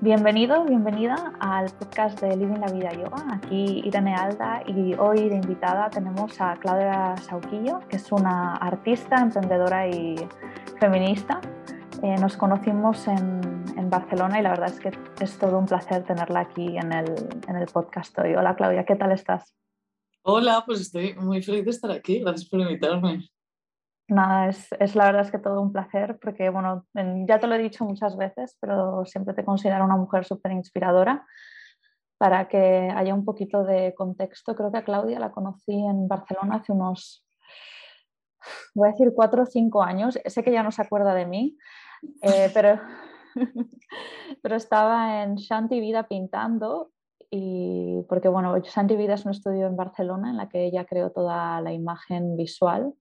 Bienvenido, 0.00 0.64
bienvenida 0.64 1.32
al 1.40 1.70
podcast 1.72 2.20
de 2.20 2.36
Living 2.36 2.60
la 2.60 2.70
Vida 2.70 2.92
Yoga. 2.92 3.34
Aquí 3.34 3.82
Irene 3.84 4.14
Alda 4.14 4.62
y 4.64 4.94
hoy 4.94 5.28
de 5.28 5.34
invitada 5.34 5.90
tenemos 5.90 6.40
a 6.40 6.54
Claudia 6.60 7.16
Sauquillo, 7.16 7.80
que 7.88 7.96
es 7.96 8.12
una 8.12 8.54
artista, 8.54 9.16
emprendedora 9.16 9.88
y 9.88 10.14
feminista. 10.78 11.40
Eh, 12.04 12.14
nos 12.20 12.36
conocimos 12.36 13.08
en, 13.08 13.40
en, 13.76 13.90
Barcelona 13.90 14.38
y 14.38 14.44
la 14.44 14.50
verdad 14.50 14.68
es 14.68 14.78
que 14.78 14.92
es 15.20 15.36
todo 15.36 15.58
un 15.58 15.66
placer 15.66 16.04
tenerla 16.04 16.40
aquí 16.40 16.78
en 16.78 16.92
el, 16.92 17.16
en 17.48 17.56
el 17.56 17.66
podcast 17.66 18.16
hoy. 18.20 18.36
Hola 18.36 18.54
Claudia, 18.54 18.84
¿qué 18.84 18.94
tal 18.94 19.10
estás? 19.10 19.52
Hola, 20.22 20.62
pues 20.64 20.80
estoy 20.80 21.14
muy 21.14 21.42
feliz 21.42 21.64
de 21.64 21.70
estar 21.72 21.90
aquí. 21.90 22.20
Gracias 22.20 22.48
por 22.48 22.60
invitarme. 22.60 23.28
Nada, 24.08 24.48
es, 24.48 24.68
es, 24.80 24.96
la 24.96 25.04
verdad 25.04 25.20
es 25.20 25.30
que 25.30 25.38
todo 25.38 25.60
un 25.60 25.70
placer 25.70 26.18
porque, 26.18 26.48
bueno, 26.48 26.86
ya 27.26 27.38
te 27.38 27.46
lo 27.46 27.54
he 27.54 27.58
dicho 27.58 27.84
muchas 27.84 28.16
veces, 28.16 28.56
pero 28.58 29.04
siempre 29.04 29.34
te 29.34 29.44
considero 29.44 29.84
una 29.84 29.96
mujer 29.96 30.24
súper 30.24 30.52
inspiradora. 30.52 31.26
Para 32.16 32.48
que 32.48 32.90
haya 32.96 33.14
un 33.14 33.24
poquito 33.24 33.62
de 33.62 33.94
contexto, 33.94 34.56
creo 34.56 34.72
que 34.72 34.78
a 34.78 34.84
Claudia 34.84 35.20
la 35.20 35.30
conocí 35.30 35.72
en 35.72 36.08
Barcelona 36.08 36.56
hace 36.56 36.72
unos, 36.72 37.24
voy 38.74 38.88
a 38.88 38.92
decir, 38.92 39.12
cuatro 39.14 39.42
o 39.42 39.46
cinco 39.46 39.82
años. 39.82 40.18
Sé 40.24 40.42
que 40.42 40.52
ya 40.52 40.62
no 40.62 40.72
se 40.72 40.82
acuerda 40.82 41.14
de 41.14 41.26
mí, 41.26 41.56
eh, 42.22 42.50
pero, 42.54 42.80
pero 44.42 44.56
estaba 44.56 45.22
en 45.22 45.36
Shanti 45.36 45.80
Vida 45.80 46.08
pintando 46.08 46.90
y 47.30 48.02
porque, 48.08 48.28
bueno, 48.28 48.58
Shanti 48.58 48.96
Vida 48.96 49.14
es 49.14 49.26
un 49.26 49.32
estudio 49.32 49.66
en 49.66 49.76
Barcelona 49.76 50.30
en 50.30 50.38
la 50.38 50.48
que 50.48 50.64
ella 50.64 50.86
creó 50.86 51.12
toda 51.12 51.60
la 51.60 51.74
imagen 51.74 52.36
visual 52.36 52.94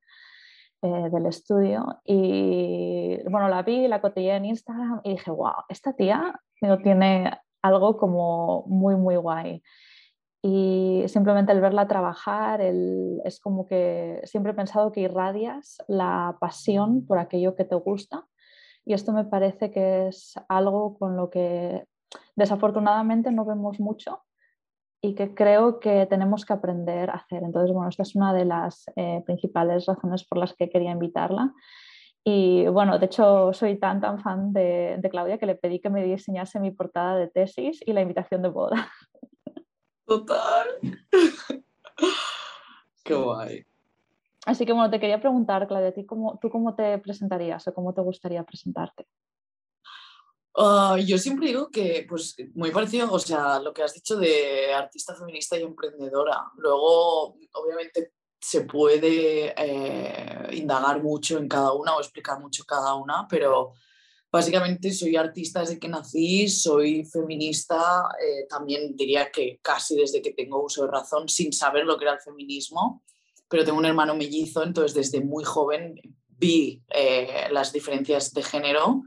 eh, 0.82 1.10
del 1.12 1.26
estudio 1.26 2.00
y 2.04 3.18
bueno, 3.30 3.50
la 3.50 3.64
vi, 3.64 3.88
la 3.88 4.02
cotillé 4.02 4.36
en 4.36 4.46
Instagram 4.46 5.02
y 5.04 5.12
dije, 5.12 5.32
wow, 5.32 5.64
esta 5.70 5.94
tía 5.94 6.40
tiene 6.84 7.32
algo 7.62 7.98
como 7.98 8.64
muy, 8.68 8.96
muy 8.96 9.16
guay. 9.16 9.64
Y 10.42 11.04
simplemente 11.08 11.52
el 11.52 11.62
verla 11.62 11.88
trabajar, 11.88 12.62
el, 12.62 13.22
es 13.26 13.40
como 13.40 13.66
que 13.66 14.22
siempre 14.24 14.52
he 14.52 14.56
pensado 14.56 14.92
que 14.92 15.02
irradias 15.02 15.78
la 15.88 16.38
pasión 16.40 17.06
por 17.06 17.18
aquello 17.18 17.56
que 17.56 17.66
te 17.66 17.76
gusta 17.76 18.26
y 18.86 18.94
esto 18.94 19.12
me 19.12 19.26
parece 19.26 19.70
que 19.70 20.08
es 20.08 20.36
algo 20.48 20.98
con 20.98 21.18
lo 21.18 21.30
que 21.30 21.86
desafortunadamente 22.38 23.32
no 23.32 23.44
vemos 23.44 23.82
mucho 23.82 24.24
y 25.02 25.16
que 25.16 25.34
creo 25.34 25.80
que 25.80 26.06
tenemos 26.08 26.46
que 26.46 26.54
aprender 26.54 27.10
a 27.10 27.16
hacer. 27.16 27.44
Entonces, 27.44 27.74
bueno, 27.74 27.90
esta 27.90 28.04
es 28.04 28.16
una 28.16 28.34
de 28.34 28.46
las 28.46 28.86
eh, 28.96 29.22
principales 29.26 29.86
razones 29.86 30.24
por 30.26 30.38
las 30.38 30.54
que 30.54 30.70
quería 30.70 30.92
invitarla. 30.92 31.54
Y 32.24 32.68
bueno, 32.68 33.00
de 33.00 33.06
hecho 33.06 33.54
soy 33.54 33.78
tan 33.78 34.02
tan 34.02 34.20
fan 34.20 34.52
de, 34.52 34.98
de, 35.00 35.10
Claudia 35.10 35.38
que 35.38 35.46
le 35.46 35.56
pedí 35.56 35.80
que 35.80 35.90
me 35.90 36.04
diseñase 36.04 36.60
mi 36.60 36.72
portada 36.72 37.16
de 37.16 37.28
tesis 37.28 37.80
y 37.86 37.94
la 37.94 38.02
invitación 38.02 38.42
de 38.42 38.50
boda. 38.50 38.90
Total. 40.06 40.68
Qué 43.04 43.14
guay. 43.14 43.66
Así 44.46 44.66
que 44.66 44.74
bueno, 44.74 44.90
te 44.90 45.00
quería 45.00 45.20
preguntar, 45.20 45.68
Claudia, 45.68 45.94
¿tú 45.94 46.06
cómo, 46.06 46.38
¿tú 46.40 46.50
cómo 46.50 46.76
te 46.76 46.98
presentarías 47.00 47.68
o 47.68 47.74
cómo 47.74 47.94
te 47.94 48.02
gustaría 48.02 48.44
presentarte? 48.44 49.06
Uh, 50.60 50.98
yo 50.98 51.20
siempre 51.20 51.50
digo 51.50 51.70
que, 51.70 52.04
pues, 52.10 52.36
muy 52.56 52.72
parecido, 52.72 53.12
o 53.12 53.20
sea, 53.20 53.60
lo 53.60 53.72
que 53.72 53.84
has 53.84 53.94
dicho 53.94 54.18
de 54.18 54.74
artista 54.74 55.14
feminista 55.14 55.56
y 55.56 55.62
emprendedora. 55.62 56.46
Luego, 56.58 57.38
obviamente, 57.54 58.14
se 58.42 58.62
puede 58.62 59.54
eh, 59.56 60.48
indagar 60.54 61.04
mucho 61.04 61.38
en 61.38 61.48
cada 61.48 61.74
una 61.74 61.96
o 61.96 62.00
explicar 62.00 62.40
mucho 62.40 62.64
cada 62.66 62.96
una, 62.96 63.28
pero 63.30 63.74
básicamente 64.32 64.92
soy 64.94 65.16
artista 65.16 65.60
desde 65.60 65.78
que 65.78 65.90
nací, 65.90 66.48
soy 66.48 67.06
feminista, 67.06 68.10
eh, 68.20 68.48
también 68.50 68.96
diría 68.96 69.32
que 69.32 69.60
casi 69.62 69.96
desde 69.96 70.24
que 70.24 70.34
tengo 70.34 70.64
uso 70.64 70.86
de 70.86 70.92
razón, 70.92 71.30
sin 71.30 71.54
saber 71.54 71.86
lo 71.86 72.00
que 72.00 72.06
era 72.06 72.16
el 72.16 72.20
feminismo, 72.20 73.04
pero 73.48 73.64
tengo 73.64 73.78
un 73.78 73.86
hermano 73.86 74.16
mellizo, 74.16 74.64
entonces 74.64 74.96
desde 74.96 75.24
muy 75.24 75.44
joven 75.44 76.02
vi 76.30 76.84
eh, 76.90 77.48
las 77.52 77.72
diferencias 77.72 78.34
de 78.34 78.42
género 78.42 79.04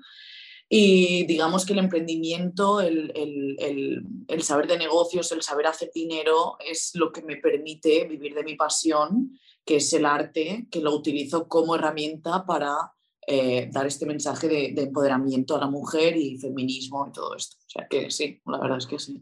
y 0.72 1.24
digamos 1.26 1.66
que 1.66 1.72
el 1.72 1.80
emprendimiento, 1.80 2.80
el, 2.80 3.10
el, 3.16 4.06
el, 4.28 4.42
saber 4.44 4.68
de 4.68 4.78
negocios, 4.78 5.32
el 5.32 5.42
saber 5.42 5.66
hacer 5.66 5.90
dinero 5.92 6.58
es 6.64 6.92
lo 6.94 7.10
que 7.10 7.22
me 7.22 7.38
permite 7.38 8.06
vivir 8.06 8.36
de 8.36 8.44
mi 8.44 8.54
pasión, 8.54 9.36
que 9.64 9.76
es 9.76 9.92
el 9.92 10.06
arte, 10.06 10.68
que 10.70 10.80
lo 10.80 10.94
utilizo 10.94 11.48
como 11.48 11.74
herramienta 11.74 12.46
para 12.46 12.92
eh, 13.26 13.68
dar 13.72 13.88
este 13.88 14.06
mensaje 14.06 14.46
de, 14.46 14.72
de, 14.72 14.82
empoderamiento 14.82 15.56
a 15.56 15.60
la 15.60 15.66
mujer 15.66 16.16
y 16.16 16.38
feminismo 16.38 17.04
y 17.08 17.12
todo 17.12 17.34
esto. 17.34 17.56
O 17.58 17.68
sea 17.70 17.88
que 17.90 18.08
sí, 18.12 18.40
la 18.46 18.60
verdad 18.60 18.78
es 18.78 18.86
que 18.86 19.00
sí. 19.00 19.20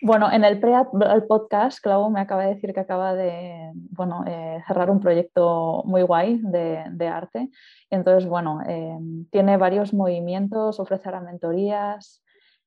Bueno, 0.00 0.30
en 0.30 0.44
el 0.44 0.60
pre 0.60 0.72
podcast, 1.28 1.80
Clau 1.80 2.10
me 2.10 2.20
acaba 2.20 2.44
de 2.44 2.54
decir 2.54 2.72
que 2.72 2.80
acaba 2.80 3.14
de 3.14 3.72
bueno, 3.74 4.24
eh, 4.26 4.62
cerrar 4.66 4.90
un 4.90 5.00
proyecto 5.00 5.82
muy 5.84 6.02
guay 6.02 6.38
de, 6.42 6.84
de 6.90 7.08
arte. 7.08 7.50
Entonces, 7.90 8.28
bueno, 8.28 8.60
eh, 8.66 8.98
tiene 9.30 9.56
varios 9.56 9.92
movimientos, 9.92 10.80
ofrece 10.80 11.08
ahora 11.08 11.20
mentorías, 11.20 12.22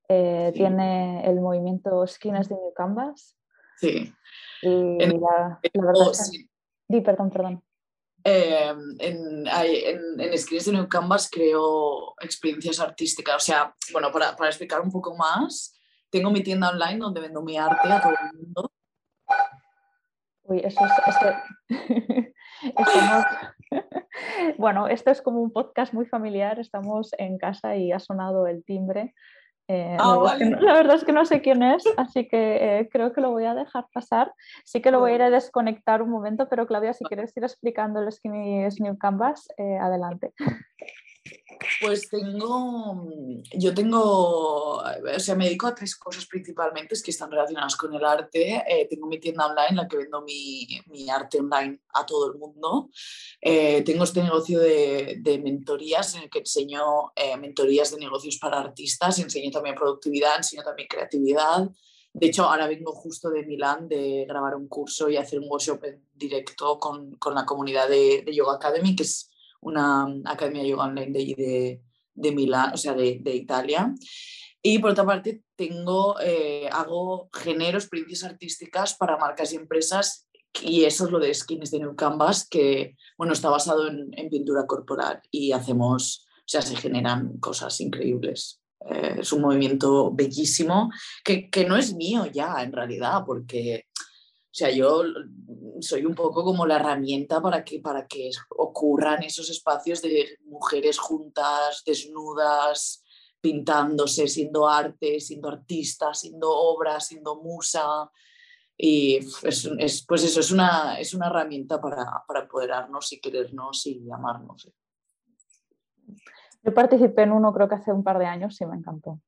eh, 0.07 0.51
sí. 0.53 0.59
tiene 0.59 1.25
el 1.28 1.39
movimiento 1.39 2.06
Skins 2.06 2.50
de 2.50 2.56
New 2.56 2.73
Canvas. 2.73 3.38
Sí. 3.77 4.13
Y 4.62 5.03
en, 5.03 5.22
la, 5.22 5.59
la 5.73 5.85
verdad 5.85 6.12
es 6.12 6.31
que... 6.31 6.50
Di, 6.88 7.01
perdón, 7.01 7.29
perdón. 7.29 7.63
Eh, 8.23 8.73
en, 9.00 9.47
en, 9.47 10.17
de 10.17 10.72
New 10.72 10.88
Canvas 10.88 11.29
creo 11.29 12.16
experiencias 12.22 12.79
artísticas. 12.79 13.35
O 13.35 13.39
sea, 13.39 13.75
bueno, 13.91 14.12
para, 14.12 14.35
para 14.35 14.50
explicar 14.50 14.81
un 14.81 14.91
poco 14.91 15.16
más, 15.16 15.75
tengo 16.09 16.31
mi 16.31 16.41
tienda 16.41 16.69
online 16.69 16.97
donde 16.97 17.21
vendo 17.21 17.41
mi 17.41 17.57
arte 17.57 17.91
a 17.91 18.01
todo 18.01 18.13
el 18.13 18.38
mundo. 18.38 18.71
Uy, 20.43 20.61
eso 20.63 20.85
es... 20.85 20.91
Esto... 21.07 21.25
Estamos... 22.77 23.25
bueno, 24.57 24.88
esto 24.88 25.11
es 25.11 25.21
como 25.21 25.41
un 25.41 25.51
podcast 25.51 25.94
muy 25.94 26.05
familiar, 26.05 26.59
estamos 26.59 27.11
en 27.17 27.38
casa 27.38 27.75
y 27.75 27.91
ha 27.91 27.99
sonado 27.99 28.47
el 28.47 28.63
timbre. 28.63 29.13
Eh, 29.67 29.97
ah, 29.99 30.03
la, 30.05 30.17
verdad 30.17 30.31
vale. 30.31 30.49
no, 30.51 30.59
la, 30.59 30.73
verdad 30.73 30.95
es 30.95 31.03
que 31.03 31.11
no 31.11 31.25
sé 31.25 31.41
quién 31.41 31.63
es, 31.63 31.83
así 31.97 32.27
que 32.27 32.79
eh, 32.79 32.89
creo 32.91 33.13
que 33.13 33.21
lo 33.21 33.31
voy 33.31 33.45
a 33.45 33.55
dejar 33.55 33.88
pasar. 33.91 34.31
Sí 34.63 34.81
que 34.81 34.91
lo 34.91 34.99
voy 34.99 35.11
a 35.11 35.15
ir 35.15 35.21
a 35.23 35.29
desconectar 35.31 36.01
un 36.01 36.11
momento, 36.11 36.47
pero 36.49 36.67
Claudia, 36.67 36.94
si 36.94 37.03
quieres 37.05 37.35
ir 37.35 37.44
explicando 37.44 38.01
el 38.01 38.11
Skinny 38.11 38.67
New 38.79 38.97
Canvas, 38.97 39.47
eh, 39.57 39.77
adelante. 39.77 40.33
Pues 41.81 42.08
tengo, 42.09 43.08
yo 43.53 43.74
tengo, 43.74 44.78
o 44.78 45.19
sea, 45.19 45.36
me 45.36 45.46
dedico 45.46 45.66
a 45.66 45.74
tres 45.74 45.96
cosas 45.96 46.28
principalmente 46.28 46.96
que 47.03 47.12
están 47.12 47.31
relacionadas 47.31 47.75
con 47.75 47.94
el 47.96 48.06
arte. 48.06 48.63
Eh, 48.68 48.88
tengo 48.88 49.08
mi 49.08 49.19
tienda 49.19 49.47
online 49.47 49.69
en 49.69 49.75
la 49.78 49.88
que 49.88 49.97
vendo 49.97 50.22
mi, 50.22 50.68
mi 50.88 51.09
arte 51.09 51.40
online 51.40 51.80
a 51.94 52.06
todo 52.06 52.31
el 52.31 52.38
mundo. 52.38 52.90
Eh, 53.41 53.81
tengo 53.84 54.03
este 54.03 54.22
negocio 54.22 54.59
de, 54.59 55.18
de, 55.19 55.40
mentorías 55.40 56.16
en 56.16 56.24
el 56.24 56.30
que 56.30 56.40
enseño 56.40 57.12
eh, 57.16 57.36
mentorías 57.38 57.92
de 57.92 57.97
negocios 57.97 58.38
para 58.38 58.59
artistas, 58.59 59.18
enseño 59.18 59.50
también 59.50 59.75
productividad, 59.75 60.38
enseño 60.38 60.63
también 60.63 60.88
creatividad. 60.88 61.69
De 62.13 62.28
hecho, 62.28 62.44
ahora 62.44 62.68
vengo 62.68 62.92
justo 62.94 63.30
de 63.30 63.46
Milán 63.46 63.88
de 63.88 64.25
grabar 64.28 64.56
un 64.56 64.68
curso 64.68 65.09
y 65.09 65.18
hacer 65.18 65.40
un 65.40 65.50
workshop 65.50 65.84
en 65.86 66.06
directo 66.13 66.78
con, 66.80 67.16
con 67.16 67.34
la 67.34 67.46
comunidad 67.46 67.90
de, 67.90 68.22
de 68.25 68.36
Yoga 68.36 68.56
Academy, 68.56 68.96
que 68.96 69.03
es 69.03 69.31
una 69.65 70.07
academia 70.25 70.61
de 70.61 70.69
yoga 70.69 70.85
online 70.85 71.11
de, 71.11 71.35
de, 71.35 71.81
de 72.13 72.31
Milán, 72.31 72.73
o 72.73 72.77
sea, 72.77 72.93
de, 72.93 73.19
de, 73.21 73.35
Italia. 73.35 73.93
Y 74.61 74.79
por 74.79 74.91
otra 74.91 75.05
parte, 75.05 75.43
tengo, 75.55 76.19
eh, 76.21 76.69
hago 76.71 77.29
genero 77.33 77.77
experiencias 77.77 78.23
artísticas 78.23 78.95
para 78.95 79.17
marcas 79.17 79.53
y 79.53 79.57
empresas 79.57 80.27
y 80.62 80.85
eso 80.85 81.06
es 81.06 81.12
lo 81.12 81.19
de 81.19 81.33
Skins 81.33 81.71
de 81.71 81.79
New 81.79 81.95
Canvas, 81.95 82.47
que 82.47 82.95
bueno, 83.17 83.33
está 83.33 83.50
basado 83.50 83.88
en, 83.88 84.09
en, 84.13 84.29
pintura 84.29 84.65
corporal 84.65 85.21
y 85.29 85.51
hacemos, 85.51 86.25
o 86.38 86.47
sea, 86.47 86.61
se 86.61 86.75
generan 86.75 87.38
cosas 87.39 87.79
increíbles. 87.81 88.61
Eh, 88.89 89.18
es 89.19 89.33
un 89.33 89.41
movimiento 89.41 90.11
bellísimo 90.13 90.91
que, 91.23 91.50
que 91.50 91.65
no 91.65 91.75
es 91.75 91.94
mío 91.94 92.25
ya, 92.25 92.63
en 92.63 92.71
realidad, 92.71 93.23
porque 93.25 93.88
o 94.56 94.57
sea, 94.57 94.69
yo 94.69 95.04
soy 95.81 96.06
un 96.06 96.16
poco 96.16 96.42
como 96.46 96.66
la 96.66 96.78
herramienta 96.78 97.42
para 97.42 97.62
que, 97.66 97.81
para 97.81 98.07
que 98.07 98.30
ocurran 98.52 99.22
esos 99.22 99.50
espacios 99.50 100.02
de 100.02 100.38
mujeres 100.46 100.98
juntas, 100.98 101.84
desnudas, 101.86 103.04
pintándose, 103.42 104.30
siendo 104.30 104.66
arte, 104.66 105.19
siendo 105.19 105.50
artista, 105.50 106.13
siendo 106.13 106.50
obra, 106.50 107.02
siendo 107.02 107.36
musa. 107.36 108.10
Y 108.78 109.18
es, 109.44 109.69
es, 109.78 110.06
pues 110.07 110.24
eso, 110.24 110.40
es 110.40 110.52
una, 110.52 111.02
es 111.02 111.13
una 111.13 111.28
herramienta 111.28 111.81
para, 111.81 112.24
para 112.25 112.44
empoderarnos 112.44 113.12
y 113.12 113.19
querernos 113.19 113.86
y 113.88 114.10
amarnos. 114.10 114.72
Yo 116.63 116.74
participé 116.74 117.24
en 117.24 117.34
uno 117.34 117.54
creo 117.54 117.68
que 117.68 117.75
hace 117.75 117.92
un 117.92 118.06
par 118.06 118.19
de 118.19 118.25
años 118.25 118.62
y 118.62 118.66
me 118.66 118.78
encantó. 118.78 119.19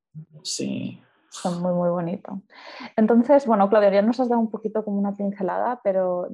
Sí, 0.42 1.02
son 1.30 1.62
muy, 1.62 1.74
muy 1.74 1.90
bonito. 1.90 2.42
Entonces, 2.96 3.46
bueno, 3.46 3.70
Claudia, 3.70 3.92
ya 3.92 4.02
nos 4.02 4.20
has 4.20 4.30
dado 4.30 4.42
un 4.42 4.50
poquito 4.50 4.84
como 4.84 5.00
una 5.00 5.16
pincelada, 5.16 5.80
pero 5.84 6.30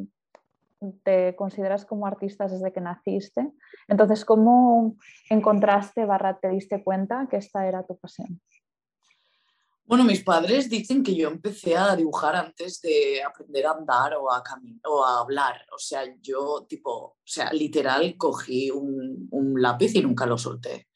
te 1.04 1.36
consideras 1.36 1.86
como 1.86 2.06
artista 2.06 2.48
desde 2.48 2.74
que 2.74 2.81
naciste. 2.81 3.51
Entonces, 3.88 4.25
¿cómo 4.25 4.95
encontraste, 5.30 6.06
barra, 6.06 6.40
te 6.40 6.50
diste 6.50 6.84
cuenta 6.84 7.28
que 7.30 7.38
esta 7.38 7.68
era 7.68 7.84
tu 7.84 7.98
pasión? 7.98 8.42
Bueno, 9.86 10.06
mis 10.06 10.24
padres 10.24 10.69
dicen 10.69 11.04
que 11.04 11.13
yo 11.13 11.28
empecé 11.28 11.75
a 11.75 11.95
dibujar 11.95 12.36
antes 12.36 12.81
de 12.81 13.22
aprender 13.22 13.66
a 13.66 13.72
andar 13.72 14.16
o 14.16 14.31
a, 14.31 14.42
o 14.86 15.04
a 15.04 15.19
hablar. 15.19 15.66
O 15.75 15.78
sea, 15.78 16.04
yo 16.22 16.66
tipo, 16.68 16.92
o 16.92 17.18
sea, 17.24 17.51
literal 17.51 18.16
cogí 18.18 18.72
un, 18.72 19.28
un 19.31 19.62
lápiz 19.62 19.94
y 19.95 20.01
nunca 20.01 20.25
lo 20.25 20.38
solté. 20.38 20.88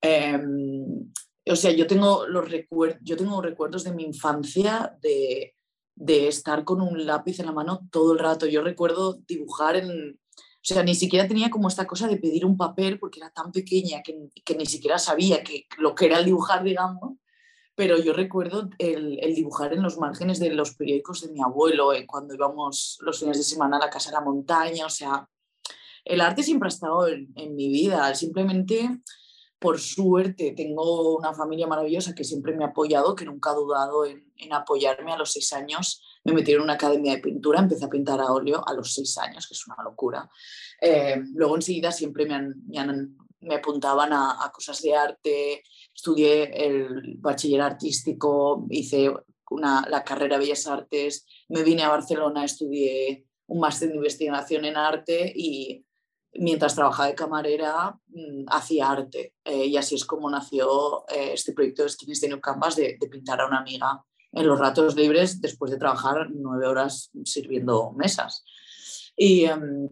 Em, 0.00 1.12
o 1.50 1.56
sea, 1.56 1.72
yo 1.72 1.86
tengo, 1.86 2.26
los 2.26 2.50
recuerdos, 2.50 2.98
yo 3.02 3.16
tengo 3.16 3.40
recuerdos 3.42 3.84
de 3.84 3.92
mi 3.92 4.04
infancia 4.04 4.96
de, 5.02 5.54
de 5.94 6.28
estar 6.28 6.64
con 6.64 6.80
un 6.80 7.06
lápiz 7.06 7.40
en 7.40 7.46
la 7.46 7.52
mano 7.52 7.88
todo 7.90 8.12
el 8.12 8.18
rato. 8.18 8.46
Yo 8.46 8.62
recuerdo 8.62 9.18
dibujar 9.26 9.76
en, 9.76 10.12
o 10.12 10.62
sea, 10.62 10.82
ni 10.82 10.94
siquiera 10.94 11.28
tenía 11.28 11.50
como 11.50 11.68
esta 11.68 11.86
cosa 11.86 12.08
de 12.08 12.16
pedir 12.16 12.44
un 12.44 12.56
papel 12.56 12.98
porque 12.98 13.20
era 13.20 13.30
tan 13.30 13.52
pequeña 13.52 14.02
que, 14.02 14.28
que 14.44 14.56
ni 14.56 14.66
siquiera 14.66 14.98
sabía 14.98 15.42
que, 15.42 15.66
lo 15.78 15.94
que 15.94 16.06
era 16.06 16.18
el 16.18 16.24
dibujar, 16.24 16.62
digamos 16.64 17.18
pero 17.78 17.96
yo 17.96 18.12
recuerdo 18.12 18.68
el, 18.78 19.20
dibujar 19.36 19.72
en 19.72 19.84
los 19.84 19.98
márgenes 19.98 20.40
de 20.40 20.52
los 20.52 20.74
periódicos 20.74 21.20
de 21.20 21.32
mi 21.32 21.40
abuelo, 21.40 21.92
eh, 21.92 22.06
cuando 22.08 22.34
íbamos 22.34 22.98
los 23.02 23.20
fines 23.20 23.38
de 23.38 23.44
semana 23.44 23.76
a 23.76 23.78
la 23.78 23.88
casa 23.88 24.10
de 24.10 24.16
la 24.16 24.20
montaña, 24.20 24.84
o 24.84 24.90
sea, 24.90 25.28
el 26.04 26.20
arte 26.20 26.42
siempre 26.42 26.66
ha 26.66 26.74
estado 26.74 27.06
en, 27.06 27.54
mi 27.54 27.68
vida, 27.68 28.12
simplemente 28.16 29.00
por 29.58 29.80
suerte 29.80 30.52
tengo 30.52 31.16
una 31.16 31.34
familia 31.34 31.66
maravillosa 31.66 32.14
que 32.14 32.24
siempre 32.24 32.54
me 32.54 32.64
ha 32.64 32.68
apoyado, 32.68 33.14
que 33.14 33.24
nunca 33.24 33.50
ha 33.50 33.54
dudado 33.54 34.04
en, 34.04 34.24
apoyarme. 34.52 35.12
A 35.12 35.18
los 35.18 35.32
seis 35.32 35.52
años 35.52 36.02
me 36.24 36.32
metieron 36.32 36.62
en 36.62 36.64
una 36.64 36.74
academia 36.74 37.14
de 37.14 37.22
pintura, 37.22 37.58
empecé 37.58 37.84
a 37.84 37.90
pintar 37.90 38.20
a 38.20 38.32
óleo 38.32 38.62
a 38.66 38.72
los 38.72 38.94
seis 38.94 39.18
años, 39.18 39.46
que 39.48 39.54
es 39.54 39.66
una 39.66 39.82
locura. 39.82 40.30
Eh, 40.80 41.20
luego 41.34 41.56
enseguida 41.56 41.90
siempre 41.90 42.24
me, 42.24 42.54
me, 43.40 43.54
apuntaban 43.56 44.12
a, 44.12 44.50
cosas 44.54 44.80
de 44.80 44.94
arte, 44.94 45.62
estudié 45.92 46.66
el 46.66 47.16
bachiller 47.18 47.62
artístico, 47.62 48.64
hice 48.70 49.12
una, 49.50 49.84
la 49.88 50.04
carrera 50.04 50.36
de 50.36 50.44
Bellas 50.44 50.66
Artes, 50.68 51.26
me 51.48 51.64
vine 51.64 51.82
a 51.82 51.88
Barcelona, 51.88 52.44
estudié 52.44 53.26
un 53.46 53.60
máster 53.60 53.88
de 53.88 53.96
investigación 53.96 54.64
en 54.66 54.76
arte 54.76 55.32
y 55.34 55.84
mientras 56.34 56.74
trabajaba 56.74 57.08
de 57.08 57.14
camarera 57.14 57.98
mm, 58.08 58.44
hacía 58.48 58.90
arte. 58.90 59.34
Eh, 59.44 59.66
y 59.66 59.76
así 59.76 59.94
es 59.94 60.04
como 60.04 60.30
nació 60.30 61.04
eh, 61.08 61.32
este 61.32 61.52
proyecto 61.52 61.84
de 61.84 61.90
de 62.20 62.28
New 62.28 62.40
Canvas 62.40 62.76
de, 62.76 62.98
pintar 63.10 63.40
a 63.40 63.46
una 63.46 63.58
amiga 63.58 64.04
en 64.32 64.46
los 64.46 64.58
ratos 64.58 64.94
libres 64.94 65.40
después 65.40 65.70
de 65.70 65.78
trabajar 65.78 66.28
nueve 66.30 66.66
horas 66.66 67.10
sirviendo 67.24 67.92
mesas. 67.92 68.44
Y, 69.16 69.44
em, 69.44 69.88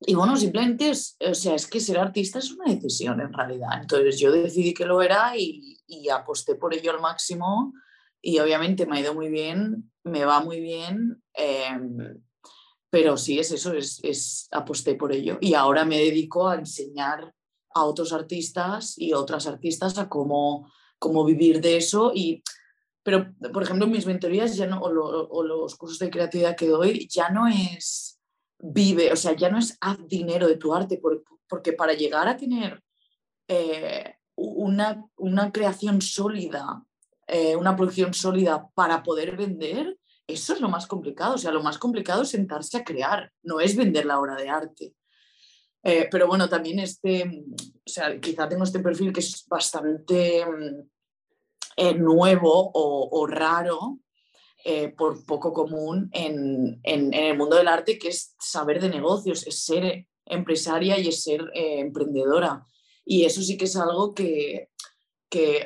y 0.00 0.14
bueno, 0.14 0.36
simplemente 0.36 0.90
es, 0.90 1.16
o 1.20 1.34
sea, 1.34 1.54
es 1.54 1.66
que 1.66 1.80
ser 1.80 1.98
artista 1.98 2.38
es 2.38 2.52
una 2.52 2.72
decisión 2.72 3.20
en 3.20 3.32
realidad. 3.32 3.70
Entonces 3.80 4.18
yo 4.18 4.30
decidí 4.32 4.74
que 4.74 4.86
lo 4.86 5.02
era 5.02 5.36
y, 5.36 5.78
y, 5.86 6.08
aposté 6.08 6.54
por 6.54 6.74
ello 6.74 6.92
al 6.92 7.00
máximo 7.00 7.72
y 8.22 8.38
obviamente 8.38 8.86
me 8.86 8.98
ha 8.98 9.00
ido 9.00 9.14
muy 9.14 9.28
bien, 9.28 9.90
me 10.04 10.24
va 10.24 10.40
muy 10.40 10.60
bien, 10.60 11.22
em, 11.34 12.22
pero 12.90 13.16
sí 13.16 13.38
es 13.38 13.52
eso, 13.52 13.72
es, 13.72 14.48
aposté 14.50 14.94
por 14.94 15.12
ello. 15.12 15.38
Y 15.40 15.54
ahora 15.54 15.84
me 15.84 15.98
dedico 15.98 16.48
a 16.48 16.56
enseñar 16.56 17.32
a 17.74 17.84
otros 17.84 18.12
artistas 18.12 18.94
y 18.98 19.12
otras 19.12 19.46
artistas 19.46 19.96
a 19.98 20.08
cómo, 20.08 20.70
cómo 20.98 21.24
vivir 21.24 21.60
de 21.60 21.76
eso 21.76 22.12
y 22.14 22.42
pero 23.02 23.32
por 23.52 23.62
ejemplo 23.62 23.86
mis 23.86 24.04
mentorías 24.04 24.56
ya 24.56 24.66
no 24.66 24.78
o, 24.80 24.88
o 24.88 25.42
los 25.42 25.74
cursos 25.76 25.98
de 26.00 26.10
creatividad 26.10 26.54
que 26.54 26.66
doy 26.66 27.08
ya 27.08 27.30
no 27.30 27.48
es 27.48 28.20
vive, 28.62 29.12
o 29.12 29.16
sea, 29.16 29.32
ya 29.32 29.50
no 29.50 29.58
es 29.58 29.76
haz 29.80 29.98
dinero 30.06 30.46
de 30.46 30.56
tu 30.56 30.74
arte, 30.74 31.00
porque 31.48 31.72
para 31.72 31.94
llegar 31.94 32.28
a 32.28 32.36
tener 32.36 32.82
eh, 33.48 34.14
una, 34.36 35.04
una, 35.16 35.50
creación 35.50 36.00
sólida, 36.00 36.84
eh, 37.26 37.56
una 37.56 37.76
producción 37.76 38.14
sólida 38.14 38.68
para 38.74 39.02
poder 39.02 39.36
vender, 39.36 39.96
eso 40.32 40.54
es 40.54 40.60
lo 40.60 40.68
más 40.68 40.86
complicado. 40.86 41.34
O 41.34 41.38
sea, 41.38 41.52
lo 41.52 41.62
más 41.62 41.78
complicado 41.78 42.22
es 42.22 42.30
sentarse 42.30 42.78
a 42.78 42.84
crear, 42.84 43.32
no 43.42 43.60
es 43.60 43.76
vender 43.76 44.06
la 44.06 44.18
obra 44.18 44.36
de 44.36 44.48
arte. 44.48 44.94
Eh, 45.82 46.08
pero 46.10 46.26
bueno, 46.26 46.48
también 46.48 46.78
este, 46.78 47.24
o 47.24 47.90
sea, 47.90 48.20
quizá 48.20 48.48
tengo 48.48 48.64
este 48.64 48.80
perfil 48.80 49.12
que 49.12 49.20
es 49.20 49.46
bastante 49.48 50.44
nuevo 51.96 52.70
o, 52.74 53.26
raro, 53.26 53.98
eh, 54.64 54.88
por 54.88 55.24
poco 55.24 55.52
común 55.54 56.10
en, 56.12 56.80
el 56.82 57.38
mundo 57.38 57.56
del 57.56 57.68
arte, 57.68 57.98
que 57.98 58.08
es 58.08 58.34
saber 58.38 58.80
de 58.80 58.90
negocios, 58.90 59.46
es 59.46 59.64
ser 59.64 60.06
empresaria 60.26 60.98
y 60.98 61.08
es 61.08 61.22
ser 61.22 61.50
eh, 61.54 61.80
emprendedora. 61.80 62.64
Y 63.04 63.24
eso 63.24 63.40
sí 63.40 63.56
que 63.56 63.64
es 63.64 63.76
algo 63.76 64.14
que, 64.14 64.69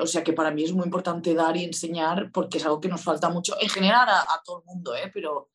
o 0.00 0.06
sea, 0.06 0.22
que 0.22 0.32
para 0.32 0.50
mí 0.50 0.64
es 0.64 0.72
muy 0.72 0.84
importante 0.84 1.34
dar 1.34 1.56
y 1.56 1.64
enseñar 1.64 2.30
porque 2.32 2.58
es 2.58 2.64
algo 2.64 2.80
que 2.80 2.88
nos 2.88 3.02
falta 3.02 3.30
mucho 3.30 3.54
en 3.60 3.68
general 3.68 4.08
a, 4.08 4.42
todo 4.44 4.60
el 4.60 4.64
mundo, 4.66 4.94
¿eh? 4.94 5.10
pero 5.12 5.50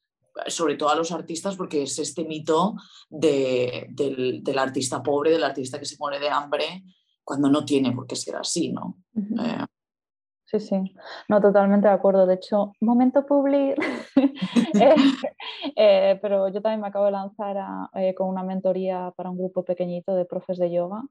sobre 0.48 0.76
todo 0.76 0.90
a 0.90 0.96
los 0.96 1.12
artistas 1.12 1.56
porque 1.56 1.84
es 1.84 2.00
este 2.00 2.24
mito 2.26 2.76
del, 3.10 4.58
artista 4.58 5.04
pobre, 5.04 5.32
del 5.32 5.44
artista 5.44 5.80
que 5.80 5.86
se 5.86 5.98
muere 6.00 6.20
de 6.20 6.30
hambre 6.30 6.84
cuando 7.24 7.50
no 7.50 7.64
tiene 7.66 7.92
por 7.92 8.08
qué 8.08 8.16
ser 8.16 8.36
así, 8.36 8.72
¿no? 8.72 8.98
Sí, 10.50 10.60
sí, 10.60 10.96
no, 11.28 11.40
totalmente 11.40 11.88
de 11.88 11.94
acuerdo. 11.94 12.26
De 12.26 12.34
hecho, 12.34 12.74
momento 12.80 13.24
public, 13.24 13.78
eh, 14.82 14.96
eh, 15.76 16.20
pero 16.24 16.48
yo 16.48 16.60
también 16.60 16.82
me 16.82 16.88
acabo 16.88 17.06
de 17.06 17.12
lanzar 17.12 17.56
eh, 17.94 18.16
con 18.16 18.30
una 18.30 18.42
mentoría 18.42 19.14
para 19.16 19.30
un 19.30 19.38
grupo 19.38 19.64
pequeñito 19.64 20.16
de 20.16 20.26
profes 20.26 20.58
de 20.58 20.72
yoga, 20.72 21.04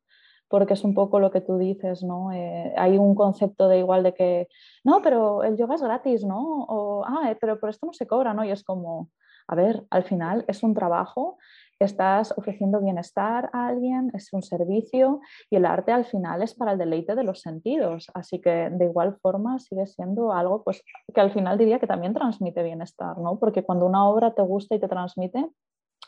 porque 0.48 0.74
es 0.74 0.84
un 0.84 0.94
poco 0.94 1.20
lo 1.20 1.30
que 1.30 1.40
tú 1.40 1.58
dices, 1.58 2.02
¿no? 2.02 2.30
hay 2.30 2.98
un 2.98 3.14
concepto 3.14 3.68
de 3.68 3.78
igual 3.78 4.02
de 4.02 4.14
que, 4.14 4.48
no, 4.84 5.02
pero 5.02 5.42
el 5.42 5.56
yoga 5.56 5.74
es 5.74 5.82
gratis, 5.82 6.24
¿no? 6.24 6.64
O, 6.68 7.04
ah, 7.06 7.36
pero 7.40 7.60
por 7.60 7.70
esto 7.70 7.86
no 7.86 7.92
se 7.92 8.06
cobra, 8.06 8.34
¿no? 8.34 8.44
Y 8.44 8.50
es 8.50 8.64
como, 8.64 9.10
a 9.46 9.54
ver, 9.54 9.84
al 9.90 10.04
final 10.04 10.44
es 10.48 10.62
un 10.62 10.74
trabajo 10.74 11.38
estás 11.78 12.34
ofreciendo 12.36 12.80
bienestar 12.80 13.50
a 13.52 13.68
alguien, 13.68 14.10
es 14.14 14.32
un 14.32 14.42
servicio 14.42 15.20
y 15.48 15.56
el 15.56 15.64
arte 15.64 15.92
al 15.92 16.04
final 16.04 16.42
es 16.42 16.54
para 16.54 16.72
el 16.72 16.78
deleite 16.78 17.14
de 17.14 17.22
los 17.22 17.40
sentidos. 17.40 18.08
Así 18.14 18.40
que 18.40 18.70
de 18.70 18.84
igual 18.84 19.16
forma 19.22 19.58
sigue 19.58 19.86
siendo 19.86 20.32
algo 20.32 20.64
pues, 20.64 20.82
que 21.14 21.20
al 21.20 21.32
final 21.32 21.56
diría 21.56 21.78
que 21.78 21.86
también 21.86 22.14
transmite 22.14 22.62
bienestar, 22.62 23.18
¿no? 23.18 23.38
porque 23.38 23.62
cuando 23.62 23.86
una 23.86 24.08
obra 24.08 24.34
te 24.34 24.42
gusta 24.42 24.74
y 24.74 24.80
te 24.80 24.88
transmite, 24.88 25.48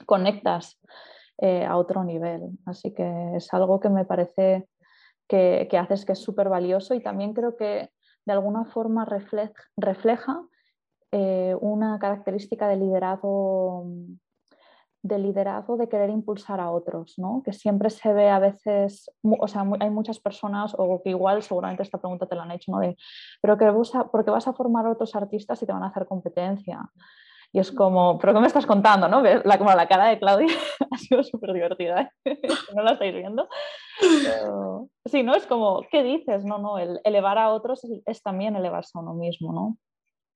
conectas 0.06 0.80
eh, 1.40 1.64
a 1.64 1.76
otro 1.76 2.04
nivel. 2.04 2.50
Así 2.66 2.92
que 2.92 3.36
es 3.36 3.52
algo 3.52 3.80
que 3.80 3.88
me 3.88 4.04
parece 4.04 4.68
que, 5.28 5.68
que 5.70 5.78
haces 5.78 6.04
que 6.04 6.12
es 6.12 6.18
súper 6.18 6.48
valioso 6.48 6.94
y 6.94 7.02
también 7.02 7.32
creo 7.34 7.56
que 7.56 7.90
de 8.26 8.32
alguna 8.32 8.64
forma 8.66 9.06
refleja, 9.76 10.42
eh, 11.12 11.56
una 11.60 11.98
característica 11.98 12.68
de 12.68 12.76
liderazgo 12.76 13.86
de 15.02 15.18
liderazgo, 15.18 15.76
de 15.76 15.88
querer 15.88 16.10
impulsar 16.10 16.60
a 16.60 16.70
otros, 16.70 17.14
¿no? 17.16 17.42
que 17.44 17.52
siempre 17.52 17.88
se 17.88 18.12
ve 18.12 18.28
a 18.28 18.38
veces, 18.38 19.10
o 19.22 19.48
sea, 19.48 19.64
hay 19.80 19.90
muchas 19.90 20.20
personas, 20.20 20.74
o 20.76 21.00
que 21.02 21.10
igual 21.10 21.42
seguramente 21.42 21.82
esta 21.82 21.98
pregunta 21.98 22.26
te 22.26 22.36
la 22.36 22.42
han 22.42 22.50
hecho, 22.50 22.70
¿no? 22.72 22.80
pero 23.40 23.56
que 23.56 23.64
vas 23.64 23.94
a, 23.94 24.02
vas 24.02 24.48
a 24.48 24.52
formar 24.52 24.86
a 24.86 24.90
otros 24.90 25.14
artistas 25.14 25.62
y 25.62 25.66
te 25.66 25.72
van 25.72 25.82
a 25.82 25.88
hacer 25.88 26.06
competencia. 26.06 26.80
Y 27.52 27.58
es 27.58 27.72
como, 27.72 28.18
¿pero 28.18 28.32
qué 28.32 28.40
me 28.40 28.46
estás 28.46 28.66
contando? 28.66 29.08
¿no? 29.08 29.22
La, 29.22 29.58
como 29.58 29.72
la 29.72 29.88
cara 29.88 30.08
de 30.08 30.18
Claudia 30.18 30.46
ha 30.90 30.98
sido 30.98 31.22
súper 31.24 31.52
divertida, 31.52 32.12
¿eh? 32.24 32.40
no 32.76 32.82
la 32.82 32.92
estáis 32.92 33.14
viendo. 33.14 33.48
sí, 35.04 35.22
¿no? 35.22 35.34
Es 35.34 35.46
como, 35.46 35.84
¿qué 35.90 36.02
dices? 36.02 36.44
No, 36.44 36.58
no, 36.58 36.78
el 36.78 37.00
elevar 37.04 37.38
a 37.38 37.50
otros 37.50 37.82
es, 38.06 38.22
también 38.22 38.54
elevarse 38.54 38.92
a 38.94 39.00
uno 39.00 39.14
mismo, 39.14 39.52
¿no? 39.52 39.78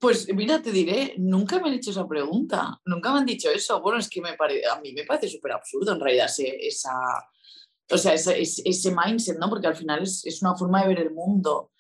Pues 0.01 0.33
mira, 0.35 0.61
te 0.61 0.73
diré, 0.73 1.15
nunca 1.19 1.61
me 1.61 1.69
han 1.69 1.75
hecho 1.75 1.91
esa 1.91 2.07
pregunta, 2.07 2.79
nunca 2.85 3.13
me 3.13 3.21
han 3.21 3.27
dicho 3.27 3.49
eso. 3.49 3.81
Bueno, 3.81 3.99
es 4.01 4.11
que 4.11 4.21
me 4.21 4.31
a 4.31 4.81
mí 4.81 4.93
me 4.93 5.05
parece 5.05 5.29
súper 5.29 5.53
absurdo 5.53 5.93
en 5.93 6.01
realidad 6.01 6.29
esa, 6.37 6.93
o 7.91 7.97
sea, 7.97 8.13
ese, 8.13 8.43
ese, 8.43 8.95
mindset, 8.95 9.39
¿no? 9.39 9.49
Porque 9.49 9.69
al 9.69 9.77
final 9.77 10.03
es, 10.03 10.27
es, 10.27 10.43
una 10.43 10.57
forma 10.57 10.83
de 10.83 10.89
ver 10.89 11.01
el 11.01 11.13
mundo. 11.13 11.71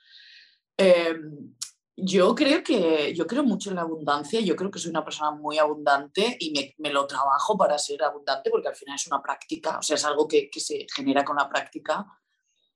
Em, 0.77 1.55
yo 1.97 2.35
creo 2.35 2.63
que 2.63 3.15
yo 3.15 3.27
creo 3.27 3.45
mucho 3.45 3.71
en 3.71 3.77
la 3.77 3.83
abundancia, 3.83 4.41
yo 4.41 4.57
creo 4.57 4.71
que 4.71 4.79
soy 4.79 4.91
una 4.91 5.05
persona 5.05 5.31
muy 5.31 5.59
abundante 5.59 6.37
y 6.41 6.51
me, 6.51 6.75
me, 6.79 6.93
lo 6.93 7.07
trabajo 7.07 7.57
para 7.57 7.79
ser 7.79 8.03
abundante 8.03 8.51
porque 8.51 8.69
al 8.69 8.75
final 8.75 8.97
es 8.97 9.07
una 9.07 9.23
práctica, 9.23 9.79
o 9.79 9.83
sea, 9.83 9.97
es 9.97 10.05
algo 10.05 10.27
que, 10.27 10.51
que 10.51 10.61
se 10.61 10.87
genera 10.95 11.25
con 11.25 11.37
la 11.37 11.49
práctica. 11.49 12.07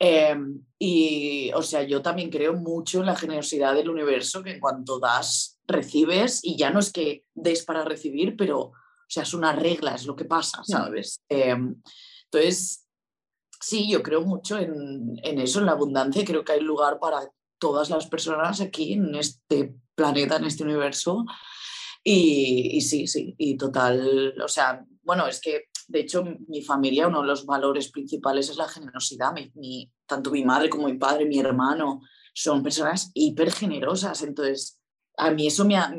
Em, 0.01 0.65
y, 0.79 1.51
o 1.53 1.63
sea, 1.63 1.83
yo 1.83 2.01
también 2.01 2.31
creo 2.31 2.55
mucho 2.55 3.01
en 3.01 3.07
la 3.07 3.17
generosidad 3.17 3.75
del 3.75 3.91
universo, 3.91 4.43
que 4.45 4.53
en 4.53 4.61
cuanto 4.61 5.01
das, 5.01 5.59
recibes, 5.67 6.41
y 6.45 6.57
ya 6.57 6.71
no 6.71 6.79
es 6.79 6.93
que 6.93 7.25
des 7.35 7.65
para 7.65 7.85
recibir, 7.85 8.37
pero, 8.37 8.59
o 8.61 8.75
sea, 9.09 9.25
es 9.25 9.35
una 9.35 9.53
regla, 9.53 9.95
es 9.95 10.07
lo 10.07 10.15
que 10.15 10.25
pasa, 10.25 10.63
¿sabes? 10.65 11.23
Em, 11.29 11.83
entonces, 12.25 12.87
sí, 13.61 13.91
yo 13.91 14.03
creo 14.03 14.23
mucho 14.23 14.57
en, 14.59 15.19
en, 15.23 15.41
eso, 15.41 15.59
en 15.59 15.67
la 15.67 15.73
abundancia, 15.73 16.25
creo 16.25 16.45
que 16.45 16.53
hay 16.53 16.61
lugar 16.61 16.99
para 17.01 17.29
todas 17.59 17.91
las 17.91 18.07
personas 18.07 18.61
aquí 18.61 18.93
en 18.95 19.15
este 19.15 19.75
planeta, 19.95 20.37
en 20.37 20.45
este 20.45 20.65
universo. 20.65 21.25
Y, 22.03 22.77
y 22.77 22.81
sí, 22.81 23.07
sí, 23.07 23.35
y 23.37 23.57
total, 23.57 24.35
o 24.43 24.49
sea, 24.49 24.85
bueno, 25.03 25.27
es 25.27 25.41
que 25.41 25.65
de 25.89 26.01
hecho, 26.01 26.23
mi 26.49 26.63
familia, 26.63 27.09
uno 27.09 27.23
de 27.23 27.29
los 27.29 27.47
valores 27.47 27.91
principales 27.91 28.51
es 28.51 28.59
la 28.59 28.69
generosidad. 28.69 29.33
Mi, 29.55 29.91
tanto 30.07 30.31
mi 30.31 30.45
madre 30.45 30.69
como 30.69 30.87
mi 30.87 30.99
padre, 30.99 31.25
mi 31.25 31.39
hermano, 31.39 32.03
son 32.35 32.63
personas 32.63 33.11
hiper 33.15 33.51
generosas. 33.51 34.23
Entonces, 34.23 34.79
a 35.17 35.31
mí 35.31 35.47
eso 35.47 35.65
me 35.65 35.77
ha, 35.77 35.91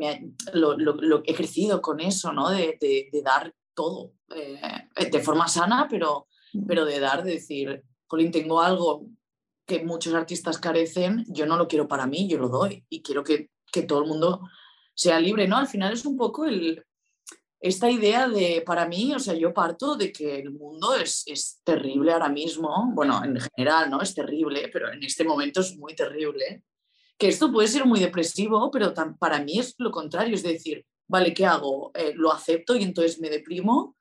lo, 0.54 1.24
he 1.26 1.34
crecido 1.34 1.82
con 1.82 2.00
eso, 2.00 2.32
¿no? 2.32 2.52
De, 2.52 2.78
dar 3.24 3.52
todo, 3.74 4.14
eh, 4.36 5.10
de 5.10 5.20
forma 5.22 5.48
sana, 5.48 5.88
pero, 5.90 6.28
pero 6.68 6.86
de 6.86 7.00
dar, 7.00 7.24
de 7.24 7.34
decir, 7.34 7.84
Colin, 8.06 8.32
tengo 8.32 8.62
algo 8.62 9.08
que 9.70 9.86
muchos 9.86 10.16
artistas 10.16 10.58
carecen, 10.58 11.24
yo 11.28 11.46
no 11.46 11.56
lo 11.56 11.68
quiero 11.68 11.88
para 11.88 12.08
mí, 12.08 12.28
yo 12.28 12.40
lo 12.40 12.50
doy 12.50 12.84
y 12.90 13.04
quiero 13.04 13.24
que, 13.24 13.52
que 13.72 13.84
todo 13.84 14.02
el 14.02 14.10
mundo 14.10 14.42
sea 14.96 15.20
libre, 15.20 15.48
¿no? 15.48 15.58
Al 15.58 15.68
final 15.68 15.94
es 15.94 16.06
un 16.06 16.18
poco 16.18 16.46
el, 16.46 16.84
esta 17.62 17.90
idea 17.90 18.28
de, 18.28 18.64
para 18.66 18.88
mí, 18.88 19.14
o 19.14 19.20
sea, 19.20 19.36
yo 19.36 19.54
parto 19.54 19.96
de 19.96 20.12
que 20.12 20.40
el 20.40 20.52
mundo 20.52 20.96
es, 20.96 21.24
es, 21.28 21.62
terrible 21.64 22.12
ahora 22.12 22.30
mismo, 22.30 22.92
bueno, 22.94 23.22
en 23.24 23.38
general, 23.40 23.90
¿no? 23.92 24.02
Es 24.02 24.16
terrible, 24.16 24.70
pero 24.74 24.92
en 24.92 25.04
este 25.04 25.24
momento 25.24 25.62
es 25.62 25.78
muy 25.78 25.94
terrible, 25.94 26.64
que 27.18 27.28
esto 27.28 27.52
puede 27.52 27.68
ser 27.68 27.86
muy 27.86 28.00
depresivo, 28.00 28.72
pero 28.72 28.94
para 29.20 29.40
mí 29.44 29.60
es 29.60 29.76
lo 29.78 29.92
contrario, 29.92 30.34
es 30.34 30.44
decir, 30.44 30.86
vale, 31.08 31.34
¿qué 31.34 31.46
hago? 31.46 31.92
Eh, 31.94 32.14
¿Lo 32.16 32.32
acepto 32.32 32.76
y 32.76 32.84
entonces 32.84 33.20
me 33.20 33.30
deprimo? 33.30 33.98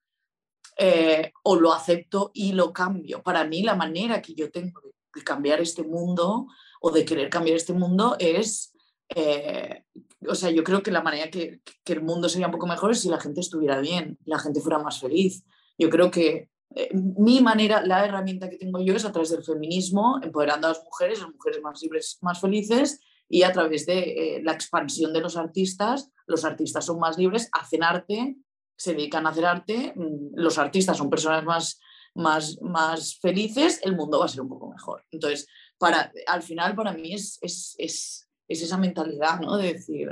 Eh, 0.76 1.32
¿O 1.42 1.56
lo 1.56 1.72
acepto 1.72 2.30
y 2.32 2.52
lo 2.52 2.72
cambio? 2.72 3.22
Para 3.22 3.44
mí 3.44 3.62
la 3.62 3.74
manera 3.74 4.22
que 4.22 4.34
yo 4.34 4.50
tengo 4.50 4.80
de 4.80 4.92
cambiar 5.24 5.60
este 5.60 5.82
mundo 5.82 6.46
o 6.80 6.90
de 6.90 7.04
querer 7.04 7.30
cambiar 7.30 7.56
este 7.56 7.72
mundo 7.72 8.16
es 8.18 8.72
eh, 9.14 9.84
o 10.26 10.34
sea, 10.34 10.50
yo 10.50 10.62
creo 10.64 10.82
que 10.82 10.90
la 10.90 11.02
manera 11.02 11.30
que, 11.30 11.60
que, 11.84 11.92
el 11.94 12.02
mundo 12.02 12.28
sería 12.28 12.46
un 12.46 12.52
poco 12.52 12.66
mejor 12.66 12.90
es 12.90 13.00
si 13.00 13.08
la 13.08 13.20
gente 13.20 13.40
estuviera 13.40 13.80
bien, 13.80 14.18
la 14.24 14.38
gente 14.38 14.60
fuera 14.60 14.78
más 14.78 15.00
feliz. 15.00 15.44
Yo 15.78 15.88
creo 15.88 16.10
que 16.10 16.50
eh, 16.74 16.90
mi 16.92 17.40
manera, 17.40 17.82
la 17.84 18.04
herramienta 18.04 18.50
que 18.50 18.58
tengo 18.58 18.80
yo 18.80 18.94
es 18.94 19.04
a 19.04 19.12
través 19.12 19.30
del 19.30 19.44
feminismo, 19.44 20.18
empoderando 20.22 20.66
a 20.66 20.70
las 20.70 20.84
mujeres, 20.84 21.20
las 21.20 21.30
mujeres 21.30 21.62
más 21.62 21.80
libres, 21.82 22.18
más 22.20 22.40
felices, 22.40 23.00
y 23.28 23.42
a 23.42 23.52
través 23.52 23.86
de 23.86 23.98
eh, 23.98 24.42
la 24.42 24.52
expansión 24.52 25.12
de 25.12 25.20
los 25.20 25.36
artistas, 25.36 26.10
los 26.26 26.44
artistas 26.44 26.84
son 26.84 26.98
más 26.98 27.16
libres, 27.16 27.48
hacen 27.52 27.82
arte, 27.82 28.36
se 28.76 28.94
dedican 28.94 29.26
a 29.26 29.30
hacer 29.30 29.46
arte, 29.46 29.92
mm, 29.96 30.34
los 30.34 30.58
artistas 30.58 30.96
son 30.96 31.10
personas 31.10 31.44
más, 31.44 31.80
más, 32.14 32.60
más 32.62 33.18
felices, 33.18 33.80
el 33.82 33.96
mundo 33.96 34.18
va 34.18 34.26
a 34.26 34.28
ser 34.28 34.40
un 34.40 34.48
poco 34.48 34.70
mejor. 34.70 35.04
Entonces, 35.10 35.46
para, 35.78 36.12
al 36.26 36.42
final 36.42 36.74
para 36.74 36.92
mí 36.92 37.14
es, 37.14 37.38
es, 37.42 37.74
es 37.78 38.28
es 38.48 38.62
esa 38.62 38.78
mentalidad, 38.78 39.40
¿no? 39.40 39.56
De 39.56 39.74
decir, 39.74 40.10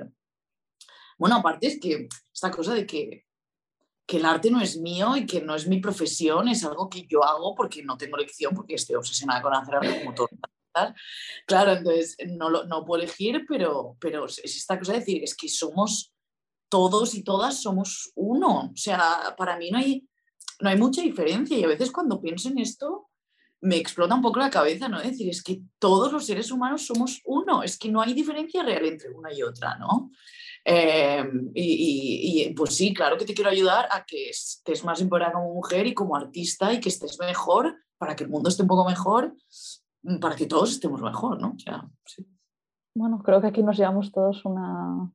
bueno, 1.19 1.37
aparte 1.37 1.67
es 1.67 1.81
que 1.81 2.09
esta 2.33 2.51
cosa 2.51 2.75
de 2.75 2.87
que, 2.87 3.25
que, 4.07 4.19
el 4.19 4.27
arte 4.27 4.51
no 4.51 4.61
es 4.61 4.77
mío 4.77 5.17
y 5.17 5.27
que 5.27 5.41
no 5.41 5.55
es 5.55 5.67
mi 5.67 5.81
profesión, 5.81 6.49
es 6.49 6.63
algo 6.65 6.89
que 6.89 7.07
yo 7.07 7.25
hago 7.25 7.55
porque 7.55 7.83
no 7.83 7.97
tengo 7.97 8.19
lección, 8.19 8.55
porque 8.55 8.75
estoy 8.75 8.97
obsesionada 8.97 9.43
con 9.43 9.55
hacer 9.55 9.75
arte 9.77 9.99
como 10.05 10.15
todo. 10.15 10.29
Claro, 11.47 11.73
entonces 11.73 12.19
no, 12.27 12.51
lo, 12.51 12.65
no 12.65 12.85
puedo 12.85 13.03
elegir, 13.03 13.47
pero, 13.49 13.97
pero 13.99 14.27
es 14.27 14.39
esta 14.45 14.79
cosa 14.79 14.93
de 14.93 14.99
decir, 14.99 15.25
es 15.25 15.35
que 15.35 15.49
somos 15.49 16.13
todos 16.69 17.15
y 17.15 17.23
todas 17.23 17.63
somos 17.63 18.13
uno. 18.15 18.73
O 18.75 18.77
sea, 18.77 19.35
para 19.39 19.57
mí 19.57 19.71
no 19.71 19.79
hay, 19.79 20.07
no 20.61 20.69
hay 20.69 20.79
mucha 20.79 21.03
diferencia 21.03 21.57
y 21.57 21.65
a 21.65 21.69
veces 21.69 21.91
cuando 21.91 22.21
pienso 22.21 22.49
en 22.49 22.59
esto, 22.59 23.09
me 23.61 23.77
explota 23.77 24.15
un 24.15 24.23
poco 24.23 24.39
la 24.39 24.51
cabeza, 24.51 24.89
¿no? 24.89 24.99
Es 24.99 25.13
decir, 25.13 25.29
es 25.29 25.43
que 25.43 25.63
todos 25.79 26.13
los 26.13 26.27
seres 26.27 26.51
humanos 26.51 26.87
somos 26.87 27.21
uno, 27.25 27.63
es 27.63 27.79
que 27.79 27.91
no 27.91 28.01
hay 28.01 28.13
diferencia 28.15 28.63
real 28.63 28.85
entre 28.85 29.11
una 29.11 29.33
y 29.33 29.43
otra, 29.43 29.77
¿no? 29.77 30.11
Em, 30.65 31.51
y, 31.55 32.53
pues 32.55 32.75
sí, 32.75 32.93
claro 32.93 33.17
que 33.17 33.25
te 33.25 33.35
quiero 33.35 33.51
ayudar 33.51 33.89
a 33.91 34.05
que 34.05 34.31
estés 34.31 34.85
más 34.85 35.01
empoderada 35.01 35.35
como 35.35 35.55
mujer 35.55 35.87
y 35.87 35.95
como 35.95 36.17
artista 36.17 36.73
y 36.73 36.81
que 36.81 36.89
estés 36.89 37.19
mejor 37.21 37.77
para 37.99 38.15
que 38.15 38.25
el 38.25 38.31
mundo 38.31 38.49
esté 38.49 38.63
un 38.63 38.69
poco 38.69 38.85
mejor, 38.85 39.35
para 40.21 40.37
que 40.37 40.47
todos 40.47 40.73
estemos 40.73 41.01
mejor, 41.01 41.41
¿no? 41.41 41.57
Bueno, 42.95 43.23
creo 43.23 43.41
que 43.41 43.49
aquí 43.49 43.63
nos 43.63 43.77
llevamos 43.77 44.11
todos 44.11 44.45
una, 44.45 45.13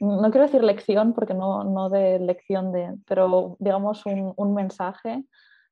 no 0.00 0.30
quiero 0.30 0.46
decir 0.46 0.62
lección 0.62 1.12
porque 1.12 1.34
no, 1.34 1.64
no 1.64 1.88
de 1.88 2.18
lección 2.18 2.72
de, 2.72 2.94
pero 3.06 3.56
digamos 3.58 4.06
un, 4.06 4.32
un 4.36 4.54
mensaje 4.54 5.24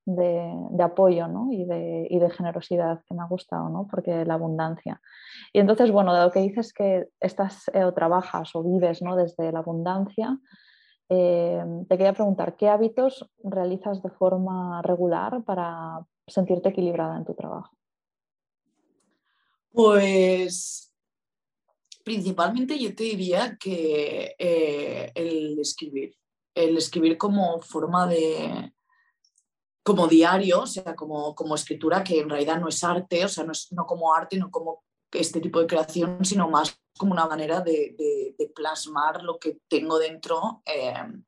de, 0.06 0.82
apoyo 0.82 1.26
y, 1.50 1.64
de, 1.64 2.30
generosidad 2.30 3.02
que 3.06 3.14
me 3.14 3.22
ha 3.22 3.26
gustado, 3.26 3.68
¿no? 3.68 3.86
porque 3.90 4.24
la 4.24 4.34
abundancia. 4.34 5.00
Y 5.52 5.58
entonces, 5.58 5.90
bueno, 5.90 6.12
dado 6.12 6.30
que 6.30 6.40
dices 6.40 6.72
que 6.72 7.08
estás 7.20 7.68
eh, 7.74 7.84
o 7.84 7.92
trabajas 7.92 8.54
o 8.54 8.62
vives 8.62 9.02
¿no? 9.02 9.16
desde 9.16 9.52
la 9.52 9.58
abundancia, 9.58 10.38
eh, 11.08 11.62
te 11.88 11.96
quería 11.96 12.12
preguntar, 12.12 12.56
¿qué 12.56 12.68
hábitos 12.68 13.28
realizas 13.42 14.02
de 14.02 14.10
forma 14.10 14.80
regular 14.82 15.42
para 15.44 16.04
sentirte 16.26 16.68
equilibrada 16.68 17.16
en 17.16 17.24
tu 17.24 17.34
trabajo? 17.34 17.76
Pues 19.72 20.95
principalmente 22.06 22.78
yo 22.78 22.94
te 22.94 23.02
diría 23.02 23.58
que 23.58 24.36
eh, 24.38 25.10
el 25.12 25.58
escribir, 25.58 26.16
el 26.54 26.76
escribir 26.76 27.18
como 27.18 27.60
forma 27.60 28.06
de, 28.06 28.72
como 29.82 30.06
diario, 30.06 30.60
o 30.60 30.66
sea, 30.68 30.94
como, 30.94 31.34
como 31.34 31.56
escritura, 31.56 32.04
que 32.04 32.20
en 32.20 32.30
realidad 32.30 32.60
no 32.60 32.68
es 32.68 32.84
arte, 32.84 33.24
o 33.24 33.28
sea, 33.28 33.42
no, 33.42 33.50
es, 33.50 33.72
no 33.72 33.86
como 33.86 34.14
arte, 34.14 34.38
no 34.38 34.52
como 34.52 34.84
este 35.10 35.40
tipo 35.40 35.58
de 35.58 35.66
creación, 35.66 36.24
sino 36.24 36.48
más 36.48 36.78
como 36.96 37.12
una 37.12 37.26
manera 37.26 37.60
de, 37.60 37.96
plasmar 38.54 39.24
lo 39.24 39.40
que 39.40 39.58
tengo 39.68 39.98
dentro, 39.98 40.62
em, 40.64 41.24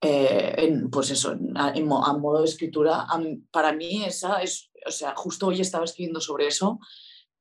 eh, 0.00 0.54
en, 0.58 0.90
pues 0.90 1.10
eso, 1.10 1.36
a 1.56 2.12
modo 2.18 2.38
de 2.38 2.44
escritura. 2.44 3.04
para 3.50 3.72
mí 3.72 4.04
esa 4.04 4.42
es, 4.42 4.70
o 4.86 4.92
sea, 4.92 5.12
justo 5.16 5.48
hoy 5.48 5.60
estaba 5.60 5.86
escribiendo 5.86 6.20
sobre 6.20 6.46
eso, 6.46 6.78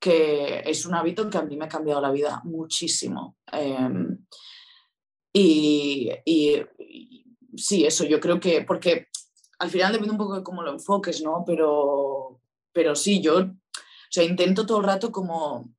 que 0.02 0.64
es 0.66 0.86
un 0.88 0.96
hábito 0.96 1.30
que 1.30 1.38
a 1.38 1.44
mí 1.44 1.56
me 1.56 1.66
ha 1.66 1.70
cambiado 1.70 2.02
la 2.02 2.12
vida 2.12 2.42
muchísimo. 2.44 3.38
Em, 3.52 4.26
y, 5.32 6.10
y, 6.26 6.56
y, 6.80 7.38
sí, 7.56 7.86
eso, 7.86 8.04
yo 8.06 8.20
creo 8.20 8.40
que, 8.40 8.64
porque 8.64 9.10
al 9.60 9.70
final 9.70 9.94
depende 9.94 10.14
un 10.14 10.18
poco 10.18 10.36
de 10.36 10.44
cómo 10.44 10.64
lo 10.64 10.72
enfoques, 10.72 11.22
¿no? 11.22 11.44
Pero, 11.46 12.42
pero 12.74 12.96
sí, 12.96 13.22
yo 13.22 13.38
o 14.18 14.22
intento 14.22 14.66
todo 14.66 14.80
el 14.80 14.86
rato 14.86 15.12
como 15.12 15.72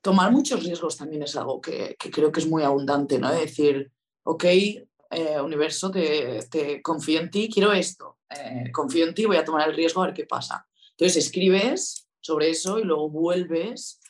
tomar 0.00 0.32
muchos 0.32 0.64
riesgos 0.64 0.96
también 0.96 1.22
es 1.22 1.36
algo 1.36 1.60
que, 1.60 1.96
creo 1.98 2.32
que 2.32 2.40
es 2.40 2.48
muy 2.48 2.62
abundante, 2.62 3.18
¿no? 3.18 3.30
decir, 3.30 3.92
ok, 4.24 4.44
eh, 4.44 5.40
universo, 5.42 5.90
te, 5.90 6.80
confío 6.82 7.20
en 7.20 7.30
ti, 7.30 7.50
quiero 7.52 7.72
esto, 7.72 8.18
eh, 8.30 8.70
confío 8.72 9.06
en 9.06 9.14
ti, 9.14 9.26
voy 9.26 9.36
a 9.36 9.44
tomar 9.44 9.68
el 9.68 9.76
riesgo 9.76 10.02
a 10.02 10.06
ver 10.06 10.14
qué 10.14 10.24
pasa. 10.24 10.66
Entonces 10.92 11.24
escribes 11.26 12.07
sobre 12.28 12.50
eso 12.50 12.78
y 12.78 12.84
luego 12.84 13.08
vuelves 13.08 14.00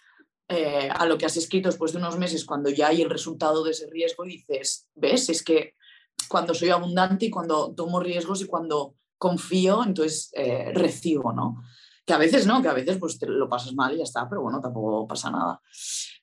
eh, 0.49 0.89
a 0.91 1.07
lo 1.07 1.17
que 1.17 1.27
has 1.27 1.37
escrito 1.37 1.69
después 1.69 1.93
de 1.93 1.99
unos 1.99 2.19
meses 2.19 2.45
cuando 2.45 2.69
ya 2.69 2.89
hay 2.89 3.01
el 3.01 3.11
resultado 3.11 3.63
de 3.63 3.71
ese 3.71 3.87
riesgo 3.89 4.25
y 4.25 4.39
dices, 4.39 4.89
ves, 4.97 5.29
es 5.29 5.45
que 5.45 5.75
cuando 6.29 6.53
soy 6.53 6.71
abundante 6.71 7.27
y 7.27 7.31
cuando 7.31 7.73
tomo 7.77 8.01
riesgos 8.01 8.43
y 8.43 8.47
cuando 8.47 8.97
confío, 9.17 9.85
entonces 9.85 10.31
eh, 10.35 10.73
recibo, 10.75 11.33
¿no? 11.33 11.63
Que 12.05 12.13
a 12.13 12.19
veces 12.19 12.45
no, 12.45 12.61
que 12.61 12.69
a 12.69 12.73
veces 12.73 12.99
pues 12.99 13.19
lo 13.23 13.49
pasas 13.49 13.73
mal 13.75 13.95
y 13.95 13.99
ya 13.99 14.05
está, 14.05 14.29
pero 14.29 14.43
bueno, 14.43 14.61
tampoco 14.61 15.07
pasa 15.07 15.31
nada. 15.31 15.61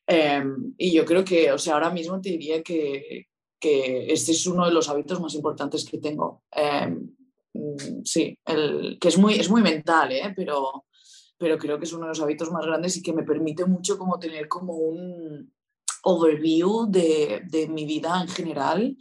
Em, 0.05 0.73
y 0.77 0.91
yo 0.91 1.05
creo 1.05 1.23
que, 1.23 1.51
o 1.53 1.57
sea, 1.57 1.75
ahora 1.75 1.91
mismo 1.91 2.19
te 2.19 2.29
diría 2.29 2.61
que, 2.61 3.27
que 3.57 4.11
este 4.11 4.33
es 4.33 4.45
uno 4.47 4.65
de 4.65 4.73
los 4.73 4.89
hábitos 4.89 5.21
más 5.21 5.33
importantes 5.33 5.85
que 5.85 5.99
tengo. 5.99 6.43
Em, 6.51 7.15
mm, 7.53 8.03
sí, 8.03 8.37
el, 8.45 8.97
que 8.99 9.07
es 9.07 9.17
muy, 9.17 9.35
es 9.35 9.49
muy 9.49 9.61
mental, 9.61 10.11
¿eh? 10.11 10.33
pero, 10.35 10.85
pero 11.37 11.57
creo 11.57 11.77
que 11.77 11.85
es 11.85 11.93
uno 11.93 12.03
de 12.03 12.09
los 12.09 12.21
hábitos 12.21 12.51
más 12.51 12.65
grandes 12.65 12.95
y 12.97 13.03
que 13.03 13.13
me 13.13 13.23
permite 13.23 13.65
mucho 13.65 13.97
como 13.97 14.19
tener 14.19 14.47
como 14.47 14.73
un 14.73 15.53
overview 16.03 16.87
de, 16.89 17.41
de 17.49 17.67
mi 17.67 17.85
vida 17.85 18.21
en 18.21 18.27
general. 18.27 18.97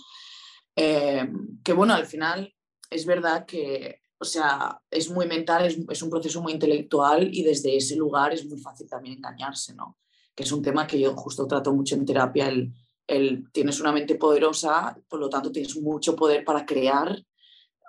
Em, 0.74 1.62
que 1.62 1.72
bueno, 1.72 1.94
al 1.94 2.06
final 2.06 2.52
es 2.90 3.06
verdad 3.06 3.46
que, 3.46 4.00
o 4.18 4.24
sea, 4.24 4.80
es 4.90 5.10
muy 5.10 5.26
mental, 5.26 5.66
es, 5.66 6.02
un 6.02 6.10
proceso 6.10 6.42
muy 6.42 6.52
intelectual 6.52 7.28
y 7.32 7.42
desde 7.42 7.76
ese 7.76 7.96
lugar 7.96 8.32
es 8.32 8.44
muy 8.46 8.58
fácil 8.58 8.88
también 8.88 9.18
engañarse, 9.18 9.74
¿no? 9.74 9.98
Que 10.34 10.42
es 10.42 10.52
un 10.52 10.62
tema 10.62 10.86
que 10.86 10.98
yo 10.98 11.14
justo 11.14 11.46
trato 11.46 11.72
mucho 11.72 11.94
en 11.94 12.04
terapia, 12.04 12.48
el, 12.48 12.72
el 13.06 13.50
tienes 13.52 13.80
una 13.80 13.92
mente 13.92 14.16
poderosa, 14.16 14.96
por 15.08 15.20
lo 15.20 15.28
tanto 15.28 15.52
tienes 15.52 15.76
mucho 15.76 16.16
poder 16.16 16.44
para 16.44 16.66
crear 16.66 17.24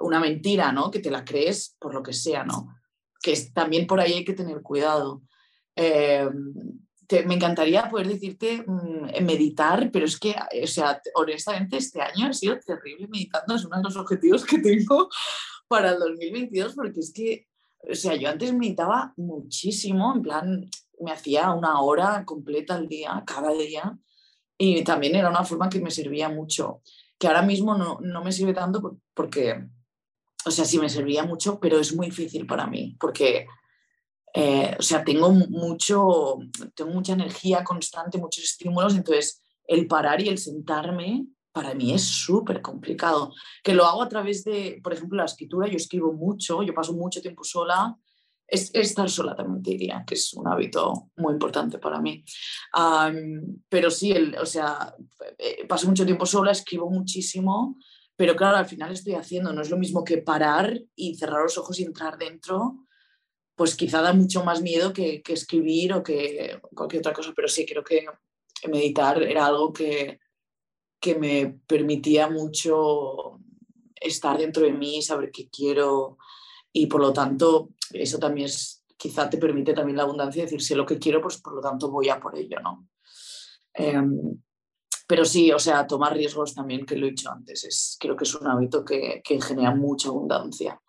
una 0.01 0.19
mentira, 0.19 0.71
¿no? 0.71 0.91
Que 0.91 0.99
te 0.99 1.09
la 1.09 1.23
crees 1.23 1.75
por 1.79 1.93
lo 1.93 2.03
que 2.03 2.13
sea, 2.13 2.43
¿no? 2.43 2.67
Que 3.21 3.33
es, 3.33 3.53
también 3.53 3.87
por 3.87 3.99
ahí 3.99 4.13
hay 4.13 4.25
que 4.25 4.33
tener 4.33 4.61
cuidado. 4.61 5.21
Eh, 5.75 6.27
me 7.25 7.35
encantaría 7.35 7.89
poder 7.89 8.07
decirte 8.07 8.63
mm, 8.65 9.23
meditar, 9.23 9.91
pero 9.91 10.05
es 10.05 10.19
que, 10.19 10.35
o 10.63 10.67
sea, 10.67 11.01
honestamente 11.15 11.77
este 11.77 12.01
año 12.01 12.27
ha 12.27 12.33
sido 12.33 12.57
terrible 12.59 13.07
meditando, 13.07 13.55
es 13.55 13.65
uno 13.65 13.77
de 13.77 13.83
los 13.83 13.95
objetivos 13.95 14.43
que 14.45 14.59
tengo 14.59 15.09
para 15.67 15.91
el 15.91 15.99
2022, 15.99 16.73
porque 16.73 16.99
es 16.99 17.13
que, 17.13 17.47
o 17.89 17.95
sea, 17.95 18.15
yo 18.15 18.29
antes 18.29 18.53
meditaba 18.53 19.13
muchísimo, 19.17 20.13
en 20.15 20.21
plan, 20.21 20.69
me 20.99 21.11
hacía 21.11 21.51
una 21.51 21.81
hora 21.81 22.23
completa 22.25 22.75
al 22.75 22.87
día, 22.87 23.23
cada 23.25 23.51
día, 23.51 23.97
y 24.57 24.83
también 24.83 25.15
era 25.15 25.29
una 25.29 25.43
forma 25.43 25.69
que 25.69 25.81
me 25.81 25.91
servía 25.91 26.29
mucho, 26.29 26.81
que 27.19 27.27
ahora 27.27 27.41
mismo 27.41 27.75
no, 27.75 27.99
no 28.01 28.23
me 28.23 28.31
sirve 28.31 28.53
tanto 28.53 28.97
porque 29.13 29.67
o 30.45 30.51
sea, 30.51 30.65
sí 30.65 30.77
me 30.77 30.89
servía 30.89 31.23
mucho, 31.23 31.59
pero 31.59 31.79
es 31.79 31.95
muy 31.95 32.07
difícil 32.07 32.45
para 32.45 32.67
mí 32.67 32.95
porque, 32.99 33.47
eh, 34.33 34.75
o 34.77 34.81
sea, 34.81 35.03
tengo 35.03 35.31
mucho, 35.31 36.37
tengo 36.75 36.91
mucha 36.91 37.13
energía 37.13 37.63
constante, 37.63 38.17
muchos 38.17 38.43
estímulos, 38.43 38.95
entonces 38.95 39.41
el 39.67 39.87
parar 39.87 40.21
y 40.21 40.29
el 40.29 40.37
sentarme 40.37 41.25
para 41.51 41.73
mí 41.73 41.93
es 41.93 42.03
súper 42.03 42.61
complicado. 42.61 43.33
Que 43.63 43.73
lo 43.73 43.85
hago 43.85 44.03
a 44.03 44.09
través 44.09 44.43
de, 44.43 44.79
por 44.83 44.93
ejemplo, 44.93 45.17
la 45.17 45.25
escritura, 45.25 45.67
yo 45.67 45.77
escribo 45.77 46.13
mucho, 46.13 46.61
yo 46.61 46.73
paso 46.73 46.93
mucho 46.93 47.21
tiempo 47.21 47.43
sola, 47.43 47.95
es, 48.47 48.69
estar 48.75 49.09
sola 49.09 49.35
también 49.35 49.63
te 49.63 49.71
diría, 49.71 50.03
que 50.05 50.15
es 50.15 50.33
un 50.33 50.47
hábito 50.47 51.09
muy 51.15 51.33
importante 51.33 51.79
para 51.79 51.99
mí. 52.01 52.23
pero 53.69 53.89
sí, 53.89 54.11
el, 54.11 54.35
o 54.37 54.45
sea, 54.45 54.93
eh, 55.37 55.65
paso 55.67 55.87
mucho 55.87 56.05
tiempo 56.05 56.25
sola, 56.25 56.51
escribo 56.51 56.89
muchísimo, 56.89 57.77
pero 58.15 58.35
claro, 58.35 58.57
al 58.57 58.65
final 58.65 58.91
estoy 58.91 59.13
haciendo, 59.13 59.51
no 59.51 59.61
es 59.61 59.69
lo 59.69 59.77
mismo 59.77 60.03
que 60.03 60.19
parar 60.19 60.81
y 60.95 61.15
cerrar 61.15 61.43
los 61.43 61.57
ojos 61.57 61.79
y 61.79 61.83
entrar 61.83 62.17
dentro, 62.17 62.85
pues 63.55 63.75
quizá 63.75 64.01
da 64.01 64.13
mucho 64.13 64.43
más 64.43 64.61
miedo 64.61 64.93
que, 64.93 65.21
que 65.21 65.33
escribir 65.33 65.93
o 65.93 66.03
que 66.03 66.59
cualquier 66.73 66.99
otra 66.99 67.13
cosa, 67.13 67.33
pero 67.35 67.47
sí, 67.47 67.65
creo 67.65 67.83
que 67.83 68.05
meditar 68.67 69.21
era 69.23 69.45
algo 69.45 69.71
que, 69.73 70.19
que 70.99 71.15
me 71.15 71.59
permitía 71.67 72.29
mucho 72.29 73.39
estar 73.95 74.37
dentro 74.37 74.63
de 74.63 74.71
mí, 74.71 75.01
saber 75.01 75.31
qué 75.31 75.49
quiero 75.49 76.17
y 76.71 76.87
por 76.87 77.01
lo 77.01 77.13
tanto 77.13 77.69
eso 77.91 78.17
también 78.19 78.47
es, 78.47 78.83
quizá 78.97 79.29
te 79.29 79.37
permite 79.37 79.73
también 79.73 79.97
la 79.97 80.03
abundancia, 80.03 80.43
decir, 80.43 80.61
sé 80.61 80.75
lo 80.75 80.85
que 80.85 80.99
quiero, 80.99 81.21
pues 81.21 81.37
por 81.37 81.53
lo 81.53 81.61
tanto 81.61 81.89
voy 81.89 82.09
a 82.09 82.19
por 82.19 82.37
ello, 82.37 82.59
¿no? 82.59 82.87
Em, 83.73 84.41
pero 85.07 85.25
sí, 85.25 85.51
o 85.51 85.59
sea, 85.59 85.85
tomar 85.87 86.13
riesgos 86.13 86.55
también, 86.55 86.85
que 86.85 86.95
lo 86.95 87.05
he 87.05 87.11
dicho 87.11 87.31
antes, 87.31 87.63
es, 87.63 87.97
creo 87.99 88.15
que 88.15 88.23
es 88.23 88.35
un 88.35 88.47
hábito 88.47 88.83
que, 88.83 89.21
que 89.23 89.41
genera 89.41 89.73
mucha 89.73 90.09
abundancia. 90.09 90.79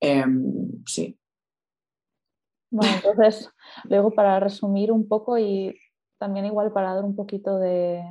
Em, 0.00 0.82
sí. 0.86 1.18
Bueno, 2.70 2.94
entonces, 2.94 3.50
luego 3.84 4.12
para 4.12 4.38
resumir 4.40 4.92
un 4.92 5.08
poco 5.08 5.36
y 5.38 5.76
también 6.18 6.46
igual 6.46 6.72
para 6.72 6.94
dar 6.94 7.04
un 7.04 7.16
poquito 7.16 7.58
de 7.58 8.04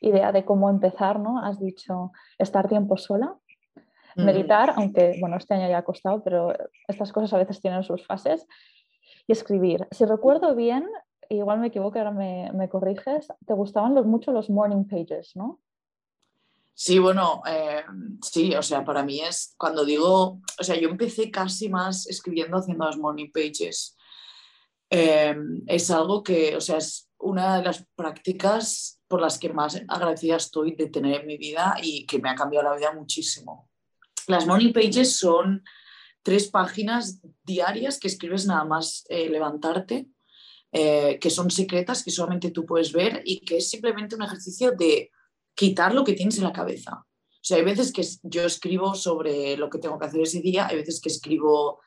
idea 0.00 0.32
de 0.32 0.44
cómo 0.44 0.68
empezar, 0.68 1.20
¿no? 1.20 1.38
Has 1.38 1.60
dicho 1.60 2.12
estar 2.36 2.68
tiempo 2.68 2.96
sola, 2.96 3.34
mm. 4.16 4.24
meditar, 4.24 4.74
aunque 4.76 5.16
bueno, 5.20 5.36
este 5.36 5.54
año 5.54 5.68
ya 5.68 5.78
ha 5.78 5.84
costado, 5.84 6.22
pero 6.22 6.52
estas 6.88 7.12
cosas 7.12 7.32
a 7.32 7.38
veces 7.38 7.60
tienen 7.60 7.82
sus 7.84 8.06
fases, 8.06 8.46
y 9.26 9.32
escribir. 9.32 9.86
Si 9.90 10.04
recuerdo 10.04 10.54
bien, 10.54 10.86
igual 11.28 11.60
me 11.60 11.68
equivoco, 11.68 11.98
ahora 11.98 12.10
me, 12.10 12.50
me 12.54 12.68
corriges, 12.68 13.28
te 13.46 13.54
gustaban 13.54 13.94
los, 13.94 14.06
mucho 14.06 14.32
los 14.32 14.50
morning 14.50 14.84
pages, 14.84 15.34
¿no? 15.36 15.60
Sí, 16.76 16.98
bueno, 16.98 17.40
eh, 17.46 17.84
sí, 18.20 18.52
o 18.54 18.62
sea, 18.62 18.84
para 18.84 19.04
mí 19.04 19.20
es 19.20 19.54
cuando 19.56 19.84
digo, 19.84 20.40
o 20.58 20.64
sea, 20.64 20.74
yo 20.76 20.88
empecé 20.88 21.30
casi 21.30 21.68
más 21.68 22.08
escribiendo 22.08 22.56
haciendo 22.56 22.86
los 22.86 22.98
morning 22.98 23.30
pages. 23.32 23.96
Eh, 24.90 25.36
es 25.66 25.90
algo 25.92 26.22
que, 26.24 26.56
o 26.56 26.60
sea, 26.60 26.78
es 26.78 27.08
una 27.18 27.58
de 27.58 27.64
las 27.64 27.86
prácticas 27.94 29.00
por 29.06 29.20
las 29.20 29.38
que 29.38 29.52
más 29.52 29.80
agradecida 29.86 30.36
estoy 30.36 30.74
de 30.74 30.88
tener 30.88 31.20
en 31.20 31.26
mi 31.26 31.36
vida 31.36 31.76
y 31.80 32.06
que 32.06 32.18
me 32.18 32.28
ha 32.28 32.34
cambiado 32.34 32.68
la 32.68 32.76
vida 32.76 32.92
muchísimo. 32.92 33.70
Las 34.26 34.46
morning 34.46 34.72
pages 34.72 35.16
son 35.16 35.62
tres 36.22 36.48
páginas 36.48 37.20
diarias 37.44 38.00
que 38.00 38.08
escribes 38.08 38.46
nada 38.46 38.64
más 38.64 39.04
eh, 39.08 39.28
levantarte, 39.28 40.08
eh, 40.76 41.20
que 41.20 41.30
son 41.30 41.52
secretas, 41.52 42.02
que 42.02 42.10
solamente 42.10 42.50
tú 42.50 42.66
puedes 42.66 42.92
ver 42.92 43.22
y 43.24 43.40
que 43.44 43.58
es 43.58 43.70
simplemente 43.70 44.16
un 44.16 44.22
ejercicio 44.22 44.72
de 44.72 45.12
quitar 45.54 45.94
lo 45.94 46.02
que 46.02 46.14
tienes 46.14 46.36
en 46.38 46.44
la 46.44 46.52
cabeza. 46.52 47.06
O 47.06 47.46
sea, 47.46 47.58
hay 47.58 47.64
veces 47.64 47.92
que 47.92 48.02
yo 48.24 48.44
escribo 48.44 48.96
sobre 48.96 49.56
lo 49.56 49.70
que 49.70 49.78
tengo 49.78 50.00
que 50.00 50.06
hacer 50.06 50.22
ese 50.22 50.40
día, 50.40 50.66
hay 50.66 50.76
veces 50.76 51.00
que 51.00 51.10
escribo 51.10 51.78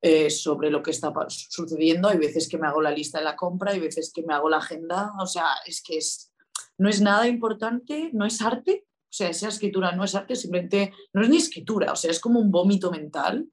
eh, 0.00 0.30
sobre 0.30 0.70
lo 0.70 0.80
que 0.80 0.92
está 0.92 1.12
sucediendo. 1.28 2.08
Hay 2.08 2.18
veces 2.18 2.48
que 2.48 2.58
me 2.58 2.68
hago 2.68 2.80
la 2.80 2.92
lista 2.92 3.18
de 3.18 3.24
la 3.24 3.34
compra, 3.34 3.72
hay 3.72 3.80
veces 3.80 4.12
que 4.14 4.22
me 4.22 4.34
hago 4.34 4.48
la 4.48 4.58
agenda. 4.58 5.12
O 5.20 5.26
sea, 5.26 5.46
es 5.66 5.82
que 5.82 5.96
es, 5.96 6.32
no 6.78 6.88
es 6.88 7.00
nada 7.00 7.26
importante, 7.26 8.10
no 8.12 8.24
es 8.24 8.40
arte. 8.40 8.84
O 8.86 9.12
sea, 9.16 9.30
esa 9.30 9.48
escritura 9.48 9.90
no 9.90 10.04
es 10.04 10.14
arte, 10.14 10.36
simplemente 10.36 10.92
no 11.12 11.22
es 11.22 11.28
ni 11.28 11.38
escritura, 11.38 11.90
o 11.92 11.96
sea, 11.96 12.10
es 12.10 12.20
como 12.20 12.38
un 12.38 12.50
vómito 12.50 12.90
mental 12.90 13.48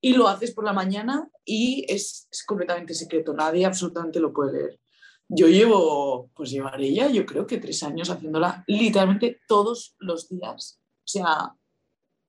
y 0.00 0.14
lo 0.14 0.28
haces 0.28 0.52
por 0.52 0.64
la 0.64 0.72
mañana 0.72 1.28
y 1.44 1.84
es, 1.88 2.28
completamente 2.46 2.94
secreto, 2.94 3.32
nadie 3.32 3.66
absolutamente 3.66 4.20
lo 4.20 4.32
puede 4.32 4.52
leer. 4.52 4.80
Yo 5.28 5.48
llevo, 5.48 6.30
pues 6.34 6.50
llevaré 6.50 6.94
ya, 6.94 7.08
yo 7.08 7.26
creo 7.26 7.46
que 7.46 7.58
tres 7.58 7.82
años 7.82 8.08
haciéndola 8.08 8.64
literalmente 8.66 9.40
todos 9.46 9.94
los 9.98 10.28
días. 10.28 10.80
O 10.80 11.10
sea, 11.10 11.54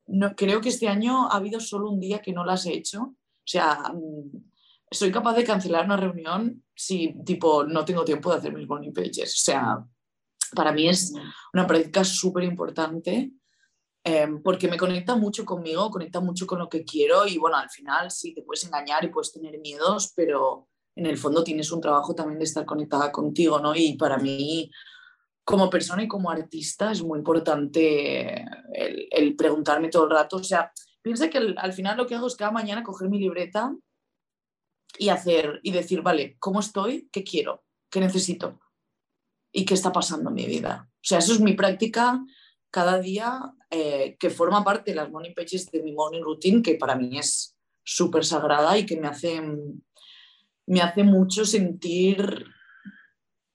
no, 0.08 0.36
creo 0.36 0.60
que 0.60 0.70
este 0.70 0.88
año 0.88 1.28
ha 1.32 1.38
habido 1.38 1.60
solo 1.60 1.90
un 1.90 2.00
día 2.00 2.22
que 2.22 2.34
no 2.34 2.44
las 2.44 2.66
he 2.66 2.74
hecho 2.74 3.16
o 3.50 3.52
sea, 3.52 3.82
mm, 3.96 4.52
soy 4.92 5.12
capaz 5.12 5.34
de 5.34 5.44
cancelar 5.44 5.86
una 5.86 5.98
reunión 5.98 6.64
si, 6.76 7.16
tipo, 7.26 7.64
no 7.64 7.84
tengo 7.84 8.06
tiempo 8.06 8.30
de 8.30 8.38
hacer 8.38 8.54
mis 8.54 8.68
morning 8.68 8.94
pages. 8.94 9.34
O 9.34 9.44
sea, 9.44 9.86
para 10.54 10.72
mí 10.72 10.88
es 10.88 11.12
una 11.52 11.66
práctica 11.66 12.04
súper 12.04 12.44
importante 12.44 13.32
em, 14.04 14.42
porque 14.42 14.68
me 14.68 14.78
conecta 14.78 15.16
mucho 15.16 15.46
conmigo, 15.46 15.90
conecta 15.90 16.20
mucho 16.20 16.48
con 16.48 16.60
lo 16.60 16.70
que 16.70 16.84
quiero 16.84 17.28
y 17.28 17.38
bueno, 17.38 17.58
al 17.58 17.70
final 17.70 18.12
sí, 18.12 18.34
te 18.34 18.42
puedes 18.42 18.64
engañar 18.66 19.04
y 19.04 19.10
puedes 19.10 19.32
tener 19.32 19.60
miedos, 19.60 20.14
pero 20.16 20.68
en 20.96 21.06
el 21.06 21.18
fondo 21.18 21.44
tienes 21.44 21.72
un 21.72 21.82
trabajo 21.82 22.14
también 22.16 22.40
de 22.40 22.46
estar 22.46 22.66
conectada 22.66 23.12
contigo, 23.12 23.60
¿no? 23.60 23.76
Y 23.76 23.96
para 23.98 24.18
mí, 24.18 24.70
como 25.44 25.70
persona 25.70 26.04
y 26.04 26.08
como 26.08 26.30
artista, 26.30 26.92
es 26.92 27.02
muy 27.02 27.20
importante 27.20 28.46
el, 28.74 29.36
preguntarme 29.36 29.90
todo 29.90 30.06
el 30.06 30.12
rato, 30.12 30.38
o 30.38 30.44
sea, 30.44 30.72
Piensa 31.02 31.30
que 31.30 31.38
al, 31.38 31.74
final 31.74 31.98
lo 31.98 32.06
que 32.08 32.16
hago 32.16 32.28
es 32.28 32.36
cada 32.36 32.52
mañana 32.52 32.84
coger 32.84 33.10
mi 33.10 33.20
libreta 33.20 33.74
y 34.98 35.10
hacer 35.10 35.60
y 35.64 35.72
decir, 35.72 36.02
vale, 36.02 36.38
¿cómo 36.40 36.60
estoy? 36.60 37.10
¿Qué 37.12 37.24
quiero? 37.24 37.64
¿Qué 37.90 38.00
necesito? 38.00 38.60
¿Y 39.52 39.66
qué 39.66 39.74
está 39.74 39.92
pasando 39.92 40.30
en 40.30 40.36
mi 40.36 40.46
vida? 40.46 40.90
O 40.94 41.02
sea, 41.02 41.20
eso 41.20 41.34
es 41.34 41.40
mi 41.40 41.54
práctica 41.54 42.22
cada 42.72 43.00
día 43.00 43.54
eh, 43.70 44.18
que 44.20 44.30
forma 44.30 44.64
parte 44.64 44.92
de 44.92 44.96
las 44.96 45.10
morning 45.10 45.34
pages 45.36 45.70
de 45.72 45.82
mi 45.82 45.94
morning 45.94 46.22
routine, 46.22 46.62
que 46.62 46.76
para 46.76 46.96
mí 46.96 47.18
es 47.18 47.56
súper 47.84 48.26
sagrada 48.26 48.78
y 48.78 48.86
que 48.86 49.00
me 49.00 49.08
hace, 49.08 49.42
me 50.68 50.82
hace 50.82 51.04
mucho 51.04 51.46
sentir 51.46 52.46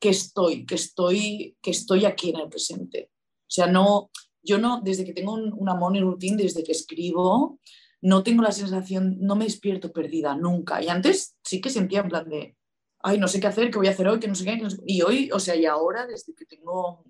que 0.00 0.08
estoy, 0.10 0.66
que 0.66 0.74
estoy, 0.74 1.56
que 1.62 1.70
estoy 1.70 2.04
aquí 2.04 2.30
en 2.30 2.40
el 2.40 2.48
presente. 2.48 3.10
O 3.24 3.50
sea, 3.50 3.66
no, 3.66 4.10
yo 4.42 4.58
no, 4.58 4.80
desde 4.82 5.04
que 5.04 5.12
tengo 5.12 5.34
una 5.34 5.74
morning 5.74 6.02
routine, 6.02 6.36
desde 6.36 6.62
que 6.62 6.72
escribo, 6.72 7.58
no 8.02 8.22
tengo 8.22 8.42
la 8.42 8.52
sensación, 8.52 9.16
no 9.20 9.36
me 9.36 9.46
despierto 9.46 9.92
perdida 9.92 10.36
nunca. 10.36 10.82
Y 10.82 10.88
antes 10.88 11.36
sí 11.42 11.60
que 11.60 11.70
sentía 11.70 12.00
en 12.00 12.08
plan 12.08 12.28
de, 12.28 12.56
ay, 13.02 13.18
no 13.18 13.28
sé 13.28 13.40
qué 13.40 13.46
hacer, 13.46 13.70
qué 13.70 13.78
voy 13.78 13.86
a 13.86 13.92
hacer 13.92 14.08
hoy, 14.08 14.20
que 14.20 14.28
no 14.28 14.34
sé 14.34 14.44
qué. 14.44 14.60
Y 14.86 15.02
hoy, 15.02 15.30
o 15.32 15.38
sea, 15.38 15.56
y 15.56 15.64
ahora, 15.64 16.06
desde 16.06 16.34
que 16.34 16.44
tengo 16.44 17.04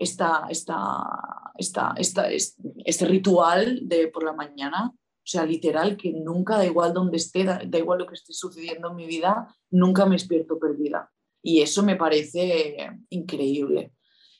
esta, 0.00 0.46
esta, 0.48 1.04
esta, 1.56 1.94
esta, 1.96 2.28
este 2.28 3.04
ritual 3.04 3.80
de 3.82 4.08
por 4.08 4.24
la 4.24 4.32
mañana, 4.32 4.92
o 4.92 5.26
sea, 5.30 5.46
literal, 5.46 5.96
que 5.96 6.12
nunca, 6.12 6.56
da 6.56 6.66
igual 6.66 6.92
donde 6.92 7.18
esté, 7.18 7.44
da, 7.44 7.60
da, 7.64 7.78
igual 7.78 8.00
lo 8.00 8.06
que 8.06 8.14
esté 8.14 8.32
sucediendo 8.32 8.90
en 8.90 8.96
mi 8.96 9.06
vida, 9.06 9.54
nunca 9.70 10.06
me 10.06 10.16
despierto 10.16 10.58
perdida. 10.58 11.08
Y 11.42 11.60
eso 11.60 11.84
me 11.84 11.96
parece 11.96 12.90
increíble. 13.10 13.92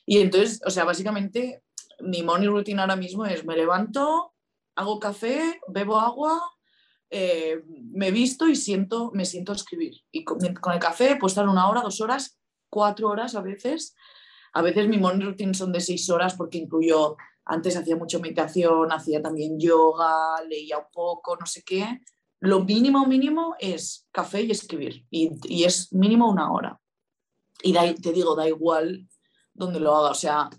Y 0.05 0.17
entonces, 0.17 0.61
o 0.65 0.69
sea, 0.69 0.83
básicamente 0.83 1.63
mi 2.01 2.23
morning 2.23 2.49
routine 2.49 2.81
ahora 2.81 2.95
mismo 2.95 3.25
es 3.25 3.45
me 3.45 3.55
levanto, 3.55 4.33
hago 4.75 4.99
café, 4.99 5.61
bebo 5.67 5.99
agua, 5.99 6.41
eh, 7.09 7.61
me 7.67 8.11
visto 8.11 8.47
y 8.47 8.55
siento, 8.55 9.11
me 9.13 9.25
siento 9.25 9.51
a 9.51 9.55
escribir. 9.55 10.01
Y 10.11 10.23
con, 10.23 10.43
el 10.43 10.79
café 10.79 11.17
puedo 11.17 11.27
estar 11.27 11.47
una 11.47 11.69
hora, 11.69 11.81
dos 11.81 12.01
horas, 12.01 12.39
cuatro 12.69 13.09
horas 13.09 13.35
a 13.35 13.41
veces. 13.41 13.95
A 14.53 14.61
veces 14.61 14.87
mi 14.87 14.97
morning 14.97 15.25
routine 15.25 15.53
son 15.53 15.71
de 15.71 15.81
seis 15.81 16.09
horas 16.09 16.35
porque 16.35 16.57
incluyo, 16.57 17.17
antes 17.45 17.75
hacía 17.75 17.95
mucha 17.95 18.19
meditación, 18.19 18.91
hacía 18.91 19.21
también 19.21 19.59
yoga, 19.59 20.41
leía 20.47 20.77
un 20.77 20.91
poco, 20.91 21.35
no 21.37 21.45
sé 21.45 21.63
qué. 21.63 22.01
Lo 22.39 22.63
mínimo, 22.63 23.05
mínimo 23.05 23.55
es 23.59 24.07
café 24.11 24.41
y 24.41 24.51
escribir. 24.51 25.05
Y, 25.09 25.63
es 25.63 25.93
mínimo 25.93 26.29
una 26.29 26.51
hora. 26.51 26.81
Y 27.63 27.73
te 27.73 28.11
digo, 28.11 28.35
da 28.35 28.47
igual 28.47 29.07
donde 29.53 29.79
lo 29.79 29.95
haga. 29.95 30.09
O 30.09 30.15
sea, 30.15 30.49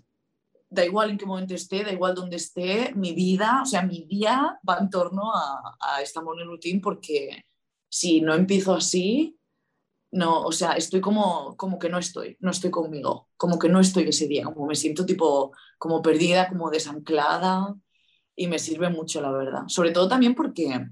da 0.73 0.85
igual 0.85 1.11
en 1.11 1.17
qué 1.17 1.25
momento 1.25 1.53
esté, 1.53 1.83
da 1.83 1.91
igual 1.91 2.15
dónde 2.15 2.37
esté, 2.37 2.93
mi 2.95 3.13
vida, 3.13 3.61
o 3.61 3.65
sea, 3.65 3.83
mi 3.83 4.05
día 4.05 4.59
va 4.67 4.77
en 4.79 4.89
torno 4.89 5.31
a, 5.33 6.01
esta 6.01 6.21
morning 6.21 6.47
routine 6.47 6.81
porque 6.81 7.45
si 7.89 8.21
no 8.21 8.33
empiezo 8.33 8.73
así, 8.73 9.37
no, 10.13 10.43
o 10.43 10.51
sea, 10.51 10.73
estoy 10.73 11.01
como, 11.01 11.55
como 11.57 11.79
que 11.79 11.89
no 11.89 11.97
estoy, 11.97 12.37
no 12.39 12.51
estoy 12.51 12.71
conmigo, 12.71 13.29
como 13.37 13.59
que 13.59 13.69
no 13.69 13.79
estoy 13.79 14.09
ese 14.09 14.27
día, 14.27 14.45
como 14.45 14.65
me 14.65 14.75
siento 14.75 15.05
tipo 15.05 15.51
como 15.77 16.01
perdida, 16.01 16.49
como 16.49 16.69
desanclada 16.69 17.75
y 18.35 18.47
me 18.47 18.59
sirve 18.59 18.89
mucho, 18.89 19.21
la 19.21 19.31
verdad. 19.31 19.63
Sobre 19.67 19.91
todo 19.91 20.07
también 20.07 20.35
porque 20.35 20.87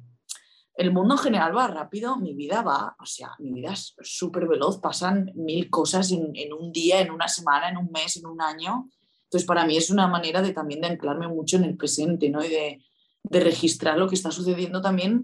el 0.75 0.91
mundo 0.91 1.15
en 1.15 1.19
general 1.19 1.55
va 1.55 1.67
rápido, 1.67 2.17
mi 2.17 2.33
vida 2.33 2.61
va, 2.61 2.95
o 2.99 3.05
sea, 3.05 3.31
mi 3.39 3.51
vida 3.53 3.73
es 3.73 3.95
súper 4.01 4.47
veloz, 4.47 4.79
pasan 4.79 5.31
mil 5.35 5.69
cosas 5.69 6.11
en, 6.11 6.31
en 6.35 6.53
un 6.53 6.71
día, 6.71 6.99
en 6.99 7.11
una 7.11 7.27
semana, 7.27 7.69
en 7.69 7.77
un 7.77 7.91
mes, 7.91 8.17
en 8.17 8.25
un 8.25 8.41
año 8.41 8.89
entonces, 9.31 9.47
para 9.47 9.65
mí 9.65 9.77
es 9.77 9.89
una 9.89 10.07
manera 10.09 10.41
de 10.41 10.51
también 10.51 10.81
de 10.81 10.87
anclarme 10.87 11.29
mucho 11.29 11.55
en 11.55 11.63
el 11.63 11.77
presente, 11.77 12.29
¿no? 12.29 12.43
Y 12.43 12.49
de, 12.49 12.83
de 13.23 13.39
registrar 13.39 13.97
lo 13.97 14.09
que 14.09 14.15
está 14.15 14.29
sucediendo 14.29 14.81
también, 14.81 15.23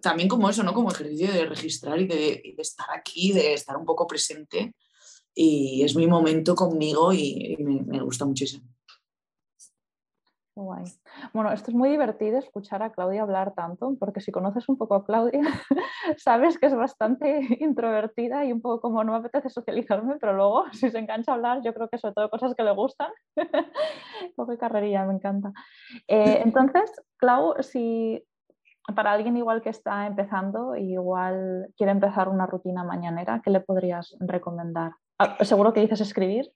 también 0.00 0.28
como 0.28 0.48
eso, 0.48 0.62
¿no? 0.62 0.74
Como 0.74 0.90
ejercicio 0.90 1.32
de 1.32 1.46
registrar 1.46 2.00
y 2.00 2.06
de, 2.06 2.54
estar 2.58 2.86
aquí, 2.94 3.32
de 3.32 3.54
estar 3.54 3.76
un 3.76 3.84
poco 3.84 4.06
presente. 4.06 4.74
Y 5.34 5.82
es 5.82 5.96
mi 5.96 6.06
momento 6.06 6.54
conmigo 6.54 7.12
y, 7.12 7.56
me 7.58 8.00
gusta 8.02 8.24
muchísimo. 8.24 8.72
Guay. 10.54 10.84
Bueno, 11.32 11.50
esto 11.50 11.70
es 11.70 11.74
muy 11.74 11.88
divertido 11.88 12.38
escuchar 12.38 12.82
a 12.82 12.92
Claudia 12.92 13.22
hablar 13.22 13.54
tanto, 13.54 13.96
porque 13.98 14.20
si 14.20 14.30
conoces 14.30 14.68
un 14.68 14.76
poco 14.76 14.96
a 14.96 15.04
Claudia, 15.04 15.40
sabes 16.18 16.58
que 16.58 16.66
es 16.66 16.74
bastante 16.74 17.40
introvertida 17.60 18.44
y 18.44 18.52
un 18.52 18.60
poco 18.60 18.82
como 18.82 19.02
no 19.02 19.12
me 19.12 19.18
apetece 19.18 19.48
socializarme, 19.48 20.16
pero 20.20 20.34
luego 20.34 20.64
si 20.72 20.90
se 20.90 20.98
engancha 20.98 21.32
a 21.32 21.34
hablar, 21.36 21.62
yo 21.64 21.72
creo 21.72 21.88
que 21.88 21.98
sobre 21.98 22.14
todo 22.14 22.30
cosas 22.30 22.54
que 22.54 22.64
le 22.64 22.72
gustan. 22.72 23.10
o 24.36 24.46
qué 24.46 24.58
carrería, 24.58 25.04
me 25.04 25.14
encanta. 25.14 25.52
Eh, 26.06 26.42
entonces, 26.44 26.90
Clau, 27.16 27.54
si 27.62 28.22
para 28.94 29.12
alguien 29.12 29.36
igual 29.36 29.62
que 29.62 29.70
está 29.70 30.06
empezando, 30.06 30.76
igual 30.76 31.68
quiere 31.76 31.92
empezar 31.92 32.28
una 32.28 32.46
rutina 32.46 32.84
mañanera, 32.84 33.40
¿qué 33.44 33.50
le 33.50 33.60
podrías 33.60 34.16
recomendar? 34.20 34.92
Ah, 35.18 35.44
seguro 35.44 35.72
que 35.72 35.80
dices 35.80 36.00
escribir. 36.00 36.50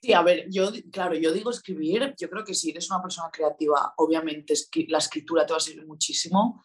Sí, 0.00 0.14
a 0.14 0.22
ver, 0.22 0.46
yo, 0.50 0.70
claro, 0.90 1.14
yo 1.14 1.32
digo 1.32 1.50
escribir, 1.50 2.14
yo 2.18 2.30
creo 2.30 2.44
que 2.44 2.54
si 2.54 2.70
eres 2.70 2.90
una 2.90 3.02
persona 3.02 3.30
creativa, 3.30 3.92
obviamente 3.98 4.54
la 4.88 4.98
escritura 4.98 5.44
te 5.44 5.52
va 5.52 5.58
a 5.58 5.60
servir 5.60 5.86
muchísimo, 5.86 6.64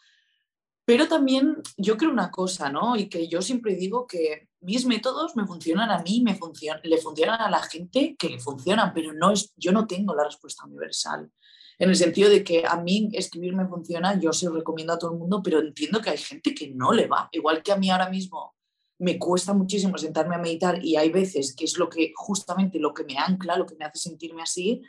pero 0.85 1.07
también 1.07 1.57
yo 1.75 1.97
creo 1.97 2.09
una 2.09 2.31
cosa, 2.31 2.71
¿no? 2.71 2.95
Y 2.95 3.09
que 3.09 3.27
yo 3.27 3.41
siempre 3.41 3.75
digo 3.75 4.07
que 4.07 4.47
mis 4.61 4.85
métodos 4.85 5.35
me 5.35 5.45
funcionan 5.45 5.91
a 5.91 6.01
mí, 6.01 6.23
me 6.23 6.39
le 6.83 6.97
funcionan 6.97 7.41
a 7.41 7.49
la 7.49 7.61
gente 7.61 8.15
que 8.17 8.29
le 8.29 8.39
funcionan, 8.39 8.93
pero 8.93 9.11
no 9.11 9.31
es, 9.31 9.53
yo 9.57 9.73
no 9.73 9.85
tengo 9.85 10.15
la 10.15 10.23
respuesta 10.23 10.65
universal. 10.65 11.29
En 11.79 11.89
el 11.89 11.95
sentido 11.95 12.29
de 12.29 12.43
que 12.43 12.63
a 12.67 12.81
mí 12.81 13.09
escribir 13.13 13.55
me 13.55 13.67
funciona, 13.67 14.19
yo 14.19 14.33
se 14.33 14.47
lo 14.47 14.53
recomiendo 14.53 14.93
a 14.93 14.97
todo 14.97 15.11
el 15.11 15.19
mundo, 15.19 15.41
pero 15.43 15.59
entiendo 15.59 16.01
que 16.01 16.09
hay 16.09 16.17
gente 16.17 16.55
que 16.55 16.69
no 16.69 16.91
le 16.91 17.07
va. 17.07 17.29
Igual 17.31 17.61
que 17.61 17.71
a 17.71 17.77
mí 17.77 17.89
ahora 17.89 18.09
mismo 18.09 18.55
me 18.99 19.19
cuesta 19.19 19.53
muchísimo 19.53 19.97
sentarme 19.97 20.35
a 20.35 20.39
meditar 20.39 20.83
y 20.83 20.95
hay 20.95 21.09
veces 21.09 21.55
que 21.55 21.65
es 21.65 21.77
lo 21.77 21.87
que 21.87 22.13
justamente 22.15 22.79
lo 22.79 22.93
que 22.93 23.03
me 23.03 23.17
ancla, 23.17 23.57
lo 23.57 23.67
que 23.67 23.75
me 23.75 23.85
hace 23.85 23.99
sentirme 23.99 24.41
así, 24.41 24.81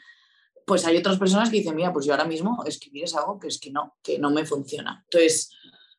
pues 0.66 0.86
hay 0.86 0.96
otras 0.96 1.18
personas 1.18 1.50
que 1.50 1.58
dicen, 1.58 1.74
mira, 1.74 1.92
pues 1.92 2.06
yo 2.06 2.12
ahora 2.12 2.24
mismo 2.24 2.64
escribir 2.64 3.04
es 3.04 3.14
algo 3.14 3.38
que 3.38 3.48
es 3.48 3.58
que 3.58 3.70
no, 3.70 3.96
que 4.02 4.18
no 4.18 4.30
me 4.30 4.46
funciona. 4.46 5.04
Entonces, 5.04 5.50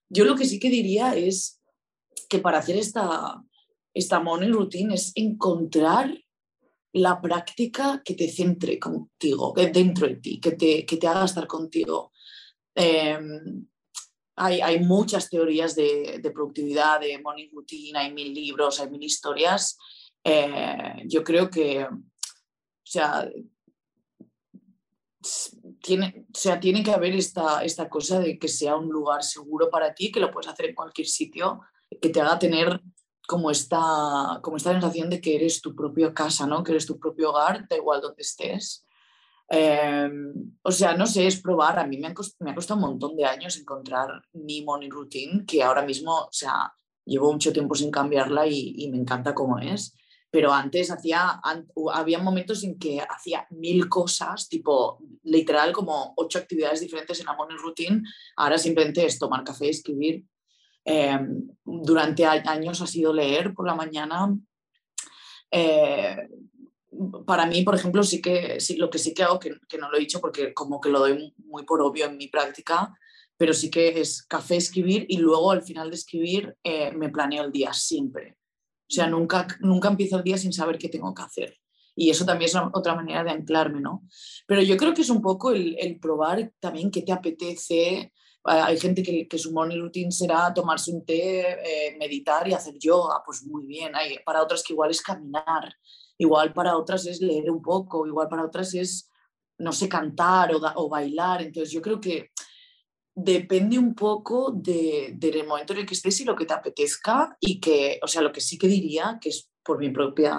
yo 0.09 0.25
lo 0.25 0.35
que 0.35 0.45
sí 0.45 0.59
que 0.59 0.69
diría 0.69 1.15
es 1.15 1.61
que 2.29 2.39
para 2.39 2.59
hacer 2.59 2.77
esta, 2.77 3.43
esta 3.93 4.19
morning 4.19 4.51
routine 4.51 4.93
es 4.93 5.11
encontrar 5.15 6.15
la 6.93 7.21
práctica 7.21 8.01
que 8.03 8.15
te 8.15 8.29
centre 8.29 8.79
contigo, 8.79 9.53
que 9.53 9.67
dentro 9.67 10.07
de 10.07 10.15
ti, 10.15 10.39
que 10.39 10.53
te, 10.53 10.85
que 10.85 10.97
te 10.97 11.07
haga 11.07 11.25
estar 11.25 11.47
contigo. 11.47 12.11
Em, 12.75 13.67
hay, 14.35 14.79
muchas 14.79 15.29
teorías 15.29 15.75
de, 15.75 16.21
productividad, 16.33 17.01
de 17.01 17.19
morning 17.19 17.49
routine, 17.51 17.99
hay 17.99 18.13
mil 18.13 18.33
libros, 18.33 18.79
hay 18.79 18.89
mil 18.89 19.03
historias. 19.03 19.77
Eh, 20.23 21.03
yo 21.05 21.23
creo 21.23 21.49
que, 21.49 21.83
o 21.83 21.99
sea, 22.83 23.29
tiene, 25.81 26.25
o 26.33 26.37
sea, 26.37 26.59
tiene 26.59 26.83
que 26.83 26.91
haber 26.91 27.15
esta, 27.15 27.63
esta 27.63 27.89
cosa 27.89 28.19
de 28.19 28.39
que 28.39 28.47
sea 28.47 28.77
un 28.77 28.89
lugar 28.89 29.23
seguro 29.23 29.69
para 29.69 29.93
ti, 29.93 30.11
que 30.11 30.21
lo 30.21 30.31
puedes 30.31 30.49
hacer 30.49 30.67
en 30.67 30.75
cualquier 30.75 31.07
sitio, 31.07 31.61
que 32.01 32.09
te 32.09 32.21
haga 32.21 32.39
tener 32.39 32.81
como 33.29 33.51
esta, 33.51 34.39
como 34.41 34.57
esta 34.57 34.71
sensación 34.71 35.07
de 35.07 35.21
que 35.21 35.35
eres 35.35 35.61
tu 35.61 35.75
propia 35.75 36.11
casa, 36.15 36.47
¿no? 36.47 36.63
que 36.63 36.71
eres 36.71 36.87
tu 36.87 36.97
propio 36.97 37.29
hogar, 37.29 37.67
da 37.69 37.75
igual 37.75 38.01
donde 38.01 38.23
estés. 38.23 38.87
Em, 39.47 40.33
o 40.63 40.71
sea, 40.71 40.97
no 40.97 41.05
sé, 41.05 41.27
es 41.27 41.39
probar. 41.39 41.77
A 41.77 41.85
mí 41.85 41.99
me 41.99 42.07
ha, 42.07 42.13
costado, 42.15 42.73
un 42.73 42.81
montón 42.81 43.15
de 43.15 43.25
años 43.25 43.55
encontrar 43.55 44.07
mi 44.33 44.63
morning 44.63 44.89
routine, 44.89 45.45
que 45.45 45.61
ahora 45.61 45.83
mismo, 45.83 46.11
o 46.11 46.31
sea, 46.31 46.73
llevo 47.05 47.31
mucho 47.31 47.53
tiempo 47.53 47.75
sin 47.75 47.91
cambiarla 47.91 48.47
y, 48.47 48.89
me 48.89 48.97
encanta 48.97 49.35
cómo 49.35 49.59
es. 49.59 49.95
Pero 50.31 50.51
antes 50.51 50.89
hacía, 50.89 51.39
había 51.93 52.17
momentos 52.17 52.63
en 52.63 52.79
que 52.79 52.99
hacía 52.99 53.45
mil 53.51 53.87
cosas, 53.89 54.49
tipo 54.49 54.97
literal 55.21 55.71
como 55.71 56.13
ocho 56.17 56.39
actividades 56.39 56.79
diferentes 56.79 57.19
en 57.19 57.27
la 57.27 57.35
morning 57.35 57.57
routine. 57.61 58.01
Ahora 58.37 58.57
simplemente 58.57 59.05
es 59.05 59.19
tomar 59.19 59.43
café, 59.43 59.69
escribir. 59.69 60.25
Em, 60.85 61.47
durante 61.63 62.25
años 62.25 62.81
ha 62.81 62.87
sido 62.87 63.13
leer 63.13 63.53
por 63.53 63.65
la 63.65 63.75
mañana. 63.75 64.35
Eh, 65.51 66.17
para 67.25 67.45
mí, 67.45 67.63
por 67.63 67.75
ejemplo, 67.75 68.03
sí 68.03 68.21
que 68.21 68.59
sí, 68.59 68.75
lo 68.75 68.89
que 68.89 68.97
sí 68.97 69.13
que 69.13 69.23
hago, 69.23 69.39
que, 69.39 69.51
no 69.77 69.89
lo 69.89 69.97
he 69.97 70.01
dicho 70.01 70.19
porque 70.19 70.53
como 70.53 70.81
que 70.81 70.89
lo 70.89 70.99
doy 70.99 71.33
muy 71.37 71.63
por 71.63 71.81
obvio 71.81 72.05
en 72.05 72.17
mi 72.17 72.27
práctica, 72.27 72.93
pero 73.37 73.53
sí 73.53 73.69
que 73.69 74.01
es 74.01 74.23
café, 74.23 74.57
escribir 74.57 75.05
y 75.07 75.17
luego 75.17 75.51
al 75.51 75.63
final 75.63 75.89
de 75.89 75.95
escribir 75.95 76.57
eh, 76.63 76.91
me 76.91 77.09
planeo 77.09 77.43
el 77.43 77.51
día 77.51 77.73
siempre. 77.73 78.37
O 78.89 78.91
sea, 78.91 79.07
nunca, 79.07 79.47
nunca 79.59 79.89
empiezo 79.89 80.17
el 80.17 80.23
día 80.23 80.37
sin 80.37 80.51
saber 80.51 80.77
qué 80.77 80.89
tengo 80.89 81.13
que 81.13 81.21
hacer. 81.21 81.55
Y 81.95 82.09
eso 82.09 82.25
también 82.25 82.49
es 82.49 82.55
otra 82.73 82.95
manera 82.95 83.23
de 83.23 83.31
anclarme, 83.31 83.81
¿no? 83.81 84.03
Pero 84.47 84.61
yo 84.61 84.77
creo 84.77 84.93
que 84.93 85.01
es 85.01 85.09
un 85.09 85.21
poco 85.21 85.51
el, 85.51 85.77
el 85.79 85.99
probar 85.99 86.51
también 86.59 86.91
qué 86.91 87.01
te 87.01 87.11
apetece. 87.11 88.13
Hay 88.43 88.79
gente 88.79 89.03
que, 89.03 89.37
su 89.37 89.51
morning 89.51 89.79
routine 89.79 90.11
será 90.11 90.53
tomarse 90.53 90.91
un 90.91 91.05
té, 91.05 91.41
eh, 91.41 91.97
meditar 91.99 92.47
y 92.47 92.53
hacer 92.53 92.75
yoga. 92.79 93.21
Pues 93.25 93.43
muy 93.43 93.65
bien. 93.65 93.95
Hay 93.95 94.19
para 94.25 94.41
otras 94.41 94.63
que 94.63 94.73
igual 94.73 94.91
es 94.91 95.01
caminar 95.01 95.73
igual 96.19 96.53
para 96.53 96.77
otras 96.77 97.05
es 97.07 97.21
leer 97.21 97.49
un 97.49 97.61
poco, 97.61 98.05
igual 98.05 98.27
para 98.27 98.45
otras 98.45 98.73
es, 98.75 99.09
no 99.57 99.71
sé, 99.71 99.89
cantar 99.89 100.51
o, 100.53 100.89
bailar. 100.89 101.41
Entonces 101.41 101.71
yo 101.71 101.81
creo 101.81 101.99
que 101.99 102.31
depende 103.15 103.79
un 103.79 103.95
poco 103.95 104.51
de, 104.51 105.13
del 105.15 105.47
momento 105.47 105.73
en 105.73 105.79
el 105.79 105.85
que 105.85 105.93
estés 105.93 106.19
y 106.21 106.25
lo 106.25 106.35
que 106.35 106.45
te 106.45 106.53
apetezca 106.53 107.35
y 107.39 107.59
que, 107.59 107.99
o 108.03 108.07
sea, 108.07 108.21
lo 108.21 108.31
que 108.31 108.41
sí 108.41 108.57
que 108.57 108.67
diría, 108.67 109.17
que 109.19 109.29
es 109.29 109.49
por 109.63 109.79
mi 109.79 109.89
propia 109.89 110.37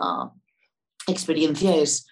experiencia, 1.06 1.74
es 1.74 2.06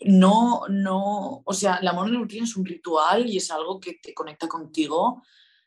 no, 0.00 0.62
no, 0.68 1.42
o 1.44 1.52
sea, 1.52 1.80
la 1.82 1.92
routine 1.92 2.44
es 2.44 2.56
un 2.56 2.64
ritual 2.64 3.28
y 3.28 3.36
es 3.36 3.50
algo 3.50 3.80
que 3.80 3.98
te 4.00 4.14
conecta 4.14 4.46
contigo 4.46 5.22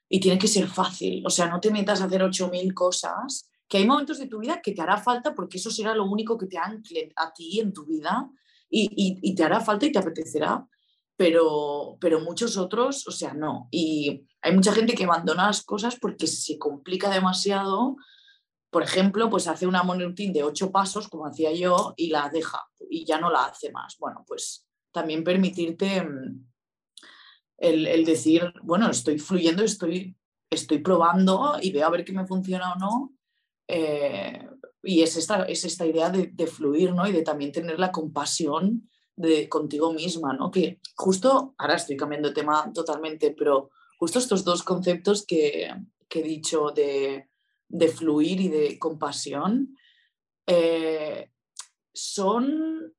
y 0.07 0.19
tiene 0.19 0.37
que 0.37 0.47
ser 0.47 0.67
fácil, 0.67 1.23
o 1.25 1.29
sea, 1.29 1.47
no 1.47 1.59
te 1.59 1.71
metas 1.71 2.01
a 2.01 2.05
hacer 2.05 2.21
8.000 2.21 2.73
cosas 2.73 3.49
que 3.71 3.77
hay 3.77 3.85
momentos 3.85 4.19
de 4.19 4.27
tu 4.27 4.39
vida 4.39 4.61
que 4.61 4.73
te 4.73 4.81
hará 4.81 4.97
falta 4.97 5.33
porque 5.33 5.57
eso 5.57 5.71
será 5.71 5.95
lo 5.95 6.03
único 6.03 6.37
que 6.37 6.47
te 6.47 6.57
ancle 6.57 7.13
a 7.15 7.31
ti 7.31 7.61
en 7.61 7.71
tu 7.71 7.85
vida 7.85 8.29
y, 8.69 9.33
te 9.33 9.43
hará 9.43 9.61
falta 9.61 9.85
y 9.85 9.93
te 9.93 9.99
apetecerá, 9.99 10.67
pero, 11.15 11.97
pero 12.01 12.19
muchos 12.19 12.57
otros, 12.57 13.07
o 13.07 13.11
sea, 13.11 13.33
no. 13.33 13.67
Y 13.71 14.25
hay 14.41 14.53
mucha 14.53 14.73
gente 14.73 14.93
que 14.93 15.05
abandona 15.05 15.47
las 15.47 15.63
cosas 15.63 15.97
porque 15.97 16.27
se 16.27 16.57
complica 16.57 17.09
demasiado. 17.09 17.95
Por 18.71 18.81
ejemplo, 18.81 19.29
pues 19.29 19.47
hace 19.47 19.67
una 19.67 19.83
monorutina 19.83 20.33
de 20.33 20.43
ocho 20.43 20.71
pasos, 20.71 21.07
como 21.07 21.27
hacía 21.27 21.51
yo, 21.53 21.93
y 21.97 22.09
la 22.09 22.29
deja 22.29 22.59
y 22.89 23.05
ya 23.05 23.19
no 23.19 23.29
la 23.29 23.45
hace 23.45 23.71
más. 23.71 23.97
Bueno, 23.99 24.23
pues 24.27 24.65
también 24.91 25.23
permitirte 25.23 26.01
mm, 26.01 26.45
el, 27.57 27.87
el 27.87 28.05
decir, 28.05 28.53
bueno, 28.63 28.89
estoy 28.89 29.19
fluyendo, 29.19 29.63
estoy, 29.63 30.15
estoy 30.49 30.79
probando 30.79 31.57
y 31.61 31.71
veo 31.71 31.85
a 31.85 31.91
ver 31.91 32.03
qué 32.03 32.13
me 32.13 32.25
funciona 32.25 32.73
o 32.73 32.79
no 32.79 33.13
eh, 33.67 34.47
y 34.83 35.01
es 35.01 35.15
esta, 35.15 35.43
es 35.43 35.63
esta 35.63 35.85
idea 35.85 36.09
de, 36.09 36.47
fluir, 36.47 36.93
¿no? 36.93 37.07
Y 37.07 37.13
de 37.13 37.21
también 37.21 37.51
tener 37.51 37.79
la 37.79 37.91
compasión 37.91 38.89
de 39.15 39.47
contigo 39.47 39.93
misma, 39.93 40.33
¿no? 40.33 40.51
Que 40.51 40.81
justo, 40.95 41.55
ahora 41.57 41.75
estoy 41.75 41.95
cambiando 41.95 42.29
de 42.29 42.35
tema 42.35 42.71
totalmente, 42.73 43.31
pero 43.37 43.69
justo 43.97 44.19
estos 44.19 44.43
dos 44.43 44.63
conceptos 44.63 45.25
que 45.25 45.71
he 46.09 46.23
dicho 46.23 46.71
de, 46.75 47.30
de, 47.71 47.87
fluir 47.87 48.41
y 48.41 48.47
de 48.49 48.79
compasión 48.79 49.77
eh, 50.47 51.31
son 51.93 52.93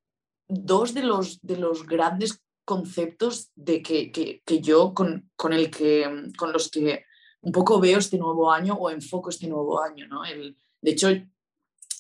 dos 0.49 0.95
de 0.95 1.03
los, 1.03 1.41
de 1.43 1.57
los 1.57 1.87
grandes 1.87 2.43
conceptos 2.65 3.51
de 3.55 3.83
que, 3.83 4.13
que, 4.13 4.43
que 4.45 4.61
yo 4.61 4.95
con, 4.95 5.31
con, 5.37 5.53
el 5.53 5.71
que, 5.71 6.31
con 6.39 6.53
los 6.53 6.71
que 6.71 7.05
un 7.41 7.53
poco 7.53 7.81
veo 7.81 7.99
este 7.99 8.19
nuevo 8.19 8.51
año 8.51 8.75
o 8.75 8.91
enfoco 8.91 9.31
este 9.31 9.49
nuevo 9.49 9.83
año. 9.83 10.07
¿no? 10.07 10.25
El, 10.25 10.57
de 10.81 10.91
hecho, 10.91 11.09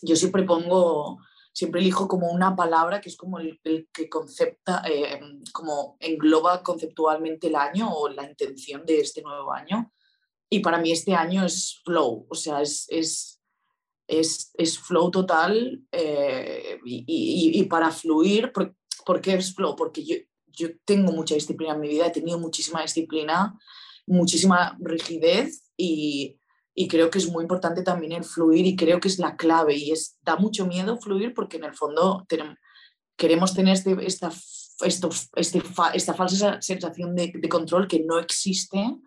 yo 0.02 0.16
siempre 0.16 0.44
pongo, 0.44 1.18
siempre 1.52 1.80
elijo 1.80 2.08
como 2.08 2.30
una 2.30 2.54
palabra 2.54 3.00
que 3.00 3.08
es 3.08 3.16
como 3.16 3.38
el, 3.38 3.60
que 3.62 4.08
concepta, 4.08 4.82
eh, 4.88 5.20
como 5.52 5.96
engloba 6.00 6.62
conceptualmente 6.62 7.48
el 7.48 7.56
año 7.56 7.92
o 7.92 8.08
la 8.08 8.28
intención 8.28 8.84
de 8.86 9.00
este 9.00 9.22
nuevo 9.22 9.52
año. 9.52 9.92
Y 10.52 10.60
para 10.60 10.78
mí 10.78 10.92
este 10.92 11.14
año 11.14 11.46
es 11.46 11.80
flow, 11.82 12.26
o 12.28 12.34
sea, 12.34 12.60
es, 12.60 12.84
es, 12.90 13.40
es, 14.06 14.50
es 14.58 14.78
flow 14.78 15.10
total 15.10 15.80
eh, 15.90 16.78
y, 16.84 17.52
y, 17.54 17.64
para 17.64 17.90
fluir, 17.90 18.52
¿por, 18.52 18.76
¿por, 19.06 19.22
qué 19.22 19.32
es 19.32 19.54
flow? 19.54 19.74
Porque 19.74 20.04
yo, 20.04 20.16
yo 20.48 20.68
tengo 20.84 21.10
mucha 21.12 21.34
disciplina 21.34 21.72
en 21.72 21.80
mi 21.80 21.88
vida, 21.88 22.08
he 22.08 22.10
tenido 22.10 22.38
muchísima 22.38 22.82
disciplina 22.82 23.58
muchísima 24.06 24.76
rigidez 24.78 25.70
y, 25.74 26.38
y, 26.74 26.88
creo 26.88 27.08
que 27.08 27.18
es 27.18 27.30
muy 27.30 27.42
importante 27.44 27.82
también 27.82 28.12
el 28.12 28.24
fluir 28.24 28.66
y 28.66 28.76
creo 28.76 29.00
que 29.00 29.08
es 29.08 29.18
la 29.18 29.36
clave 29.36 29.74
y 29.76 29.92
es, 29.92 30.18
da 30.22 30.36
mucho 30.36 30.66
miedo 30.66 30.98
fluir 30.98 31.32
porque 31.32 31.56
en 31.56 31.64
el 31.64 31.74
fondo 31.74 32.26
tenemos, 32.28 32.58
queremos 33.16 33.54
tener 33.54 33.72
este, 33.74 33.96
esta 34.04 34.30
esto, 34.84 35.08
este, 35.36 35.62
esta 35.94 36.14
falsa 36.14 36.60
sensación 36.60 37.14
de, 37.14 37.32
de, 37.34 37.48
control 37.48 37.86
que 37.86 38.00
no 38.00 38.18
existe 38.18 38.98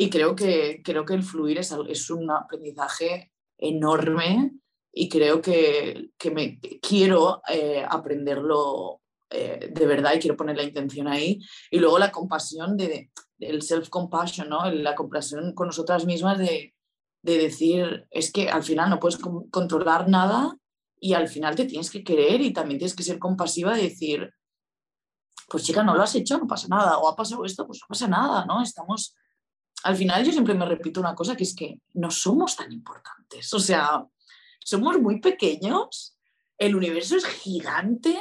y 0.00 0.08
creo 0.08 0.34
que, 0.34 0.80
creo 0.82 1.04
que 1.04 1.12
el 1.12 1.22
fluir 1.22 1.58
es, 1.58 1.76
es 1.86 2.08
un 2.08 2.30
aprendizaje 2.30 3.32
enorme 3.58 4.52
y 4.90 5.10
creo 5.10 5.42
que, 5.42 6.08
que 6.16 6.30
me 6.30 6.58
quiero 6.80 7.42
eh, 7.50 7.84
aprenderlo 7.86 9.02
eh, 9.28 9.70
de 9.70 9.86
verdad 9.86 10.14
y 10.14 10.18
quiero 10.18 10.38
poner 10.38 10.56
la 10.56 10.62
intención 10.62 11.06
ahí. 11.06 11.38
Y 11.70 11.80
luego 11.80 11.98
la 11.98 12.10
compasión, 12.10 12.78
de, 12.78 13.10
el 13.40 13.60
self-compassion, 13.60 14.48
¿no? 14.48 14.70
la 14.70 14.94
compasión 14.94 15.52
con 15.52 15.66
nosotras 15.66 16.06
mismas 16.06 16.38
de, 16.38 16.74
de, 17.20 17.36
decir, 17.36 18.06
es 18.10 18.32
que 18.32 18.48
al 18.48 18.62
final 18.62 18.88
no 18.88 19.00
puedes 19.00 19.18
controlar 19.50 20.08
nada 20.08 20.56
y 20.98 21.12
al 21.12 21.28
final 21.28 21.56
te 21.56 21.66
tienes 21.66 21.90
que 21.90 22.02
querer 22.02 22.40
y 22.40 22.54
también 22.54 22.78
tienes 22.78 22.96
que 22.96 23.02
ser 23.02 23.18
compasiva 23.18 23.78
y 23.78 23.82
decir, 23.82 24.32
pues 25.46 25.62
chica, 25.62 25.82
no 25.82 25.94
lo 25.94 26.02
has 26.02 26.14
hecho, 26.14 26.38
no 26.38 26.46
pasa 26.46 26.68
nada, 26.68 26.96
o 26.96 27.06
ha 27.06 27.14
pasado 27.14 27.44
esto, 27.44 27.66
pues 27.66 27.80
no 27.82 27.86
pasa 27.86 28.08
nada, 28.08 28.46
¿no? 28.46 28.62
Estamos, 28.62 29.14
al 29.82 29.96
final 29.96 30.24
yo 30.24 30.32
siempre 30.32 30.54
me 30.54 30.66
repito 30.66 31.00
una 31.00 31.14
cosa, 31.14 31.36
que 31.36 31.44
es 31.44 31.54
que 31.54 31.78
no 31.94 32.10
somos 32.10 32.56
tan 32.56 32.72
importantes, 32.72 33.52
o 33.54 33.58
sea, 33.58 34.04
somos 34.58 35.00
muy 35.00 35.20
pequeños, 35.20 36.16
el 36.58 36.76
universo 36.76 37.16
es 37.16 37.24
gigante 37.24 38.18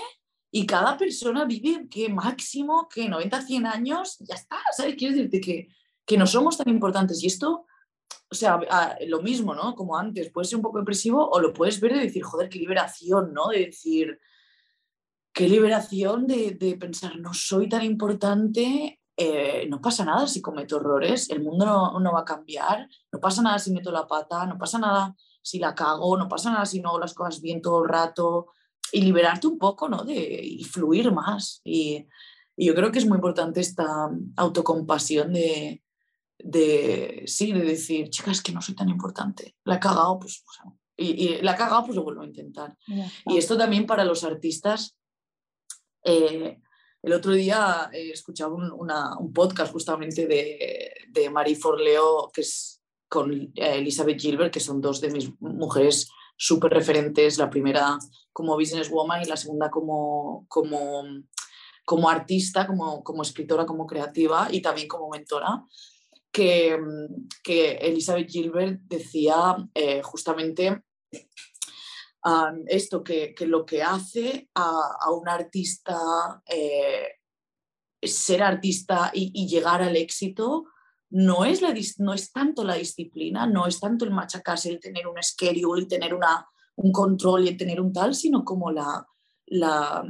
y 0.52 0.66
cada 0.66 0.98
persona 0.98 1.46
vive 1.46 1.88
que 1.90 2.10
máximo 2.10 2.88
que 2.88 3.08
90, 3.08 3.42
100 3.42 3.66
años, 3.68 4.18
ya 4.20 4.36
está, 4.36 4.58
¿sabes? 4.76 4.96
Quiero 4.96 5.16
decirte 5.16 5.42
que, 5.42 5.68
que 6.06 6.18
no 6.18 6.26
somos 6.26 6.58
tan 6.58 6.70
importantes 6.70 7.22
y 7.24 7.28
esto, 7.28 7.66
o 8.32 8.36
sea, 8.36 8.60
lo 9.08 9.22
mismo, 9.22 9.54
¿no? 9.54 9.76
Como 9.76 9.98
antes, 9.98 10.32
puede 10.32 10.48
ser 10.48 10.58
un 10.58 10.64
poco 10.64 10.80
depresivo 10.80 11.30
o 11.30 11.40
lo 11.40 11.54
puedes 11.54 11.80
ver 11.80 11.94
de 11.94 12.00
decir, 12.00 12.24
joder, 12.24 12.50
qué 12.50 12.60
liberación, 12.60 13.34
¿no? 13.34 13.50
De 13.50 13.66
decir, 13.66 14.20
qué 15.34 15.48
liberación 15.48 16.26
de, 16.26 16.52
de 16.52 16.78
pensar, 16.78 17.20
no 17.20 17.34
soy 17.34 17.70
tan 17.70 17.84
importante, 17.84 18.99
eh, 19.22 19.68
no 19.68 19.82
pasa 19.82 20.06
nada 20.06 20.28
si 20.28 20.42
cometo 20.42 20.78
errores, 20.78 21.30
el 21.30 21.44
mundo 21.44 21.66
no, 21.66 22.00
no, 22.00 22.14
va 22.14 22.22
a 22.22 22.26
cambiar, 22.26 22.88
no 23.12 23.20
pasa 23.20 23.42
nada 23.42 23.60
si 23.60 23.74
meto 23.74 23.92
la 23.92 24.08
pata, 24.08 24.46
no 24.46 24.58
pasa 24.58 24.80
nada 24.80 25.14
si 25.42 25.60
la 25.60 25.76
cago, 25.76 26.16
no 26.16 26.30
pasa 26.30 26.50
nada 26.52 26.66
si 26.66 26.80
no 26.80 26.88
hago 26.88 27.00
las 27.00 27.14
cosas 27.14 27.42
bien 27.42 27.62
todo 27.62 27.84
el 27.84 27.90
rato 27.90 28.48
y 28.94 29.02
liberarte 29.02 29.48
un 29.48 29.58
poco, 29.58 29.90
¿no? 29.90 30.06
De, 30.06 30.16
y 30.42 30.64
fluir 30.64 31.12
más. 31.12 31.60
Y, 31.66 32.08
y 32.56 32.68
yo 32.68 32.74
creo 32.74 32.94
que 32.94 33.00
es 33.00 33.06
muy 33.06 33.16
importante 33.16 33.60
esta 33.60 34.10
autocompasión 34.38 35.34
de, 35.34 35.84
de, 36.38 37.24
sí, 37.28 37.52
de 37.52 37.66
decir, 37.66 38.10
chicas, 38.10 38.42
que 38.42 38.54
no 38.54 38.62
soy 38.62 38.74
tan 38.74 38.88
importante, 38.88 39.58
la 39.66 39.76
he 39.76 39.80
cagado, 39.82 40.18
pues, 40.18 40.46
y, 40.96 41.26
y, 41.26 41.42
la 41.42 41.56
he 41.56 41.58
cagado, 41.58 41.84
pues 41.84 41.98
lo 41.98 42.06
vuelvo 42.06 42.22
a 42.22 42.26
intentar. 42.26 42.78
Y 43.26 43.38
esto 43.38 43.58
también 43.58 43.86
para 43.86 44.06
los 44.06 44.24
artistas. 44.24 44.96
Eh, 46.06 46.62
el 47.02 47.14
otro 47.14 47.32
día 47.34 47.90
un, 48.52 48.72
una, 48.72 49.18
un 49.18 49.32
podcast 49.32 49.72
justamente 49.72 50.28
de, 50.28 50.92
de 51.10 51.30
Marie 51.30 51.56
Forleo, 51.56 52.30
que 52.34 52.42
es 52.42 52.82
con 53.08 53.34
eh, 53.34 53.52
Elizabeth 53.56 54.20
Gilbert, 54.20 54.54
que 54.54 54.60
son 54.60 54.82
dos 54.82 55.02
de 55.02 55.10
mis 55.10 55.32
mujeres 55.40 56.10
súper 56.38 56.72
referentes, 56.72 57.38
la 57.38 57.50
primera 57.50 57.98
como 58.32 58.56
businesswoman 58.56 59.22
y 59.22 59.26
la 59.26 59.36
segunda 59.36 59.70
como, 59.70 60.46
como, 60.48 61.04
como 61.86 62.10
artista, 62.10 62.68
como, 62.68 63.04
como 63.04 63.24
escritora, 63.24 63.66
como 63.66 63.86
creativa 63.86 64.48
y 64.52 64.62
también 64.62 64.88
como 64.88 65.10
mentora, 65.10 65.66
que, 66.32 66.80
que 67.44 67.72
Elizabeth 67.78 68.30
Gilbert 68.30 68.80
decía 68.84 69.58
eh, 69.74 70.02
justamente 70.04 70.84
esto, 72.68 73.04
que, 73.04 73.34
que, 73.34 73.48
lo 73.48 73.66
que 73.66 73.82
hace 73.82 74.50
a, 74.56 74.98
a 75.02 75.12
un 75.12 75.28
artista 75.30 76.42
eh, 76.46 77.08
ser 78.02 78.44
artista 78.44 79.12
y, 79.14 79.32
y 79.34 79.48
llegar 79.48 79.82
al 79.82 79.96
éxito 79.96 80.66
no 81.12 81.46
es, 81.46 81.62
la, 81.62 81.74
no 81.98 82.14
es 82.14 82.32
tanto 82.32 82.64
la 82.64 82.76
disciplina, 82.76 83.48
no 83.48 83.66
es 83.66 83.80
tanto 83.80 84.06
el 84.06 84.12
machacarse, 84.12 84.70
el 84.70 84.80
tener 84.80 85.08
un 85.08 85.22
schedule, 85.22 85.82
el 85.82 85.88
tener 85.88 86.14
una, 86.14 86.48
un 86.76 86.92
control 86.92 87.46
y 87.46 87.50
el 87.50 87.58
tener 87.58 87.82
un 87.82 87.92
tal, 87.92 88.14
sino 88.14 88.44
como 88.44 88.72
la, 88.72 89.06
la 89.48 90.06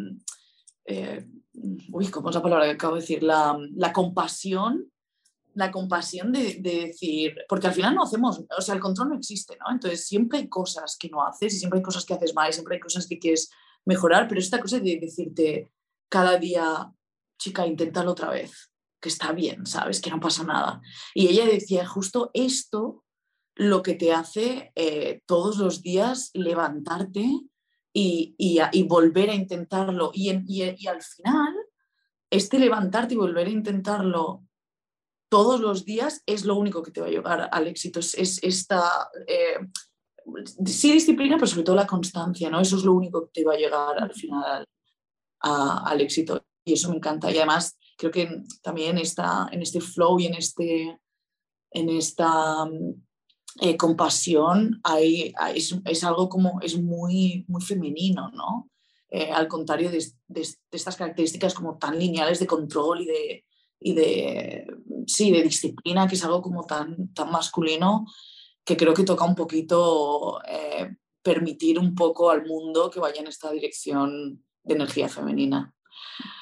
eh, 0.85 1.25
uy, 1.91 2.07
¿cómo 2.07 2.29
es 2.29 2.35
la 2.35 2.41
palabra 2.41 2.65
que 2.65 2.71
acabo 2.71 2.95
de 2.95 3.01
decir? 3.01 3.23
La, 3.23 3.57
la 3.75 3.93
compasión, 3.93 4.91
la 5.59 5.71
compasión 5.71 6.31
de, 6.31 6.55
de, 6.59 6.87
decir, 6.87 7.35
porque 7.47 7.67
al 7.67 7.73
final 7.73 7.93
no 7.93 8.03
hacemos, 8.03 8.41
o 8.57 8.61
sea, 8.61 8.75
el 8.75 8.81
control 8.81 9.09
no 9.09 9.17
existe, 9.17 9.57
¿no? 9.59 9.71
Entonces 9.71 10.07
siempre 10.07 10.39
hay 10.39 10.47
cosas 10.47 10.97
que 10.97 11.09
no 11.09 11.23
haces 11.23 11.53
y 11.53 11.59
siempre 11.59 11.79
hay 11.79 11.83
cosas 11.83 12.05
que 12.05 12.13
haces 12.13 12.33
mal 12.33 12.49
y 12.49 12.53
siempre 12.53 12.75
hay 12.75 12.79
cosas 12.79 13.05
que 13.05 13.19
quieres 13.19 13.51
mejorar, 13.85 14.27
pero 14.27 14.39
esta 14.39 14.59
cosa 14.59 14.79
de 14.79 14.97
decirte 14.99 15.71
cada 16.07 16.37
día, 16.37 16.91
chica, 17.37 17.67
inténtalo 17.67 18.11
otra 18.11 18.29
vez 18.29 18.71
que 19.01 19.09
está 19.09 19.31
bien, 19.31 19.65
¿sabes? 19.65 20.01
Que 20.01 20.09
no 20.09 20.19
pasa 20.19 20.43
nada. 20.43 20.81
Y 21.13 21.27
ella 21.27 21.45
decía, 21.45 21.85
justo 21.85 22.31
esto 22.33 23.03
lo 23.55 23.81
que 23.83 23.95
te 23.95 24.13
hace 24.13 24.71
eh, 24.75 25.21
todos 25.25 25.57
los 25.57 25.81
días 25.81 26.31
levantarte 26.33 27.29
y, 27.93 28.35
y, 28.37 28.59
y 28.71 28.83
volver 28.83 29.29
a 29.29 29.35
intentarlo. 29.35 30.11
Y, 30.13 30.31
y, 30.47 30.87
al 30.87 31.01
final, 31.01 31.53
este 32.29 32.59
levantarte 32.59 33.13
y 33.13 33.17
volver 33.17 33.47
a 33.47 33.51
intentarlo 33.51 34.43
todos 35.29 35.59
los 35.59 35.85
días 35.85 36.23
es 36.25 36.45
lo 36.45 36.55
único 36.55 36.83
que 36.83 36.91
te 36.91 37.01
va 37.01 37.07
a 37.07 37.11
llevar 37.11 37.49
al 37.51 37.67
éxito. 37.67 37.99
Es, 37.99 38.15
es 38.15 38.39
esta, 38.43 39.09
eh, 39.27 39.59
sí 40.65 40.91
disciplina, 40.91 41.35
pero 41.35 41.47
sobre 41.47 41.63
todo 41.63 41.75
la 41.75 41.87
constancia, 41.87 42.49
¿no? 42.49 42.59
Eso 42.59 42.77
es 42.77 42.83
lo 42.83 42.93
único 42.93 43.25
que 43.25 43.41
te 43.41 43.45
va 43.45 43.53
a 43.53 43.57
llegar 43.57 44.01
al 44.01 44.13
final 44.13 44.65
a, 45.41 45.83
al 45.89 46.01
éxito. 46.01 46.43
Y 46.65 46.73
eso 46.73 46.89
me 46.89 46.97
encanta. 46.97 47.31
Y 47.31 47.37
además 47.37 47.77
creo 47.97 48.11
que 48.11 48.43
también 48.61 48.97
está 48.97 49.47
en 49.51 49.61
este 49.61 49.81
flow 49.81 50.19
y 50.19 50.25
en, 50.25 50.35
este, 50.35 50.99
en 51.71 51.89
esta 51.89 52.67
eh, 53.61 53.77
compasión 53.77 54.79
hay, 54.83 55.33
hay, 55.37 55.57
es, 55.57 55.75
es, 55.85 56.03
algo 56.03 56.29
como, 56.29 56.59
es 56.61 56.79
muy, 56.79 57.45
muy 57.47 57.61
femenino, 57.61 58.31
¿no? 58.31 58.69
Eh, 59.11 59.31
al 59.31 59.47
contrario 59.47 59.89
de, 59.89 59.97
de, 60.27 60.41
de, 60.41 60.47
estas 60.71 60.95
características 60.95 61.53
como 61.55 61.77
tan 61.77 61.97
lineales 61.97 62.39
de 62.39 62.45
control 62.45 63.01
y 63.01 63.05
de, 63.05 63.45
y 63.79 63.93
de, 63.93 64.67
sí, 65.09 65.31
de 65.31 65.43
disciplina, 65.43 66.07
que 66.07 66.15
es 66.15 66.23
algo 66.23 66.41
como 66.41 66.65
tan, 66.65 67.13
tan 67.13 67.31
masculino, 67.31 68.05
que 68.63 68.77
creo 68.77 68.93
que 68.93 69.03
toca 69.03 69.25
un 69.25 69.35
poquito 69.35 70.41
eh, 70.47 70.95
permitir 71.21 71.79
un 71.79 71.95
poco 71.95 72.29
al 72.29 72.45
mundo 72.45 72.89
que 72.89 72.99
vaya 72.99 73.21
en 73.21 73.27
esta 73.27 73.51
dirección 73.51 74.43
de 74.63 74.75
energía 74.75 75.09
femenina. 75.09 75.73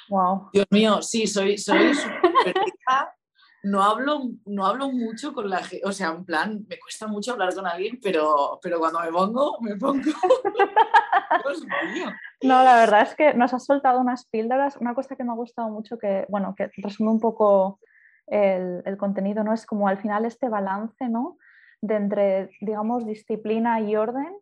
Wow. 0.09 0.49
Dios 0.53 0.65
mío, 0.69 1.01
sí, 1.01 1.27
soy, 1.27 1.57
soy 1.57 1.91
no 3.63 3.83
hablo, 3.83 4.21
no 4.45 4.65
hablo 4.65 4.91
mucho 4.91 5.33
con 5.33 5.49
la 5.49 5.63
gente, 5.63 5.85
o 5.85 5.91
sea, 5.91 6.09
en 6.09 6.25
plan, 6.25 6.65
me 6.69 6.79
cuesta 6.79 7.07
mucho 7.07 7.33
hablar 7.33 7.53
con 7.53 7.67
alguien, 7.67 7.99
pero, 8.01 8.59
pero 8.61 8.79
cuando 8.79 9.01
me 9.01 9.11
pongo, 9.11 9.57
me 9.61 9.75
pongo. 9.75 10.03
Dios 11.43 11.65
mío. 11.93 12.11
No, 12.43 12.63
la 12.63 12.75
verdad 12.75 13.01
es 13.01 13.15
que 13.15 13.33
nos 13.33 13.53
has 13.53 13.65
soltado 13.65 13.99
unas 13.99 14.25
píldoras. 14.25 14.77
Una 14.77 14.93
cosa 14.93 15.15
que 15.15 15.23
me 15.23 15.31
ha 15.31 15.35
gustado 15.35 15.69
mucho, 15.69 15.97
que, 15.97 16.25
bueno, 16.29 16.55
que 16.55 16.69
resume 16.77 17.11
un 17.11 17.19
poco 17.19 17.79
el, 18.27 18.83
el 18.85 18.97
contenido, 18.97 19.43
¿no? 19.43 19.53
Es 19.53 19.65
como 19.65 19.87
al 19.87 19.97
final 19.97 20.25
este 20.25 20.49
balance, 20.49 21.09
¿no? 21.09 21.37
De 21.81 21.95
entre, 21.95 22.49
digamos, 22.61 23.05
disciplina 23.05 23.81
y 23.81 23.95
orden 23.95 24.35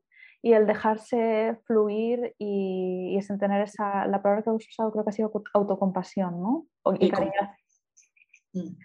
y 0.45 0.54
el 0.54 0.67
dejarse 0.67 1.60
fluir 1.65 2.36
y, 2.38 3.17
y 3.17 3.38
tener 3.39 3.63
esa, 3.63 4.06
la 4.06 4.21
palabra 4.21 4.43
que 4.43 4.52
has 4.52 4.67
usado 4.67 4.91
creo 4.91 5.04
que 5.04 5.10
ha 5.10 5.13
sido 5.13 5.32
autocompasión, 5.56 6.39
¿no? 6.39 6.67
Y, 7.00 7.10
caridad. 7.10 7.56
Mm. 8.54 8.78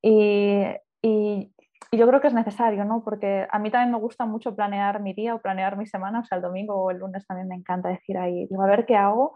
Y, 0.00 0.64
y, 1.02 1.52
y, 1.90 1.96
yo 1.96 2.06
creo 2.06 2.20
que 2.20 2.28
es 2.28 2.34
necesario, 2.34 2.84
¿no? 2.84 3.02
Porque 3.02 3.48
a 3.50 3.58
mí 3.58 3.72
también 3.72 3.90
me 3.90 3.98
gusta 3.98 4.26
mucho 4.26 4.54
planear 4.54 5.00
mi 5.00 5.12
día 5.12 5.34
o 5.34 5.40
planear 5.40 5.76
mi 5.76 5.86
semana, 5.86 6.20
o 6.20 6.24
sea, 6.24 6.36
el 6.36 6.42
domingo 6.42 6.76
o 6.76 6.92
el 6.92 6.98
lunes 6.98 7.26
también 7.26 7.48
me 7.48 7.56
encanta 7.56 7.88
decir 7.88 8.16
ahí, 8.16 8.46
digo, 8.46 8.62
a 8.62 8.68
ver 8.68 8.86
qué 8.86 8.94
hago, 8.94 9.34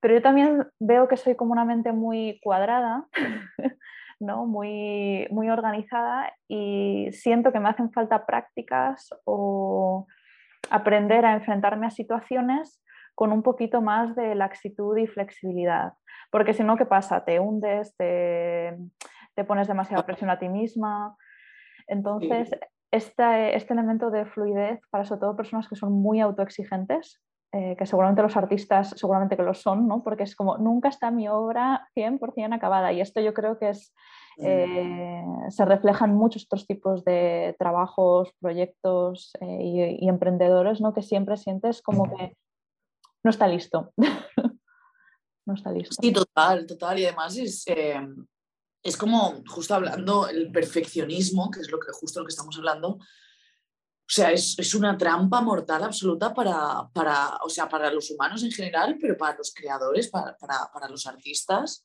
pero 0.00 0.14
yo 0.14 0.22
también 0.22 0.66
veo 0.80 1.08
que 1.08 1.18
soy 1.18 1.36
como 1.36 1.52
una 1.52 1.66
mente 1.66 1.92
muy 1.92 2.40
cuadrada. 2.42 3.06
¿no? 4.22 4.46
muy, 4.46 5.26
muy 5.30 5.50
organizada 5.50 6.32
y 6.48 7.08
siento 7.12 7.52
que 7.52 7.60
me 7.60 7.68
hacen 7.68 7.92
falta 7.92 8.26
prácticas 8.26 9.10
o, 9.24 10.06
aprender 10.70 11.24
a 11.24 11.34
enfrentarme 11.34 11.86
a 11.86 11.90
situaciones 11.90 12.82
con 13.14 13.32
un 13.32 13.42
poquito 13.42 13.82
más 13.82 14.16
de 14.16 14.34
laxitud 14.34 14.96
y 14.96 15.06
flexibilidad. 15.06 15.92
Porque 16.30 16.54
si 16.54 16.64
no, 16.64 16.76
¿qué 16.76 16.86
pasa? 16.86 17.24
Te 17.24 17.40
hundes, 17.40 17.94
te, 17.96 18.76
te 19.34 19.44
pones 19.44 19.68
demasiada 19.68 20.04
presión 20.06 20.30
a 20.30 20.38
ti 20.38 20.48
misma. 20.48 21.16
Entonces, 21.86 22.50
este, 22.90 23.56
este, 23.56 23.74
elemento 23.74 24.10
de 24.10 24.24
fluidez 24.24 24.80
para 24.90 25.04
sobre 25.04 25.20
todo 25.20 25.36
personas 25.36 25.68
que 25.68 25.76
son 25.76 25.92
muy 25.92 26.20
autoexigentes, 26.20 27.22
eh, 27.52 27.76
que 27.76 27.86
seguramente 27.86 28.22
los 28.22 28.36
artistas 28.36 28.94
seguramente 28.96 29.36
que 29.36 29.42
lo 29.42 29.54
son, 29.54 29.86
¿no? 29.86 30.02
porque 30.02 30.22
es 30.22 30.34
como, 30.34 30.56
nunca 30.58 30.88
está 30.88 31.10
mi 31.10 31.28
obra 31.28 31.88
100% 31.94 32.54
acabada. 32.54 32.92
Y 32.92 33.00
esto 33.00 33.20
yo 33.20 33.34
creo 33.34 33.58
que 33.58 33.70
es 33.70 33.92
eh, 34.38 35.22
se 35.50 35.64
reflejan 35.64 36.14
muchos 36.14 36.46
otros 36.46 36.66
tipos 36.66 37.04
de 37.04 37.54
trabajos, 37.58 38.30
proyectos 38.40 39.32
eh, 39.40 39.58
y, 39.60 40.04
y, 40.04 40.08
emprendedores, 40.08 40.80
¿no? 40.80 40.94
Que 40.94 41.02
siempre 41.02 41.36
sientes 41.36 41.82
como 41.82 42.04
que 42.16 42.36
no 43.22 43.30
está 43.30 43.46
listo. 43.46 43.92
no 45.46 45.54
está 45.54 45.70
listo. 45.72 45.94
Sí, 46.00 46.12
total, 46.12 46.66
total. 46.66 46.98
Y 46.98 47.06
además 47.06 47.36
es, 47.36 47.64
em, 47.66 48.26
es 48.82 48.96
como, 48.96 49.42
justo 49.48 49.74
hablando, 49.74 50.28
el 50.28 50.50
perfeccionismo, 50.50 51.50
que 51.50 51.60
es 51.60 51.70
lo 51.70 51.78
que 51.78 51.92
justo 51.92 52.20
lo 52.20 52.26
que 52.26 52.32
estamos 52.32 52.56
hablando, 52.56 52.98
sea, 54.14 54.30
es, 54.30 54.58
es, 54.58 54.74
una 54.74 54.98
trampa 54.98 55.40
mortal 55.40 55.84
absoluta 55.84 56.34
para, 56.34 56.88
para, 56.92 57.38
o 57.44 57.48
sea, 57.48 57.68
para 57.68 57.90
los 57.90 58.10
humanos 58.10 58.42
en 58.42 58.52
general, 58.52 58.98
pero 59.00 59.16
para 59.16 59.38
los 59.38 59.54
creadores, 59.54 60.08
para, 60.08 60.36
para, 60.36 60.70
para 60.72 60.88
los 60.88 61.06
artistas. 61.06 61.82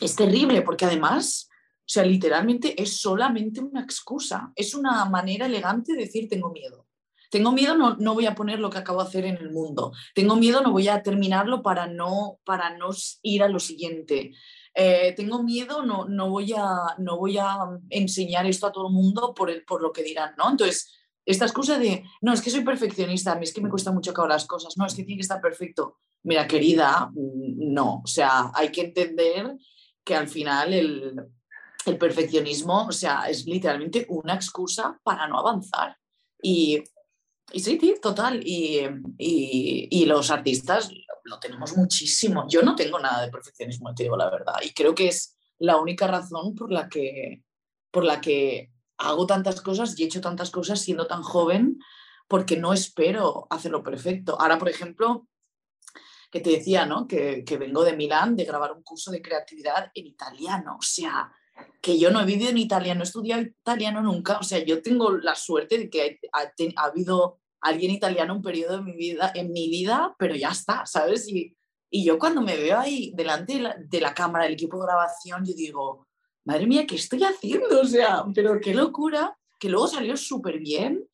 Es 0.00 0.14
terrible 0.14 0.62
porque 0.62 0.84
además, 0.84 1.48
o 1.50 1.84
sea, 1.86 2.04
literalmente 2.04 2.80
es 2.80 3.00
solamente 3.00 3.60
una 3.60 3.82
excusa, 3.82 4.52
es 4.54 4.74
una 4.74 5.04
manera 5.06 5.46
elegante 5.46 5.94
de 5.94 6.02
decir 6.02 6.28
tengo 6.28 6.50
miedo. 6.50 6.86
Tengo 7.30 7.52
miedo, 7.52 7.76
no, 7.76 7.96
no, 7.96 8.14
voy 8.14 8.26
a 8.26 8.34
poner 8.34 8.58
lo 8.58 8.70
que 8.70 8.78
acabo 8.78 9.02
de 9.02 9.08
hacer 9.08 9.24
en 9.26 9.36
el 9.36 9.50
mundo. 9.50 9.92
Tengo 10.14 10.36
miedo, 10.36 10.62
no 10.62 10.72
voy 10.72 10.88
a 10.88 11.02
terminarlo 11.02 11.62
para 11.62 11.86
no, 11.86 12.38
para 12.44 12.76
no 12.76 12.88
ir 13.22 13.42
a 13.42 13.48
lo 13.48 13.58
siguiente. 13.58 14.32
Eh, 14.72 15.12
tengo 15.14 15.42
miedo, 15.42 15.84
no, 15.84 16.06
no, 16.06 16.30
voy 16.30 16.54
a, 16.56 16.94
no 16.98 17.18
voy 17.18 17.36
a 17.36 17.58
enseñar 17.90 18.46
esto 18.46 18.66
a 18.66 18.72
todo 18.72 18.86
el 18.86 18.94
mundo 18.94 19.34
por, 19.34 19.50
el, 19.50 19.64
por 19.64 19.82
lo 19.82 19.92
que 19.92 20.02
dirán, 20.02 20.34
¿no? 20.38 20.48
Entonces, 20.48 20.97
esta 21.30 21.44
excusa 21.44 21.78
de, 21.78 22.04
no, 22.20 22.32
es 22.32 22.40
que 22.40 22.50
soy 22.50 22.64
perfeccionista, 22.64 23.32
a 23.32 23.36
mí 23.36 23.44
es 23.44 23.52
que 23.52 23.60
me 23.60 23.68
cuesta 23.68 23.92
mucho 23.92 24.10
acabar 24.10 24.30
las 24.30 24.46
cosas, 24.46 24.76
no, 24.76 24.86
es 24.86 24.94
que 24.94 25.04
tiene 25.04 25.18
que 25.18 25.22
estar 25.22 25.40
perfecto. 25.40 25.98
Mira, 26.22 26.46
querida, 26.48 27.10
mm, 27.12 27.72
no, 27.72 28.02
o 28.04 28.06
sea, 28.06 28.50
hay 28.54 28.70
que 28.70 28.82
entender 28.82 29.56
que 30.04 30.14
al 30.14 30.28
final 30.28 30.72
el, 30.72 31.14
el 31.86 31.98
perfeccionismo, 31.98 32.86
o 32.86 32.92
sea, 32.92 33.28
es 33.28 33.44
literalmente 33.46 34.06
una 34.08 34.34
excusa 34.34 34.98
para 35.02 35.28
no 35.28 35.38
avanzar. 35.38 35.96
Y 36.42 36.82
y 37.52 37.60
sí, 37.60 37.78
sí, 37.80 37.94
total. 38.00 38.40
Y, 38.44 38.80
y, 39.16 39.88
y, 39.90 40.06
los 40.06 40.30
artistas 40.30 40.90
lo 41.24 41.38
tenemos 41.38 41.76
muchísimo. 41.76 42.46
Yo 42.48 42.62
no 42.62 42.74
tengo 42.74 42.98
nada 42.98 43.22
de 43.22 43.30
perfeccionismo, 43.30 43.94
te 43.94 44.04
digo 44.04 44.16
la 44.16 44.30
verdad. 44.30 44.56
Y 44.62 44.72
creo 44.72 44.94
que 44.94 45.08
es 45.08 45.36
la 45.58 45.76
única 45.78 46.06
razón 46.06 46.54
por 46.54 46.70
la 46.70 46.88
que, 46.88 47.42
por 47.90 48.04
la 48.04 48.20
que 48.20 48.70
hago 48.98 49.26
tantas 49.26 49.60
cosas 49.60 49.98
y 49.98 50.02
he 50.02 50.06
hecho 50.06 50.20
tantas 50.20 50.50
cosas 50.50 50.80
siendo 50.80 51.06
tan 51.06 51.22
joven, 51.22 51.78
porque 52.28 52.56
no 52.56 52.72
espero 52.72 53.46
hacerlo 53.50 53.82
perfecto. 53.82 54.40
Ahora, 54.40 54.58
por 54.58 54.68
ejemplo, 54.68 55.28
que 56.30 56.40
te 56.40 56.50
decía, 56.50 56.84
¿no? 56.84 57.06
Que, 57.08 57.44
que 57.44 57.56
vengo 57.56 57.84
de 57.84 57.96
Milán 57.96 58.36
de 58.36 58.44
grabar 58.44 58.72
un 58.72 58.82
curso 58.82 59.10
de 59.10 59.22
creatividad 59.22 59.90
en 59.94 60.06
italiano. 60.06 60.76
O 60.78 60.82
sea, 60.82 61.32
que 61.80 61.98
yo 61.98 62.10
no 62.10 62.20
he 62.20 62.26
vivido 62.26 62.50
en 62.50 62.58
Italia, 62.58 62.94
no 62.94 63.02
he 63.02 63.04
estudiado 63.04 63.42
italiano 63.42 64.02
nunca, 64.02 64.38
o 64.38 64.42
sea, 64.42 64.58
yo 64.64 64.82
tengo 64.82 65.12
la 65.12 65.34
suerte 65.34 65.78
de 65.78 65.90
que 65.90 66.20
ha, 66.32 66.42
ha, 66.42 66.84
habido 66.84 67.40
alguien 67.60 67.90
italiano 67.90 68.34
un 68.34 68.42
periodo 68.42 68.78
de 68.78 68.82
mi 68.82 68.96
vida, 68.96 69.32
en 69.34 69.52
mi 69.52 69.68
vida, 69.68 70.14
pero 70.18 70.34
ya 70.34 70.50
está, 70.50 70.86
¿sabes? 70.86 71.28
Y, 71.28 71.56
y 71.90 72.04
yo 72.04 72.18
cuando 72.18 72.42
me 72.42 72.56
veo 72.56 72.78
ahí 72.78 73.12
delante 73.14 73.54
de 73.54 73.60
la, 73.60 73.76
de 73.78 74.00
la, 74.00 74.14
cámara, 74.14 74.44
del 74.44 74.54
equipo 74.54 74.78
de 74.78 74.86
grabación, 74.86 75.44
yo 75.44 75.54
digo, 75.54 76.07
madre 76.48 76.66
mía, 76.66 76.86
¿qué 76.86 76.96
estoy 76.96 77.22
haciendo? 77.24 77.82
O 77.82 77.84
sea, 77.84 78.24
pero 78.34 78.58
qué 78.58 78.72
locura, 78.72 79.36
que 79.60 79.68
luego 79.68 79.86
salió 79.86 80.16
súper 80.16 80.58
bien 80.58 81.06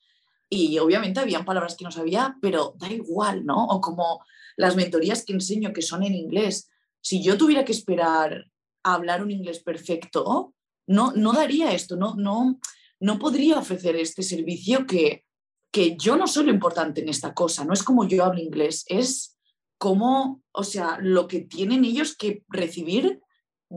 y 0.48 0.78
obviamente 0.78 1.18
habían 1.18 1.44
palabras 1.44 1.74
que 1.76 1.82
no 1.84 1.90
sabía, 1.90 2.36
pero 2.40 2.74
da 2.78 2.88
igual, 2.88 3.44
¿no? 3.44 3.66
O 3.66 3.80
como 3.80 4.24
las 4.56 4.76
mentorías 4.76 5.24
que 5.24 5.32
enseño 5.32 5.72
que 5.72 5.82
son 5.82 6.04
en 6.04 6.14
inglés. 6.14 6.70
Si 7.00 7.20
yo 7.20 7.36
tuviera 7.36 7.64
que 7.64 7.72
esperar 7.72 8.46
hablar 8.84 9.24
un 9.24 9.32
inglés 9.32 9.58
perfecto, 9.58 10.54
no, 10.86 11.12
no 11.16 11.32
daría 11.32 11.72
esto, 11.72 11.96
no, 11.96 12.14
no, 12.14 12.60
no 13.00 13.18
podría 13.18 13.58
ofrecer 13.58 13.96
este 13.96 14.22
servicio 14.22 14.86
que, 14.86 15.24
que 15.72 15.96
yo 15.96 16.16
no 16.16 16.28
soy 16.28 16.44
lo 16.44 16.52
importante 16.52 17.00
en 17.00 17.08
esta 17.08 17.34
cosa, 17.34 17.64
no 17.64 17.72
es 17.72 17.82
como 17.82 18.06
yo 18.06 18.24
hablo 18.24 18.40
inglés, 18.40 18.84
es 18.86 19.36
como, 19.78 20.42
o 20.52 20.62
sea, 20.62 20.98
lo 21.00 21.26
que 21.26 21.40
tienen 21.40 21.84
ellos 21.84 22.16
que 22.16 22.44
recibir 22.48 23.20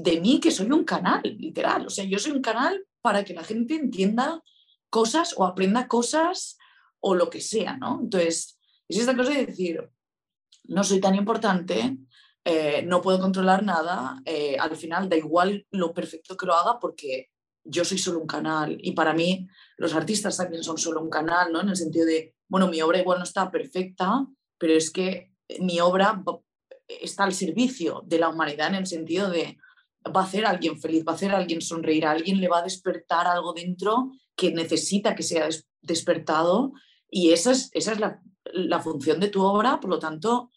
de 0.03 0.21
mí, 0.21 0.39
que 0.39 0.51
soy 0.51 0.71
un 0.71 0.83
canal, 0.83 1.21
literal, 1.23 1.87
o 1.87 1.89
sea, 1.89 2.05
yo 2.05 2.19
soy 2.19 2.31
un 2.33 2.41
canal 2.41 2.85
para 3.01 3.23
que 3.23 3.33
la 3.33 3.43
gente 3.43 3.75
entienda 3.75 4.43
cosas 4.89 5.33
o 5.37 5.43
aprenda 5.43 5.87
cosas 5.87 6.57
o 6.99 7.15
lo 7.15 7.29
que 7.29 7.41
sea, 7.41 7.77
¿no? 7.77 7.99
Entonces, 8.01 8.59
es 8.87 8.99
esta 8.99 9.15
cosa 9.15 9.31
de 9.31 9.47
decir, 9.47 9.89
no 10.65 10.83
soy 10.83 10.99
tan 10.99 11.15
importante, 11.15 11.97
eh, 12.45 12.83
no 12.83 13.01
puedo 13.01 13.19
controlar 13.19 13.63
nada, 13.63 14.21
eh, 14.25 14.57
al 14.59 14.75
final 14.75 15.09
da 15.09 15.17
igual 15.17 15.65
lo 15.71 15.93
perfecto 15.93 16.37
que 16.37 16.45
lo 16.45 16.53
haga 16.53 16.79
porque 16.79 17.31
yo 17.63 17.83
soy 17.83 17.97
solo 17.97 18.19
un 18.19 18.27
canal 18.27 18.77
y 18.79 18.91
para 18.91 19.13
mí 19.13 19.47
los 19.77 19.93
artistas 19.95 20.37
también 20.37 20.63
son 20.63 20.77
solo 20.77 21.01
un 21.01 21.09
canal, 21.09 21.51
¿no? 21.51 21.61
En 21.61 21.69
el 21.69 21.75
sentido 21.75 22.05
de, 22.05 22.35
bueno, 22.47 22.67
mi 22.67 22.81
obra 22.81 22.99
igual 22.99 23.17
no 23.17 23.23
está 23.23 23.49
perfecta, 23.49 24.25
pero 24.59 24.73
es 24.73 24.91
que 24.91 25.33
mi 25.59 25.79
obra 25.79 26.23
está 26.87 27.23
al 27.23 27.33
servicio 27.33 28.03
de 28.05 28.19
la 28.19 28.29
humanidad 28.29 28.69
en 28.69 28.75
el 28.75 28.87
sentido 28.87 29.29
de 29.29 29.57
va 30.15 30.21
a 30.21 30.23
hacer 30.23 30.45
a 30.45 30.49
alguien 30.49 30.79
feliz, 30.79 31.03
va 31.07 31.13
a 31.13 31.15
hacer 31.15 31.31
a 31.31 31.37
alguien 31.37 31.61
sonreír, 31.61 32.05
a 32.05 32.11
alguien 32.11 32.39
le 32.39 32.47
va 32.47 32.59
a 32.59 32.63
despertar 32.63 33.27
algo 33.27 33.53
dentro 33.53 34.11
que 34.35 34.51
necesita 34.51 35.15
que 35.15 35.23
sea 35.23 35.47
despertado 35.81 36.73
y 37.09 37.31
esa 37.31 37.51
es, 37.51 37.69
esa 37.73 37.93
es 37.93 37.99
la, 37.99 38.21
la 38.53 38.79
función 38.79 39.19
de 39.19 39.29
tu 39.29 39.41
obra, 39.41 39.79
por 39.79 39.89
lo 39.89 39.99
tanto, 39.99 40.51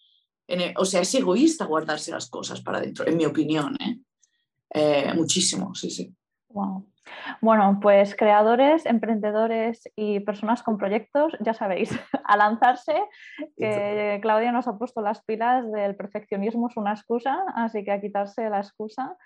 o 0.76 0.84
sea, 0.84 1.00
es 1.00 1.14
egoísta 1.14 1.64
guardarse 1.64 2.10
las 2.10 2.28
cosas 2.28 2.60
para 2.60 2.78
adentro, 2.78 3.06
en 3.06 3.16
mi 3.16 3.24
opinión. 3.24 3.76
¿eh? 3.80 4.00
Eh, 4.70 5.12
muchísimo, 5.14 5.74
sí, 5.74 5.90
sí. 5.90 6.12
Bueno, 7.40 7.78
pues 7.80 8.14
creadores, 8.14 8.86
emprendedores 8.86 9.88
y 9.96 10.20
personas 10.20 10.62
con 10.62 10.78
proyectos, 10.78 11.36
ya 11.40 11.54
sabéis, 11.54 11.90
a 12.24 12.36
lanzarse, 12.36 12.94
que 13.56 14.18
Claudia 14.22 14.52
nos 14.52 14.68
ha 14.68 14.78
puesto 14.78 15.00
las 15.00 15.22
pilas 15.24 15.70
del 15.72 15.96
perfeccionismo 15.96 16.68
es 16.68 16.76
una 16.76 16.92
excusa, 16.92 17.42
así 17.54 17.84
que 17.84 17.92
a 17.92 18.00
quitarse 18.00 18.48
la 18.50 18.58
excusa 18.58 19.16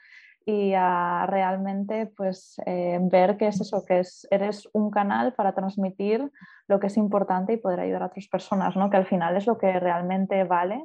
y 0.47 0.75
a 0.75 1.27
realmente 1.27 2.07
pues 2.15 2.57
eh, 2.67 2.99
ver 3.01 3.37
que 3.37 3.49
es 3.49 3.61
eso, 3.61 3.85
que 3.87 4.01
es, 4.01 4.27
eres 4.31 4.69
un 4.73 4.91
canal 4.91 5.33
para 5.33 5.55
transmitir 5.55 6.31
lo 6.69 6.81
que 6.81 6.89
es 6.89 6.97
importante 6.97 7.55
y 7.55 7.57
poder 7.57 7.81
ayudar 7.81 8.03
a 8.03 8.07
otras 8.07 8.29
personas, 8.29 8.77
¿no? 8.77 8.91
que 8.91 8.99
al 8.99 9.07
final 9.07 9.37
es 9.37 9.47
lo 9.47 9.57
que 9.57 9.79
realmente 9.81 10.45
vale 10.45 10.85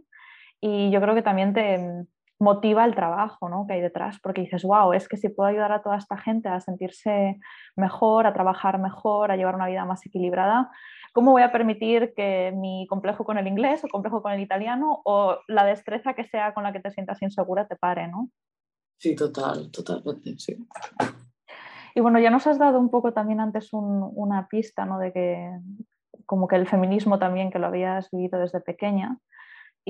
y 0.62 0.92
yo 0.92 1.02
creo 1.02 1.16
que 1.16 1.22
también 1.22 1.54
te 1.54 2.06
motiva 2.40 2.86
el 2.86 2.96
trabajo 2.96 3.50
¿no? 3.50 3.66
que 3.68 3.74
hay 3.74 3.82
detrás, 3.82 4.18
porque 4.22 4.42
dices, 4.42 4.64
wow, 4.64 4.94
es 4.94 5.08
que 5.08 5.18
si 5.18 5.30
puedo 5.30 5.50
ayudar 5.50 5.72
a 5.74 5.82
toda 5.82 5.98
esta 5.98 6.18
gente 6.18 6.48
a 6.48 6.60
sentirse 6.62 7.40
mejor, 7.76 8.26
a 8.26 8.34
trabajar 8.34 8.80
mejor, 8.80 9.32
a 9.32 9.36
llevar 9.36 9.56
una 9.56 9.68
vida 9.68 9.86
más 9.86 10.06
equilibrada, 10.06 10.72
¿cómo 11.14 11.32
voy 11.32 11.42
a 11.42 11.52
permitir 11.52 12.14
que 12.16 12.54
mi 12.56 12.88
complejo 12.88 13.26
con 13.26 13.38
el 13.38 13.48
inglés 13.48 13.84
o 13.84 13.90
complejo 13.90 14.22
con 14.22 14.32
el 14.32 14.40
italiano 14.40 15.02
o 15.04 15.38
la 15.48 15.66
destreza 15.66 16.14
que 16.14 16.24
sea 16.24 16.54
con 16.54 16.64
la 16.64 16.72
que 16.72 16.80
te 16.80 16.92
sientas 16.92 17.22
insegura 17.22 17.68
te 17.68 17.76
pare? 17.76 18.08
¿no? 18.08 18.30
Sí, 18.98 19.16
total, 19.16 19.70
totalmente, 19.72 20.38
sí. 20.38 20.58
Y 21.96 22.02
bueno, 22.02 22.20
ya 22.20 22.30
nos 22.30 22.48
has 22.48 22.58
dado 22.58 22.80
un 22.80 22.90
poco 22.90 23.12
también 23.12 23.42
antes 23.42 23.74
un, 23.74 24.10
una 24.16 24.48
pista, 24.48 24.86
¿no? 24.86 25.00
De 25.00 25.12
que 25.12 25.52
como 26.26 26.48
que 26.48 26.56
el 26.56 26.68
feminismo 26.68 27.18
también, 27.18 27.50
que 27.50 27.60
lo 27.60 27.68
habías 27.68 28.10
vivido 28.12 28.40
desde 28.40 28.62
pequeña, 28.62 29.18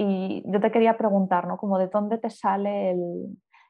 y 0.01 0.43
yo 0.45 0.61
te 0.61 0.71
quería 0.71 0.97
preguntar, 0.97 1.45
¿no? 1.45 1.57
Como 1.57 1.77
de 1.77 1.87
dónde 1.87 2.17
te 2.17 2.29
sale 2.29 2.91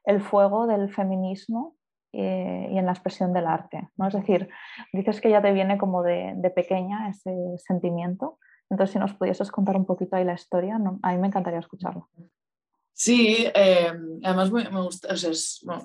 el, 0.06 0.22
fuego 0.22 0.68
del 0.68 0.94
feminismo 0.94 1.76
eh, 2.14 2.70
y 2.72 2.78
en 2.78 2.86
la 2.86 2.92
expresión 2.92 3.34
del 3.34 3.48
arte, 3.48 3.90
¿no? 3.98 4.08
Es 4.08 4.14
decir, 4.14 4.48
dices 4.94 5.22
que 5.22 5.32
ya 5.32 5.42
te 5.42 5.52
viene 5.52 5.80
como 5.80 6.04
de, 6.04 6.36
pequeña 6.56 7.10
ese 7.10 7.34
sentimiento. 7.58 8.38
Entonces, 8.70 8.94
si 8.94 9.00
nos 9.00 9.16
pudieses 9.16 9.50
contar 9.50 9.76
un 9.76 9.86
poquito 9.86 10.16
ahí 10.16 10.24
la 10.24 10.36
historia, 10.36 10.76
a 11.02 11.12
mí 11.12 11.18
me 11.18 11.28
encantaría 11.28 11.60
escucharlo. 11.60 12.10
Sí, 12.94 13.48
eh, 13.56 13.92
además 14.24 14.52
me, 14.52 14.70
gusta, 14.70 15.12
o 15.12 15.18
sea, 15.18 15.32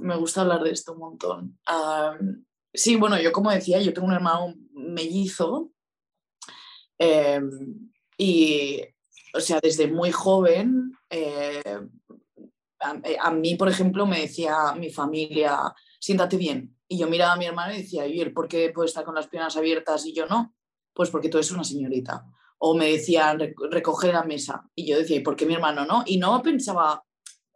me, 0.01 0.17
gusta 0.17 0.43
hablar 0.43 0.63
de 0.63 0.73
esto 0.73 0.93
un 0.93 0.99
montón. 0.99 1.59
Um, 1.67 2.45
sí, 2.71 2.97
bueno, 2.97 3.19
yo 3.19 3.33
como 3.33 3.51
decía, 3.51 3.81
yo 3.81 3.95
tengo 3.95 4.09
un 4.09 4.13
hermano 4.13 4.53
mellizo 4.75 5.71
eh, 6.99 7.41
y 8.19 8.94
o 9.35 9.41
sea, 9.41 9.59
desde 9.61 9.89
muy 9.89 10.13
joven, 10.13 10.93
eh, 11.11 11.63
a, 13.21 13.31
mí, 13.33 13.57
por 13.57 13.69
ejemplo, 13.69 14.07
me 14.07 14.21
decía 14.21 14.75
mi 14.79 14.91
familia, 14.91 15.75
siéntate 15.99 16.37
bien. 16.37 16.77
Y 16.87 16.99
yo 16.99 17.09
miraba 17.09 17.33
a 17.33 17.37
mi 17.37 17.47
hermano 17.47 17.75
y 17.75 17.79
decía, 17.79 18.07
¿y 18.07 18.29
por 18.31 18.47
qué 18.47 18.71
puede 18.71 18.89
estar 18.89 19.05
con 19.05 19.15
las 19.15 19.27
piernas 19.27 19.57
abiertas 19.57 20.07
y 20.07 20.15
yo 20.15 20.27
no? 20.27 20.55
Pues 20.93 21.11
porque 21.11 21.29
tú 21.29 21.39
eres 21.39 21.51
una 21.51 21.65
señorita. 21.65 22.25
O 22.59 22.77
me 22.77 22.91
decían, 22.91 23.41
recoge 23.71 24.13
la 24.13 24.23
mesa. 24.23 24.69
Y 24.75 24.87
yo 24.87 24.99
decía, 24.99 25.17
¿y 25.17 25.21
por 25.21 25.35
qué 25.35 25.47
mi 25.47 25.55
hermano 25.55 25.85
no? 25.85 26.05
Y 26.07 26.19
no 26.19 26.41
pensaba, 26.43 27.03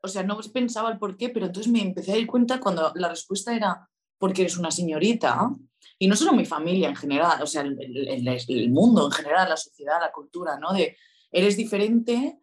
o 0.03 0.09
sea, 0.09 0.23
no 0.23 0.39
pensaba 0.53 0.91
el 0.91 0.99
por 0.99 1.17
qué, 1.17 1.29
pero 1.29 1.47
entonces 1.47 1.71
me 1.71 1.83
empecé 1.83 2.13
a 2.13 2.17
dar 2.17 2.27
cuenta 2.27 2.59
cuando 2.59 2.93
la 2.97 3.09
respuesta 3.09 3.55
era, 3.55 3.89
porque 4.19 4.43
eres 4.43 4.57
una 4.57 4.71
señorita. 4.71 5.51
Y 5.99 6.09
no 6.09 6.17
solo 6.17 6.33
mi 6.33 6.45
familia 6.45 6.89
en 6.89 6.97
general, 6.97 7.41
o 7.43 7.47
sea, 7.47 7.63
el, 7.63 7.79
el, 7.81 8.29
el 8.49 8.71
mundo 8.71 9.07
en 9.07 9.13
general, 9.13 9.49
la 9.49 9.57
sociedad, 9.57 10.01
la 10.01 10.11
cultura, 10.11 10.59
¿no? 10.59 10.73
De, 10.73 10.97
Eres 11.31 11.57
diferente 11.57 12.39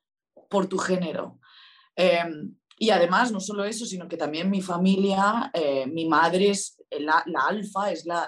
por 0.49 0.67
tu 0.67 0.77
género. 0.77 1.39
Em, 1.95 2.55
y 2.77 2.89
además, 2.89 3.31
no 3.31 3.39
solo 3.39 3.63
eso, 3.63 3.86
sino 3.86 4.07
que 4.07 4.17
también 4.17 4.49
mi 4.49 4.61
familia, 4.61 5.49
eh, 5.53 5.88
mi 5.88 6.05
madre 6.05 6.49
es 6.49 6.77
la, 6.91 7.23
alfa, 7.47 7.91
es 7.91 8.05
la, 8.05 8.27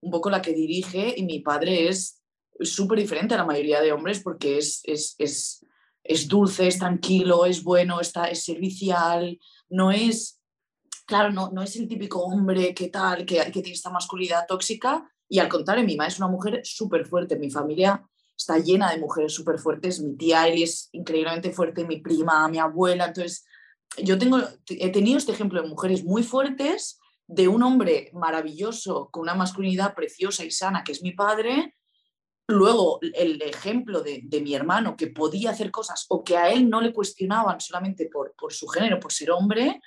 un 0.00 0.10
poco 0.10 0.30
la 0.30 0.42
que 0.42 0.52
dirige 0.52 1.14
y 1.16 1.24
mi 1.24 1.40
padre 1.40 1.88
es 1.88 2.22
súper 2.60 2.98
diferente 2.98 3.34
a 3.34 3.38
la 3.38 3.46
mayoría 3.46 3.80
de 3.80 3.92
hombres 3.92 4.20
porque 4.20 4.58
es, 4.58 4.82
es, 4.84 5.64
es 6.04 6.28
dulce, 6.28 6.68
es 6.68 6.78
tranquilo, 6.78 7.46
es 7.46 7.64
bueno, 7.64 8.00
está, 8.00 8.26
es 8.26 8.44
servicial, 8.44 9.38
no 9.70 9.90
es, 9.90 10.40
claro, 11.06 11.32
no, 11.32 11.50
no 11.50 11.62
es 11.62 11.74
el 11.76 11.88
típico 11.88 12.22
hombre 12.22 12.74
que 12.74 12.88
tal, 12.88 13.24
que, 13.24 13.36
que 13.36 13.62
tiene 13.62 13.72
esta 13.72 13.90
masculinidad 13.90 14.46
tóxica. 14.46 15.10
Y 15.26 15.38
al 15.38 15.48
contrario, 15.48 15.84
mi 15.84 15.96
mamá 15.96 16.08
es 16.08 16.18
una 16.18 16.28
mujer 16.28 16.60
súper 16.64 17.06
fuerte. 17.06 17.38
Mi 17.38 17.50
familia 17.50 18.06
está 18.36 18.58
llena 18.58 18.90
de 18.90 18.98
mujeres 18.98 19.32
súper 19.32 19.58
fuertes. 19.58 20.00
Mi 20.00 20.16
tía 20.16 20.46
Eli 20.48 20.62
es 20.62 20.88
increíblemente 20.92 21.52
fuerte, 21.52 21.84
mi 21.84 22.00
prima, 22.00 22.48
mi 22.48 22.58
abuela. 22.58 23.06
Entonces, 23.06 23.44
yo 23.98 24.18
tengo, 24.18 24.38
he 24.68 24.90
tenido 24.90 25.18
este 25.18 25.32
ejemplo 25.32 25.62
de 25.62 25.68
mujeres 25.68 26.04
muy 26.04 26.22
fuertes, 26.22 26.98
de 27.26 27.48
un 27.48 27.62
hombre 27.62 28.10
maravilloso, 28.12 29.08
con 29.10 29.22
una 29.22 29.34
masculinidad 29.34 29.94
preciosa 29.94 30.44
y 30.44 30.50
sana, 30.50 30.84
que 30.84 30.92
es 30.92 31.02
mi 31.02 31.12
padre. 31.12 31.74
Luego, 32.46 32.98
el 33.00 33.40
ejemplo 33.40 34.02
de, 34.02 34.40
mi 34.42 34.54
hermano, 34.54 34.96
que 34.96 35.06
podía 35.06 35.50
hacer 35.50 35.70
cosas 35.70 36.04
o 36.08 36.22
que 36.22 36.36
a 36.36 36.50
él 36.50 36.68
no 36.68 36.80
le 36.80 36.92
cuestionaban 36.92 37.60
solamente 37.60 38.10
por, 38.12 38.34
por 38.36 38.52
su 38.52 38.66
género, 38.66 39.00
por 39.00 39.12
ser 39.12 39.30
hombre. 39.30 39.80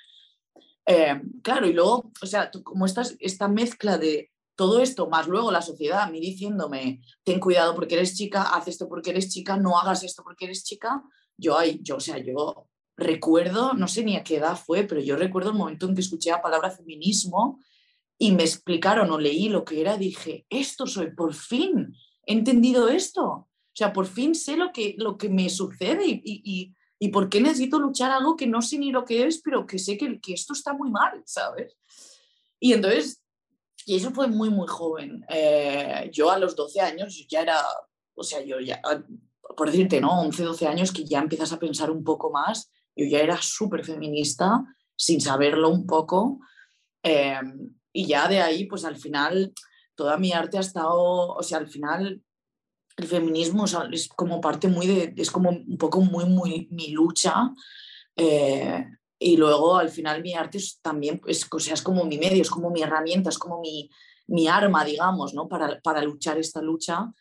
Eh, 0.84 1.20
claro, 1.42 1.68
y 1.68 1.72
luego, 1.72 2.10
o 2.20 2.26
sea, 2.26 2.50
como 2.64 2.86
estás, 2.86 3.14
esta 3.20 3.46
mezcla 3.46 3.98
de 3.98 4.32
todo 4.58 4.80
esto, 4.80 5.08
más 5.08 5.28
luego 5.28 5.52
la 5.52 5.62
sociedad 5.62 6.00
a 6.00 6.10
mí 6.10 6.18
diciéndome, 6.18 7.00
ten 7.22 7.38
cuidado 7.38 7.76
porque 7.76 7.94
eres 7.94 8.16
chica, 8.16 8.42
haz 8.42 8.66
esto 8.66 8.88
porque 8.88 9.10
eres 9.10 9.30
chica, 9.30 9.56
no 9.56 9.78
hagas 9.78 10.02
esto 10.02 10.24
porque 10.24 10.46
eres 10.46 10.64
chica, 10.64 11.00
yo, 11.36 11.56
ay, 11.56 11.78
yo, 11.80 11.98
o 11.98 12.00
sea, 12.00 12.18
yo 12.18 12.66
recuerdo, 12.96 13.74
no 13.74 13.86
sé 13.86 14.02
ni 14.02 14.16
a 14.16 14.24
qué 14.24 14.38
edad 14.38 14.58
fue, 14.58 14.82
pero 14.82 15.00
yo 15.00 15.14
recuerdo 15.14 15.50
el 15.50 15.56
momento 15.56 15.86
en 15.86 15.94
que 15.94 16.00
escuché 16.00 16.30
la 16.30 16.42
palabra 16.42 16.72
feminismo 16.72 17.60
y 18.18 18.32
me 18.32 18.42
explicaron 18.42 19.12
o 19.12 19.18
leí 19.20 19.48
lo 19.48 19.64
que 19.64 19.80
era, 19.80 19.96
dije, 19.96 20.44
esto 20.50 20.88
soy, 20.88 21.12
por 21.12 21.34
fin 21.34 21.94
he 22.26 22.32
entendido 22.32 22.88
esto. 22.88 23.24
O 23.24 23.48
sea, 23.72 23.92
por 23.92 24.06
fin 24.06 24.34
sé 24.34 24.56
lo 24.56 24.72
que, 24.72 24.96
lo 24.98 25.16
que 25.16 25.28
me 25.28 25.48
sucede 25.48 26.04
y, 26.04 26.20
y, 26.24 26.74
y, 26.98 27.08
por 27.10 27.28
qué 27.28 27.40
necesito 27.40 27.78
luchar 27.78 28.10
algo 28.10 28.34
que 28.34 28.48
no 28.48 28.60
sé 28.60 28.76
ni 28.76 28.90
lo 28.90 29.04
que 29.04 29.24
es, 29.24 29.40
pero 29.40 29.68
que 29.68 29.78
sé 29.78 29.96
que, 29.96 30.18
que 30.18 30.32
esto 30.32 30.52
está 30.52 30.72
muy 30.72 30.90
mal, 30.90 31.22
¿sabes? 31.24 31.76
Y 32.58 32.72
entonces, 32.72 33.17
y 33.88 33.96
eso 33.96 34.10
fue 34.10 34.28
muy, 34.28 34.50
muy 34.50 34.68
joven. 34.68 35.24
Eh, 35.28 36.10
yo 36.12 36.30
a 36.30 36.38
los 36.38 36.54
12 36.54 36.80
años 36.80 37.26
ya 37.28 37.40
era, 37.42 37.60
o 38.14 38.22
sea, 38.22 38.42
yo 38.42 38.60
ya, 38.60 38.80
por 39.56 39.70
decirte, 39.70 40.00
¿no? 40.00 40.20
11, 40.20 40.42
12 40.42 40.66
años 40.66 40.92
que 40.92 41.04
ya 41.04 41.18
empiezas 41.18 41.52
a 41.52 41.58
pensar 41.58 41.90
un 41.90 42.04
poco 42.04 42.30
más 42.30 42.70
yo 42.98 43.06
ya 43.06 43.20
era 43.20 43.40
súper 43.40 43.84
feminista 43.84 44.64
sin 44.96 45.20
saberlo 45.20 45.70
un 45.70 45.86
poco. 45.86 46.40
Eh, 47.04 47.40
y 47.92 48.06
ya 48.06 48.26
de 48.26 48.40
ahí, 48.40 48.66
pues 48.66 48.84
al 48.84 48.96
final, 48.96 49.54
toda 49.94 50.18
mi 50.18 50.32
arte 50.32 50.58
ha 50.58 50.60
estado, 50.60 51.28
o 51.28 51.42
sea, 51.44 51.58
al 51.58 51.68
final 51.68 52.20
el 52.96 53.06
feminismo 53.06 53.66
es 53.92 54.08
como 54.08 54.40
parte 54.40 54.66
muy 54.66 54.88
de, 54.88 55.14
es 55.16 55.30
como 55.30 55.50
un 55.50 55.78
poco 55.78 56.00
muy, 56.00 56.24
muy 56.24 56.66
mi 56.72 56.88
lucha. 56.88 57.52
Eh, 58.16 58.84
y 59.18 59.36
luego 59.36 59.76
al 59.76 59.88
final 59.88 60.22
mi 60.22 60.34
arte 60.34 60.58
es 60.58 60.78
también, 60.80 61.20
es, 61.26 61.46
o 61.50 61.58
sea, 61.58 61.74
es 61.74 61.82
como 61.82 62.04
mi 62.04 62.18
medio, 62.18 62.42
es 62.42 62.50
como 62.50 62.70
mi 62.70 62.82
herramienta, 62.82 63.30
es 63.30 63.38
como 63.38 63.60
mi, 63.60 63.90
mi 64.28 64.46
arma, 64.46 64.84
digamos, 64.84 65.34
¿no? 65.34 65.48
Para, 65.48 65.80
para 65.80 66.02
luchar 66.02 66.38
esta 66.38 66.62
lucha. 66.62 67.12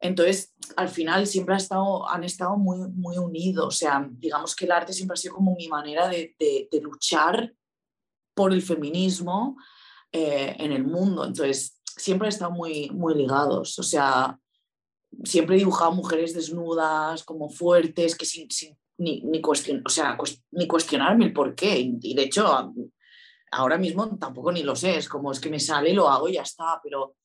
Entonces, 0.00 0.54
al 0.76 0.88
final 0.88 1.26
siempre 1.26 1.54
ha 1.54 1.58
estado, 1.58 2.08
han 2.08 2.24
estado 2.24 2.56
muy, 2.56 2.78
muy 2.90 3.18
unidos. 3.18 3.66
O 3.66 3.70
sea, 3.70 4.06
digamos 4.10 4.54
que 4.56 4.64
el 4.64 4.72
arte 4.72 4.92
siempre 4.92 5.14
ha 5.14 5.16
sido 5.16 5.34
como 5.34 5.54
mi 5.54 5.68
manera 5.68 6.08
de, 6.08 6.34
de, 6.38 6.80
luchar 6.80 7.54
por 8.34 8.52
el 8.52 8.62
feminismo 8.62 9.56
eh, 10.12 10.56
en 10.58 10.72
el 10.72 10.84
mundo. 10.84 11.24
Entonces, 11.24 11.80
siempre 11.84 12.26
han 12.26 12.32
estado 12.32 12.50
muy, 12.50 12.90
muy 12.90 13.14
ligados. 13.14 13.78
O 13.78 13.82
sea, 13.82 14.38
siempre 15.24 15.56
he 15.56 15.60
dibujado 15.60 15.92
mujeres 15.92 16.34
desnudas, 16.34 17.24
como 17.24 17.48
fuertes, 17.48 18.16
que 18.16 18.26
sin, 18.26 18.50
sin 18.50 18.76
ni, 18.98 19.20
ni, 19.22 19.40
cuestion, 19.40 19.82
o 19.84 19.88
sea, 19.88 20.16
ni 20.52 20.66
cuestionarme 20.66 21.26
el 21.26 21.32
por 21.32 21.54
qué. 21.54 21.78
Y, 21.78 22.14
de 22.14 22.22
hecho, 22.22 22.72
ahora 23.52 23.78
mismo 23.78 24.16
tampoco 24.18 24.52
ni 24.52 24.62
lo 24.62 24.76
sé. 24.76 24.96
Es 24.96 25.08
como 25.08 25.32
es 25.32 25.40
que 25.40 25.50
me 25.50 25.60
sale, 25.60 25.92
lo 25.92 26.08
hago 26.08 26.28
y 26.28 26.34
ya 26.34 26.42
está. 26.42 26.80
Pero 26.82 27.16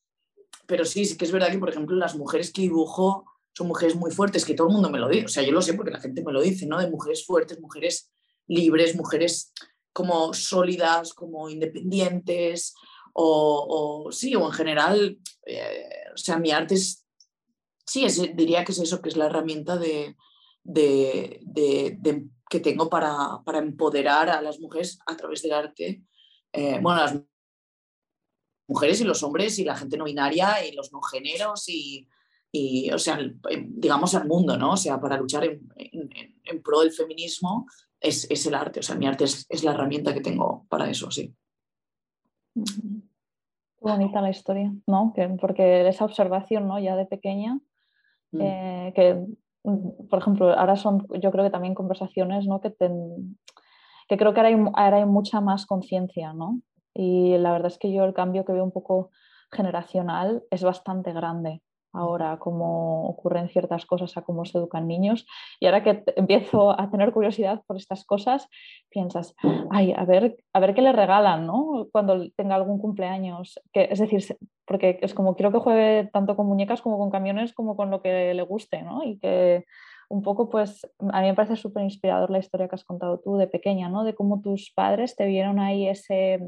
pero 0.71 0.85
sí, 0.85 1.05
sí 1.05 1.17
que 1.17 1.25
es 1.25 1.33
verdad 1.33 1.51
que, 1.51 1.57
por 1.57 1.69
ejemplo, 1.69 1.97
las 1.97 2.15
mujeres 2.15 2.51
que 2.53 2.61
dibujo 2.61 3.25
son 3.53 3.67
mujeres 3.67 3.95
muy 3.95 4.09
fuertes, 4.09 4.45
que 4.45 4.53
todo 4.53 4.67
el 4.67 4.73
mundo 4.73 4.89
me 4.89 4.99
lo 4.99 5.09
dice, 5.09 5.25
o 5.25 5.27
sea, 5.27 5.43
yo 5.43 5.51
lo 5.51 5.61
sé 5.61 5.73
porque 5.73 5.91
la 5.91 5.99
gente 5.99 6.23
me 6.23 6.31
lo 6.31 6.41
dice, 6.41 6.65
¿no? 6.65 6.79
De 6.79 6.89
mujeres 6.89 7.25
fuertes, 7.25 7.59
mujeres 7.59 8.09
libres, 8.47 8.95
mujeres 8.95 9.51
como 9.91 10.33
sólidas, 10.33 11.13
como 11.13 11.49
independientes, 11.49 12.73
o, 13.13 14.07
sí, 14.11 14.33
o 14.35 14.45
en 14.45 14.53
general, 14.53 15.19
eh, 15.45 15.89
o 16.13 16.17
sea, 16.17 16.37
mi 16.37 16.51
arte 16.51 16.75
es, 16.75 17.05
sí, 17.85 18.07
diría 18.33 18.63
que 18.63 18.71
es 18.71 18.79
eso, 18.79 19.01
que 19.01 19.09
es 19.09 19.17
la 19.17 19.25
herramienta 19.25 19.75
de, 19.75 20.15
que 22.51 22.59
tengo 22.59 22.89
para, 22.89 23.41
empoderar 23.59 24.29
a 24.29 24.41
las 24.41 24.59
mujeres 24.59 24.99
a 25.05 25.15
través 25.15 25.41
del 25.41 25.53
arte. 25.53 26.03
Eh, 26.51 26.79
bueno, 26.81 27.01
las 27.01 27.15
mujeres 28.67 29.01
y 29.01 29.03
los 29.03 29.23
hombres 29.23 29.57
y 29.59 29.63
la 29.63 29.75
gente 29.75 29.97
no 29.97 30.05
binaria 30.05 30.65
y 30.65 30.73
los 30.73 30.91
no 30.91 31.01
géneros 31.01 31.65
y, 31.67 32.07
o 32.91 32.99
sea, 32.99 33.19
digamos 33.67 34.15
al 34.15 34.27
mundo, 34.27 34.57
¿no? 34.57 34.73
O 34.73 34.77
sea, 34.77 34.99
para 34.99 35.17
luchar 35.17 35.45
en, 35.45 36.61
pro 36.61 36.81
del 36.81 36.91
feminismo 36.91 37.65
es, 37.99 38.29
es, 38.29 38.45
el 38.45 38.55
arte, 38.55 38.81
o 38.81 38.83
sea, 38.83 38.95
mi 38.95 39.07
arte 39.07 39.23
es, 39.23 39.45
es, 39.47 39.63
la 39.63 39.71
herramienta 39.71 40.13
que 40.13 40.21
tengo 40.21 40.65
para 40.69 40.89
eso, 40.89 41.09
sí. 41.09 41.33
bonita 43.79 44.21
la 44.21 44.29
historia, 44.29 44.73
¿no? 44.87 45.13
Que, 45.15 45.27
porque 45.39 45.87
esa 45.87 46.05
observación, 46.05 46.67
¿no? 46.67 46.79
Ya 46.79 46.95
de 46.95 47.05
pequeña, 47.05 47.59
mm. 48.31 48.41
eh, 48.41 48.93
que, 48.95 49.25
por 49.63 50.19
ejemplo, 50.19 50.57
ahora 50.57 50.75
son, 50.75 51.07
yo 51.21 51.31
creo 51.31 51.43
que 51.43 51.51
también 51.51 51.75
conversaciones, 51.75 52.47
¿no? 52.47 52.61
Que, 52.61 52.73
que 54.07 54.17
creo 54.17 54.33
que 54.33 54.39
ahora 54.39 54.49
hay, 54.49 54.65
ahora 54.75 54.97
hay 54.97 55.05
mucha 55.05 55.41
más 55.41 55.65
conciencia, 55.65 56.33
¿no? 56.33 56.61
Y 56.93 57.37
la 57.37 57.51
verdad 57.51 57.67
es 57.67 57.77
que 57.77 57.91
yo 57.91 58.03
el 58.03 58.13
cambio 58.13 58.45
que 58.45 58.53
veo 58.53 58.63
un 58.63 58.71
poco 58.71 59.11
generacional 59.51 60.43
es 60.49 60.63
bastante 60.63 61.13
grande 61.13 61.61
ahora, 61.93 62.37
cómo 62.39 63.07
ocurren 63.07 63.49
ciertas 63.49 63.85
cosas, 63.85 64.15
a 64.17 64.21
cómo 64.21 64.45
se 64.45 64.57
educan 64.57 64.87
niños. 64.87 65.25
Y 65.59 65.65
ahora 65.65 65.83
que 65.83 66.03
empiezo 66.15 66.79
a 66.79 66.89
tener 66.89 67.11
curiosidad 67.11 67.61
por 67.67 67.77
estas 67.77 68.05
cosas, 68.05 68.47
piensas, 68.89 69.35
ay, 69.69 69.93
a 69.95 70.05
ver, 70.05 70.37
a 70.53 70.59
ver 70.59 70.73
qué 70.73 70.81
le 70.81 70.93
regalan, 70.93 71.45
¿no? 71.45 71.87
Cuando 71.91 72.29
tenga 72.31 72.55
algún 72.55 72.79
cumpleaños. 72.79 73.59
Que, 73.73 73.87
es 73.91 73.99
decir, 73.99 74.23
porque 74.71 74.99
es 75.01 75.13
como 75.13 75.35
quiero 75.35 75.51
que 75.51 75.59
juegue 75.59 76.09
tanto 76.13 76.37
con 76.37 76.47
muñecas 76.47 76.81
como 76.81 76.97
con 76.97 77.11
camiones, 77.11 77.51
como 77.51 77.75
con 77.75 77.91
lo 77.91 78.01
que 78.01 78.33
le 78.33 78.41
guste, 78.43 78.83
¿no? 78.83 79.03
Y 79.03 79.19
que 79.19 79.65
un 80.07 80.21
poco, 80.21 80.49
pues, 80.49 80.81
a 81.11 81.21
mí 81.21 81.27
me 81.27 81.33
parece 81.33 81.57
súper 81.57 81.83
inspirador 81.83 82.29
la 82.29 82.39
historia 82.39 82.69
que 82.69 82.75
has 82.75 82.85
contado 82.85 83.19
tú 83.19 83.35
de 83.35 83.47
pequeña, 83.47 83.89
¿no? 83.89 84.05
De 84.05 84.15
cómo 84.15 84.41
tus 84.41 84.71
padres 84.73 85.17
te 85.17 85.25
vieron 85.25 85.59
ahí 85.59 85.89
ese 85.89 86.39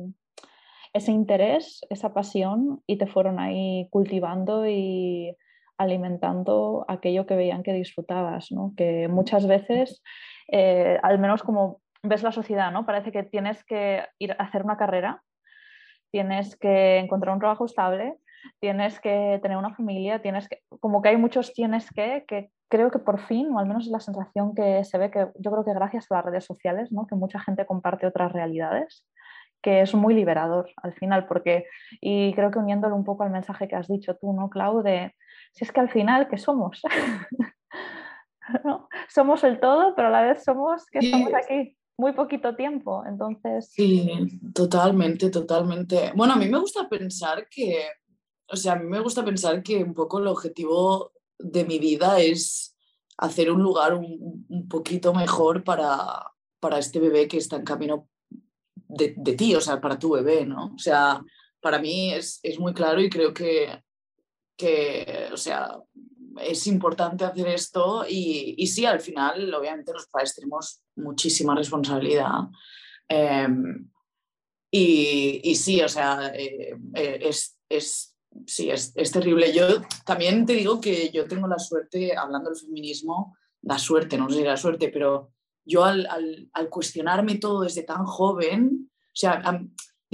ese 0.94 1.12
interés, 1.12 1.86
esa 1.90 2.14
pasión 2.14 2.82
y 2.86 2.98
te 2.98 3.08
fueron 3.08 3.40
ahí 3.40 3.88
cultivando 3.90 4.68
y 4.68 5.36
alimentando 5.78 6.86
aquello 6.88 7.26
que 7.26 7.36
veían 7.36 7.64
que 7.64 7.74
disfrutabas, 7.74 8.52
¿no? 8.52 8.74
que 8.78 9.08
muchas 9.08 9.48
veces, 9.48 10.04
eh, 10.48 11.00
al 11.02 11.18
menos 11.18 11.42
como 11.42 11.82
ves 12.04 12.22
la 12.22 12.32
sociedad, 12.32 12.72
¿no? 12.72 12.86
parece 12.86 13.12
que 13.12 13.24
tienes 13.24 13.64
que 13.66 14.06
ir 14.20 14.34
a 14.34 14.44
hacer 14.44 14.64
una 14.64 14.78
carrera, 14.78 15.24
tienes 16.14 16.56
que 16.56 17.00
encontrar 17.00 17.34
un 17.34 17.40
trabajo 17.40 17.66
estable, 17.66 18.16
tienes 18.60 19.00
que 19.00 19.40
tener 19.42 19.58
una 19.58 19.74
familia, 19.74 20.22
tienes 20.22 20.48
que, 20.48 20.60
como 20.80 21.02
que 21.02 21.10
hay 21.10 21.18
muchos 21.18 21.54
tienes 21.54 21.90
que, 21.92 22.24
que 22.28 22.52
creo 22.70 22.92
que 22.92 23.00
por 23.00 23.20
fin, 23.20 23.52
o 23.52 23.58
al 23.58 23.66
menos 23.66 23.88
es 23.88 23.92
la 23.92 24.00
sensación 24.00 24.54
que 24.54 24.84
se 24.84 25.00
ve, 25.00 25.10
que 25.10 25.30
yo 25.40 25.52
creo 25.52 25.66
que 25.66 25.74
gracias 25.74 26.12
a 26.12 26.16
las 26.18 26.26
redes 26.26 26.46
sociales, 26.46 26.92
¿no? 26.92 27.08
que 27.08 27.16
mucha 27.16 27.40
gente 27.40 27.66
comparte 27.66 28.06
otras 28.06 28.32
realidades, 28.32 29.08
que 29.64 29.82
es 29.82 29.96
muy 29.96 30.14
liberador 30.14 30.70
al 30.84 30.94
final, 30.94 31.26
porque, 31.26 31.66
y 32.00 32.32
creo 32.36 32.52
que 32.52 32.60
uniéndolo 32.60 32.96
un 32.96 33.06
poco 33.06 33.24
al 33.24 33.32
mensaje 33.32 33.68
que 33.68 33.76
has 33.76 33.88
dicho 33.88 34.16
tú, 34.16 34.34
¿no, 34.34 34.52
Clau? 34.52 34.84
De 34.84 35.16
si 35.52 35.66
es 35.66 35.72
que 35.72 35.80
al 35.80 35.90
final, 35.90 36.28
¿qué 36.28 36.38
somos? 36.38 36.82
Somos 39.08 39.44
el 39.46 39.60
todo, 39.62 39.96
pero 39.96 40.10
a 40.10 40.12
la 40.12 40.22
vez 40.22 40.44
somos 40.44 40.86
que 40.88 41.00
estamos 41.00 41.34
aquí 41.34 41.78
muy 41.98 42.14
poquito 42.14 42.56
tiempo, 42.56 43.04
entonces... 43.08 43.72
Sí, 43.72 44.10
totalmente, 44.54 45.30
totalmente. 45.30 46.12
Bueno, 46.16 46.34
a 46.34 46.38
mí 46.38 46.48
me 46.48 46.60
gusta 46.60 46.90
pensar 46.90 47.48
que, 47.50 47.86
o 48.48 48.56
sea, 48.56 48.74
a 48.74 48.80
mí 48.80 48.86
me 48.90 49.00
gusta 49.00 49.24
pensar 49.24 49.62
que 49.62 49.84
un 49.84 49.94
poco 49.94 50.20
el 50.20 50.28
objetivo 50.28 51.12
de 51.38 51.66
mi 51.66 51.80
vida 51.80 52.20
es 52.20 52.76
hacer 53.18 53.52
un 53.52 53.62
lugar 53.62 53.94
un, 53.94 54.46
un 54.50 54.68
poquito 54.68 55.14
mejor 55.14 55.64
para, 55.64 56.34
para 56.60 56.80
este 56.80 57.00
bebé 57.00 57.28
que 57.28 57.38
está 57.38 57.58
en 57.58 57.64
camino 57.64 58.08
de, 58.88 59.36
ti, 59.36 59.56
o 59.56 59.62
sea, 59.62 59.82
para 59.82 60.00
tu 60.00 60.12
bebé, 60.12 60.46
¿no? 60.46 60.74
O 60.76 60.80
sea, 60.80 61.22
para 61.60 61.80
mí 61.80 62.14
es, 62.14 62.42
muy 62.60 62.74
claro 62.74 63.02
y 63.02 63.10
creo 63.10 63.34
que, 63.34 63.82
que, 64.56 65.30
o 65.32 65.38
sea, 65.38 65.78
es 66.42 66.68
importante 66.68 67.26
hacer 67.26 67.48
esto 67.48 68.06
y, 68.08 68.56
y, 68.58 68.68
sí, 68.68 68.86
al 68.86 69.00
final, 69.00 69.54
obviamente, 69.54 69.94
los 69.94 70.08
padres 70.08 70.36
tenemos 70.36 70.82
muchísima 70.96 71.56
responsabilidad. 71.56 72.50
Em, 73.08 73.90
y, 74.72 75.42
y, 75.44 75.56
sí, 75.56 75.82
o 75.82 75.90
sea, 75.90 76.32
eh, 76.34 76.76
eh, 76.96 77.20
es, 77.22 77.58
es, 77.70 78.16
sí, 78.46 78.70
es, 78.70 78.92
es, 78.96 79.12
terrible. 79.12 79.54
Yo 79.54 79.82
también 80.06 80.46
te 80.46 80.54
digo 80.54 80.82
que 80.82 81.10
yo 81.12 81.28
tengo 81.28 81.48
la 81.48 81.60
suerte, 81.60 82.16
hablando 82.18 82.50
del 82.50 82.60
feminismo, 82.60 83.38
da 83.62 83.78
suerte, 83.78 84.18
no 84.18 84.30
sé 84.30 84.38
si 84.38 84.44
da 84.44 84.58
suerte, 84.58 84.90
pero 84.90 85.32
yo 85.66 85.84
al, 85.84 86.08
al, 86.52 86.70
cuestionarme 86.70 87.36
todo 87.36 87.62
desde 87.62 87.84
tan 87.84 88.06
joven, 88.06 88.90
o 88.92 89.16
sea, 89.16 89.42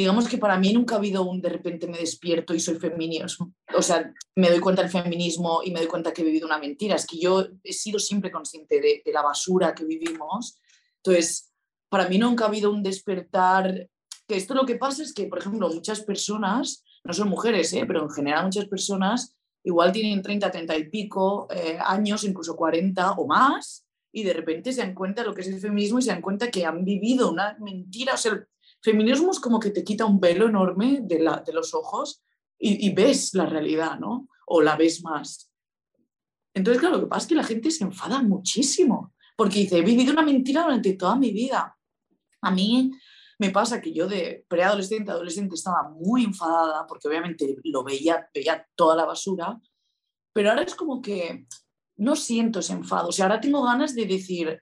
digamos 0.03 0.27
que 0.27 0.37
para 0.37 0.57
mí 0.57 0.71
nunca 0.73 0.95
ha 0.95 0.97
habido 0.97 1.23
un 1.23 1.41
de 1.41 1.49
repente 1.49 1.87
me 1.87 1.97
despierto 1.97 2.53
y 2.53 2.59
soy 2.59 2.75
feminismo, 2.75 3.53
o 3.75 3.81
sea, 3.81 4.13
me 4.35 4.49
doy 4.49 4.59
cuenta 4.59 4.81
del 4.81 4.91
feminismo 4.91 5.61
y 5.63 5.71
me 5.71 5.79
doy 5.79 5.87
cuenta 5.87 6.13
que 6.13 6.21
he 6.21 6.25
vivido 6.25 6.47
una 6.47 6.57
mentira, 6.57 6.95
es 6.95 7.05
que 7.05 7.19
yo 7.19 7.47
he 7.63 7.73
sido 7.73 7.99
siempre 7.99 8.31
consciente 8.31 8.79
de, 8.79 9.01
de 9.05 9.11
la 9.11 9.21
basura 9.21 9.75
que 9.75 9.85
vivimos, 9.85 10.59
entonces, 11.03 11.51
para 11.89 12.07
mí 12.07 12.17
nunca 12.17 12.45
ha 12.45 12.47
habido 12.47 12.71
un 12.71 12.83
despertar, 12.83 13.89
que 14.27 14.35
esto 14.35 14.53
lo 14.53 14.65
que 14.65 14.75
pasa 14.75 15.01
es 15.03 15.13
que, 15.13 15.25
por 15.25 15.39
ejemplo, 15.39 15.69
muchas 15.69 16.01
personas, 16.01 16.83
no 17.03 17.13
son 17.13 17.29
mujeres, 17.29 17.73
¿eh? 17.73 17.85
pero 17.87 18.03
en 18.03 18.09
general 18.09 18.45
muchas 18.45 18.65
personas 18.65 19.35
igual 19.63 19.91
tienen 19.91 20.21
30, 20.21 20.51
30 20.51 20.77
y 20.77 20.89
pico 20.89 21.47
eh, 21.49 21.77
años, 21.83 22.23
incluso 22.23 22.55
40 22.55 23.13
o 23.13 23.27
más, 23.27 23.85
y 24.11 24.23
de 24.23 24.33
repente 24.33 24.73
se 24.73 24.81
dan 24.81 24.93
cuenta 24.93 25.21
de 25.21 25.27
lo 25.27 25.33
que 25.33 25.41
es 25.41 25.47
el 25.47 25.59
feminismo 25.59 25.99
y 25.99 26.03
se 26.03 26.11
dan 26.11 26.21
cuenta 26.21 26.49
que 26.49 26.65
han 26.65 26.83
vivido 26.83 27.31
una 27.31 27.57
mentira. 27.59 28.15
O 28.15 28.17
sea, 28.17 28.43
feminismo 28.81 29.31
es 29.31 29.39
como 29.39 29.59
que 29.59 29.71
te 29.71 29.83
quita 29.83 30.05
un 30.05 30.19
velo 30.19 30.47
enorme 30.47 30.99
de, 31.01 31.19
la, 31.19 31.43
de 31.45 31.53
los 31.53 31.73
ojos 31.73 32.23
y, 32.57 32.87
y, 32.87 32.93
ves 32.93 33.33
la 33.33 33.45
realidad, 33.45 33.99
¿no? 33.99 34.27
O 34.47 34.61
la 34.61 34.75
ves 34.75 35.03
más. 35.03 35.51
Entonces, 36.53 36.79
claro, 36.81 36.97
lo 36.97 37.03
que 37.03 37.09
pasa 37.09 37.23
es 37.23 37.27
que 37.27 37.35
la 37.35 37.43
gente 37.43 37.71
se 37.71 37.83
enfada 37.83 38.21
muchísimo 38.21 39.13
porque 39.37 39.59
dice, 39.59 39.77
he 39.77 39.81
vivido 39.81 40.11
una 40.11 40.21
mentira 40.21 40.63
durante 40.63 40.93
toda 40.93 41.15
mi 41.15 41.31
vida. 41.31 41.77
A 42.41 42.51
mí 42.51 42.91
me 43.37 43.51
pasa 43.51 43.79
que 43.79 43.93
yo 43.93 44.07
de 44.07 44.45
preadolescente, 44.49 45.11
adolescente 45.11 45.55
estaba 45.55 45.89
muy 45.89 46.25
enfadada 46.25 46.85
porque 46.85 47.07
obviamente 47.07 47.55
lo 47.63 47.83
veía, 47.83 48.29
veía 48.33 48.67
toda 48.75 48.97
la 48.97 49.05
basura, 49.05 49.57
pero 50.33 50.49
ahora 50.49 50.63
es 50.63 50.75
como 50.75 51.01
que 51.01 51.45
no 51.95 52.17
siento 52.17 52.59
ese 52.59 52.73
enfado. 52.73 53.07
O 53.07 53.11
sea, 53.13 53.25
ahora 53.25 53.39
tengo 53.39 53.63
ganas 53.63 53.95
de 53.95 54.05
decir, 54.05 54.59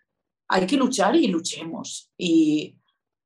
hay 0.47 0.67
que 0.67 0.77
luchar 0.77 1.15
y 1.15 1.27
luchemos. 1.27 2.11
Y, 2.15 2.76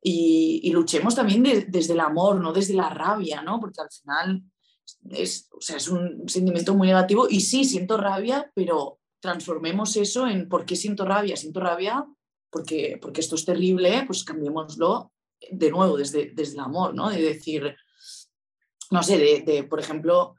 y, 0.02 0.72
luchemos 0.72 1.16
también 1.16 1.44
desde 1.68 1.94
el 1.94 2.00
amor, 2.00 2.40
no 2.40 2.54
desde 2.54 2.74
la 2.74 2.90
rabia, 2.90 3.42
¿no? 3.42 3.60
Porque 3.60 3.82
al 3.82 3.92
final 3.92 4.44
es, 5.10 5.48
o 5.52 5.62
sea, 5.62 5.78
es 5.78 5.88
un 5.88 6.28
sentimiento 6.28 6.74
muy 6.74 6.88
negativo 6.88 7.28
y 7.30 7.42
sí, 7.42 7.66
siento 7.66 7.98
rabia, 7.98 8.52
pero 8.56 9.00
transformemos 9.20 9.96
eso 9.98 10.28
en 10.28 10.50
por 10.50 10.66
qué 10.66 10.76
siento 10.76 11.06
rabia. 11.06 11.38
Siento 11.38 11.60
rabia 11.60 12.06
porque, 12.50 12.98
porque 13.02 13.22
esto 13.22 13.36
es 13.36 13.46
terrible, 13.46 14.04
pues 14.08 14.24
cambiémoslo 14.24 15.12
de 15.52 15.72
nuevo, 15.72 15.98
desde, 15.98 16.32
desde 16.34 16.54
el 16.54 16.62
amor, 16.62 16.94
¿no? 16.94 17.10
De 17.10 17.22
decir, 17.22 17.76
no 18.90 19.04
sé, 19.04 19.44
de, 19.46 19.64
por 19.64 19.80
ejemplo, 19.80 20.36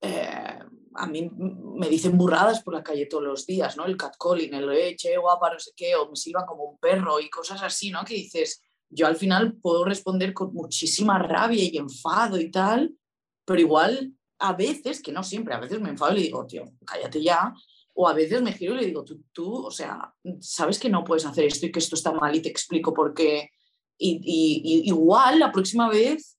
eh, 0.00 0.58
a 0.94 1.06
mí 1.06 1.30
me 1.30 1.88
dicen 1.88 2.16
burradas 2.16 2.62
por 2.62 2.74
la 2.74 2.82
calle 2.82 3.06
todos 3.06 3.24
los 3.24 3.46
días, 3.46 3.76
¿no? 3.76 3.84
El 3.84 3.96
catcalling, 3.96 4.54
el 4.54 4.70
eche, 4.72 5.16
guapa, 5.16 5.52
no 5.52 5.58
sé 5.58 5.72
qué, 5.76 5.94
o 5.96 6.08
me 6.08 6.16
sirvan 6.16 6.46
como 6.46 6.64
un 6.64 6.78
perro 6.78 7.20
y 7.20 7.30
cosas 7.30 7.62
así, 7.62 7.90
¿no? 7.90 8.04
Que 8.04 8.14
dices, 8.14 8.62
yo 8.92 9.06
al 9.06 9.16
final 9.16 9.54
puedo 9.54 9.84
responder 9.84 10.34
con 10.34 10.52
muchísima 10.52 11.18
rabia 11.18 11.64
y 11.64 11.76
enfado 11.76 12.38
y 12.38 12.50
tal, 12.50 12.94
pero 13.44 13.60
igual 13.60 14.12
a 14.38 14.52
veces, 14.52 15.00
que 15.00 15.12
no 15.12 15.22
siempre, 15.22 15.54
a 15.54 15.60
veces 15.60 15.80
me 15.80 15.90
enfado 15.90 16.12
y 16.12 16.16
le 16.16 16.22
digo, 16.22 16.46
tío, 16.46 16.64
cállate 16.84 17.22
ya, 17.22 17.54
o 17.94 18.08
a 18.08 18.12
veces 18.12 18.42
me 18.42 18.52
giro 18.52 18.74
y 18.74 18.80
le 18.80 18.86
digo, 18.86 19.04
tú, 19.04 19.22
tú, 19.32 19.66
o 19.66 19.70
sea, 19.70 20.12
sabes 20.40 20.78
que 20.78 20.90
no 20.90 21.04
puedes 21.04 21.24
hacer 21.24 21.44
esto 21.44 21.66
y 21.66 21.72
que 21.72 21.78
esto 21.78 21.94
está 21.94 22.12
mal 22.12 22.34
y 22.34 22.42
te 22.42 22.48
explico 22.48 22.92
por 22.92 23.14
qué 23.14 23.50
y, 23.98 24.82
igual 24.84 25.38
la 25.38 25.52
próxima 25.52 25.88
vez 25.88 26.36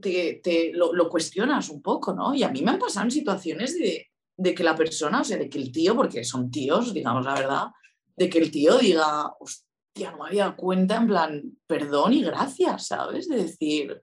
te, 0.00 0.72
lo, 0.74 1.08
cuestionas 1.08 1.70
un 1.70 1.80
poco, 1.80 2.12
¿no? 2.12 2.34
Y 2.34 2.42
a 2.42 2.50
mí 2.50 2.62
me 2.62 2.72
han 2.72 2.78
pasado 2.78 3.06
en 3.06 3.10
situaciones 3.10 3.78
de, 3.78 4.06
de, 4.36 4.54
que 4.54 4.62
la 4.62 4.76
persona, 4.76 5.22
o 5.22 5.24
sea, 5.24 5.38
de 5.38 5.48
que 5.48 5.58
el 5.58 5.72
tío, 5.72 5.96
porque 5.96 6.24
son 6.24 6.50
tíos, 6.50 6.92
digamos 6.92 7.24
la 7.24 7.34
verdad, 7.34 7.66
de 8.16 8.28
que 8.28 8.38
el 8.38 8.50
tío 8.50 8.78
diga, 8.78 9.32
hostia, 9.98 10.10
no 10.12 10.18
me 10.18 10.28
había 10.28 10.44
dado 10.44 10.56
cuenta, 10.56 10.96
en 10.96 11.06
plan, 11.06 11.58
perdón 11.66 12.12
y 12.12 12.22
gracias, 12.22 12.86
¿sabes? 12.88 13.28
De 13.28 13.36
decir, 13.36 14.02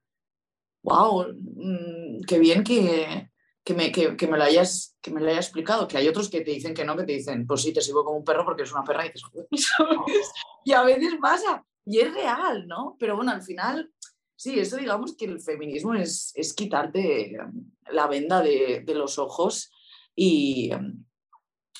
wow, 0.83 1.27
mm, 1.33 2.21
qué 2.27 2.39
bien 2.39 2.63
que, 2.63 3.29
que 3.63 3.73
me, 3.73 3.91
que, 3.91 4.27
me 4.27 4.37
lo 4.37 4.43
hayas, 4.43 4.95
que 5.01 5.11
me 5.11 5.21
lo 5.21 5.29
haya 5.29 5.39
explicado, 5.39 5.87
que 5.87 5.97
hay 5.97 6.07
otros 6.07 6.29
que 6.29 6.41
te 6.41 6.51
dicen 6.51 6.73
que 6.73 6.85
no, 6.85 6.95
que 6.95 7.03
te 7.03 7.13
dicen, 7.13 7.47
pues 7.47 7.61
sí, 7.61 7.73
te 7.73 7.81
sigo 7.81 8.03
como 8.03 8.17
un 8.17 8.25
perro 8.25 8.45
porque 8.45 8.63
es 8.63 8.71
una 8.71 8.83
perra 8.83 9.05
y 9.05 9.11
dices, 9.11 9.29
¿sabes? 9.77 10.31
Y 10.65 10.73
a 10.73 10.83
veces 10.83 11.15
pasa, 11.21 11.65
y 11.85 11.99
es 11.99 12.13
real, 12.13 12.67
¿no? 12.67 12.95
Pero 12.99 13.15
bueno, 13.15 13.31
al 13.31 13.41
final, 13.41 13.91
sí, 14.35 14.59
eso 14.59 14.77
digamos 14.77 15.15
que 15.15 15.25
el 15.25 15.39
feminismo 15.39 15.93
es, 15.93 16.31
es 16.35 16.53
quitarte 16.53 17.35
em, 17.35 17.71
la 17.91 18.07
venda 18.07 18.41
de, 18.41 18.83
de 18.85 18.95
los 18.95 19.17
ojos 19.17 19.71
y, 20.15 20.71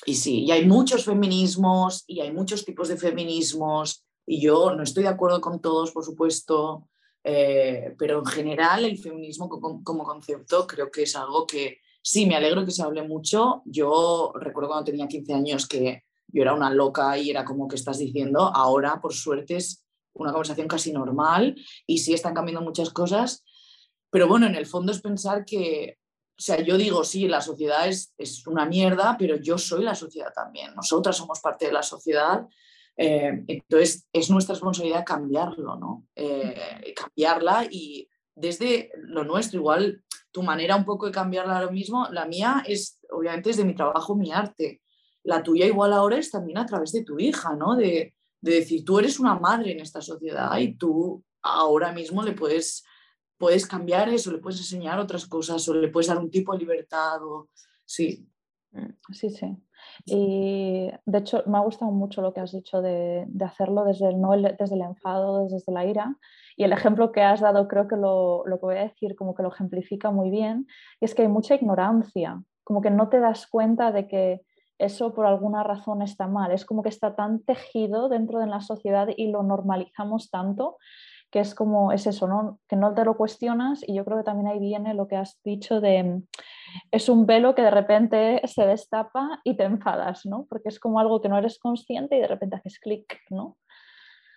y 0.04 0.14
sí, 0.14 0.44
y 0.44 0.50
hay 0.50 0.66
muchos 0.66 1.04
feminismos 1.04 2.04
y 2.06 2.20
hay 2.20 2.32
muchos 2.32 2.64
tipos 2.64 2.88
de 2.88 2.96
feminismos 2.96 4.05
y 4.26 4.40
yo 4.40 4.74
no 4.74 4.82
estoy 4.82 5.04
de 5.04 5.08
acuerdo 5.08 5.40
con 5.40 5.60
todos, 5.60 5.92
por 5.92 6.04
supuesto, 6.04 6.88
eh, 7.22 7.94
pero 7.98 8.18
en 8.18 8.26
general 8.26 8.84
el 8.84 8.98
feminismo 8.98 9.48
como, 9.48 10.04
concepto 10.04 10.66
creo 10.66 10.90
que 10.90 11.04
es 11.04 11.16
algo 11.16 11.46
que 11.46 11.78
sí, 12.02 12.26
me 12.26 12.36
alegro 12.36 12.64
que 12.64 12.72
se 12.72 12.82
hable 12.82 13.02
mucho. 13.02 13.62
Yo 13.64 14.32
recuerdo 14.34 14.70
cuando 14.70 14.84
tenía 14.84 15.08
15 15.08 15.32
años 15.32 15.66
que 15.66 16.04
yo 16.28 16.42
era 16.42 16.54
una 16.54 16.70
loca 16.70 17.16
y 17.18 17.30
era 17.30 17.44
como 17.44 17.68
que 17.68 17.76
estás 17.76 17.98
diciendo, 17.98 18.40
ahora 18.54 19.00
por 19.00 19.14
suerte 19.14 19.56
es 19.56 19.84
una 20.12 20.32
conversación 20.32 20.66
casi 20.66 20.92
normal 20.92 21.56
y 21.86 21.98
sí 21.98 22.12
están 22.12 22.34
cambiando 22.34 22.62
muchas 22.62 22.90
cosas, 22.90 23.44
pero 24.10 24.28
bueno, 24.28 24.46
en 24.46 24.54
el 24.54 24.66
fondo 24.66 24.92
es 24.92 25.00
pensar 25.00 25.44
que, 25.44 25.98
o 26.38 26.40
sea, 26.40 26.60
yo 26.62 26.76
digo, 26.76 27.04
sí, 27.04 27.28
la 27.28 27.40
sociedad 27.40 27.88
es, 27.88 28.14
es 28.16 28.46
una 28.46 28.66
mierda, 28.66 29.16
pero 29.18 29.36
yo 29.36 29.58
soy 29.58 29.84
la 29.84 29.94
sociedad 29.94 30.32
también, 30.34 30.74
nosotras 30.74 31.16
somos 31.16 31.40
parte 31.40 31.66
de 31.66 31.72
la 31.72 31.82
sociedad, 31.82 32.46
eh, 32.96 33.44
entonces 33.46 34.08
es 34.12 34.30
nuestra 34.30 34.54
responsabilidad 34.54 35.04
cambiarlo, 35.04 35.76
¿no? 35.76 36.06
Eh, 36.14 36.94
cambiarla 36.94 37.66
y 37.70 38.08
desde 38.34 38.90
lo 38.96 39.24
nuestro, 39.24 39.58
igual 39.60 40.02
tu 40.30 40.42
manera 40.42 40.76
un 40.76 40.84
poco 40.84 41.06
de 41.06 41.12
cambiarla 41.12 41.58
ahora 41.58 41.70
mismo, 41.70 42.08
la 42.10 42.26
mía 42.26 42.62
es, 42.66 43.00
obviamente, 43.10 43.50
es 43.50 43.56
de 43.56 43.64
mi 43.64 43.74
trabajo, 43.74 44.14
mi 44.14 44.32
arte. 44.32 44.82
La 45.22 45.42
tuya 45.42 45.66
igual 45.66 45.92
ahora 45.92 46.18
es 46.18 46.30
también 46.30 46.58
a 46.58 46.66
través 46.66 46.92
de 46.92 47.04
tu 47.04 47.18
hija, 47.18 47.54
¿no? 47.54 47.74
De, 47.76 48.14
de 48.40 48.54
decir, 48.54 48.84
tú 48.84 48.98
eres 48.98 49.18
una 49.18 49.38
madre 49.38 49.72
en 49.72 49.80
esta 49.80 50.00
sociedad 50.00 50.56
y 50.58 50.76
tú 50.76 51.24
ahora 51.42 51.92
mismo 51.92 52.22
le 52.22 52.32
puedes, 52.32 52.84
puedes 53.38 53.66
cambiar 53.66 54.08
eso, 54.08 54.30
le 54.30 54.38
puedes 54.38 54.60
enseñar 54.60 54.98
otras 54.98 55.26
cosas 55.26 55.66
o 55.68 55.74
le 55.74 55.88
puedes 55.88 56.08
dar 56.08 56.18
un 56.18 56.30
tipo 56.30 56.52
de 56.52 56.58
libertad. 56.58 57.22
O... 57.22 57.48
Sí. 57.84 58.28
Sí, 59.12 59.30
sí. 59.30 59.56
Y 60.04 60.90
de 61.04 61.18
hecho 61.18 61.42
me 61.46 61.58
ha 61.58 61.62
gustado 61.62 61.90
mucho 61.90 62.22
lo 62.22 62.32
que 62.32 62.40
has 62.40 62.52
dicho 62.52 62.82
de, 62.82 63.24
de 63.28 63.44
hacerlo 63.44 63.84
desde 63.84 64.08
el, 64.08 64.20
no 64.20 64.32
desde 64.32 64.74
el 64.74 64.82
enfado, 64.82 65.48
desde 65.48 65.72
la 65.72 65.84
ira. 65.84 66.16
Y 66.56 66.64
el 66.64 66.72
ejemplo 66.72 67.12
que 67.12 67.22
has 67.22 67.40
dado 67.40 67.68
creo 67.68 67.88
que 67.88 67.96
lo, 67.96 68.44
lo 68.46 68.58
que 68.58 68.66
voy 68.66 68.76
a 68.76 68.82
decir 68.82 69.16
como 69.16 69.34
que 69.34 69.42
lo 69.42 69.50
ejemplifica 69.50 70.10
muy 70.10 70.30
bien. 70.30 70.66
Y 71.00 71.04
es 71.04 71.14
que 71.14 71.22
hay 71.22 71.28
mucha 71.28 71.54
ignorancia, 71.54 72.42
como 72.64 72.80
que 72.80 72.90
no 72.90 73.08
te 73.08 73.20
das 73.20 73.46
cuenta 73.46 73.92
de 73.92 74.06
que 74.08 74.42
eso 74.78 75.14
por 75.14 75.26
alguna 75.26 75.62
razón 75.62 76.02
está 76.02 76.26
mal. 76.26 76.52
Es 76.52 76.64
como 76.64 76.82
que 76.82 76.88
está 76.88 77.14
tan 77.14 77.40
tejido 77.40 78.08
dentro 78.08 78.38
de 78.38 78.46
la 78.46 78.60
sociedad 78.60 79.08
y 79.16 79.30
lo 79.30 79.42
normalizamos 79.42 80.30
tanto 80.30 80.76
que 81.30 81.40
es 81.40 81.54
como, 81.54 81.92
es 81.92 82.06
eso, 82.06 82.28
¿no? 82.28 82.60
que 82.68 82.76
no 82.76 82.94
te 82.94 83.04
lo 83.04 83.16
cuestionas 83.16 83.82
y 83.86 83.94
yo 83.94 84.04
creo 84.04 84.18
que 84.18 84.24
también 84.24 84.48
ahí 84.48 84.58
viene 84.58 84.94
lo 84.94 85.08
que 85.08 85.16
has 85.16 85.40
dicho 85.44 85.80
de, 85.80 86.22
es 86.90 87.08
un 87.08 87.26
velo 87.26 87.54
que 87.54 87.62
de 87.62 87.70
repente 87.70 88.40
se 88.44 88.64
destapa 88.66 89.40
y 89.44 89.56
te 89.56 89.64
enfadas, 89.64 90.24
¿no? 90.26 90.46
Porque 90.48 90.68
es 90.68 90.78
como 90.78 91.00
algo 91.00 91.20
que 91.20 91.28
no 91.28 91.38
eres 91.38 91.58
consciente 91.58 92.16
y 92.16 92.20
de 92.20 92.28
repente 92.28 92.56
haces 92.56 92.78
clic, 92.78 93.20
¿no? 93.30 93.56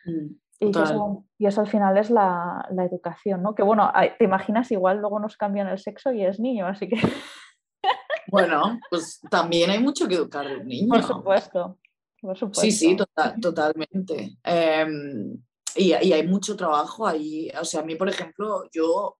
Mm, 0.06 0.36
y, 0.62 0.70
eso, 0.70 1.26
y, 1.38 1.46
eso, 1.46 1.62
al 1.62 1.68
final 1.68 1.98
es 1.98 2.10
la, 2.10 2.68
la, 2.72 2.86
educación, 2.86 3.42
¿no? 3.44 3.56
Que 3.56 3.64
bueno, 3.64 3.92
te 4.18 4.26
imaginas 4.26 4.72
igual 4.72 4.98
luego 4.98 5.20
nos 5.20 5.38
cambian 5.38 5.68
el 5.68 5.80
sexo 5.80 6.12
y 6.12 6.26
es 6.26 6.40
niño, 6.40 6.68
así 6.68 6.88
que... 6.90 6.98
Bueno, 8.32 8.80
pues 8.92 9.20
también 9.32 9.72
hay 9.72 9.80
mucho 9.80 10.08
que 10.08 10.14
educar 10.14 10.46
a 10.46 10.58
un 10.60 10.68
niño. 10.68 10.88
Por 10.88 11.02
supuesto. 11.02 11.80
Sí, 12.54 12.72
sí, 12.72 12.98
totalmente. 13.42 14.38
Em, 14.44 15.42
y, 15.76 15.94
hay 15.94 16.28
mucho 16.28 16.56
trabajo 16.56 17.08
ahí. 17.08 17.50
O 17.60 17.66
sea, 17.66 17.82
a 17.82 17.84
mí, 17.84 17.96
por 17.96 18.10
ejemplo, 18.10 18.64
yo, 18.72 19.18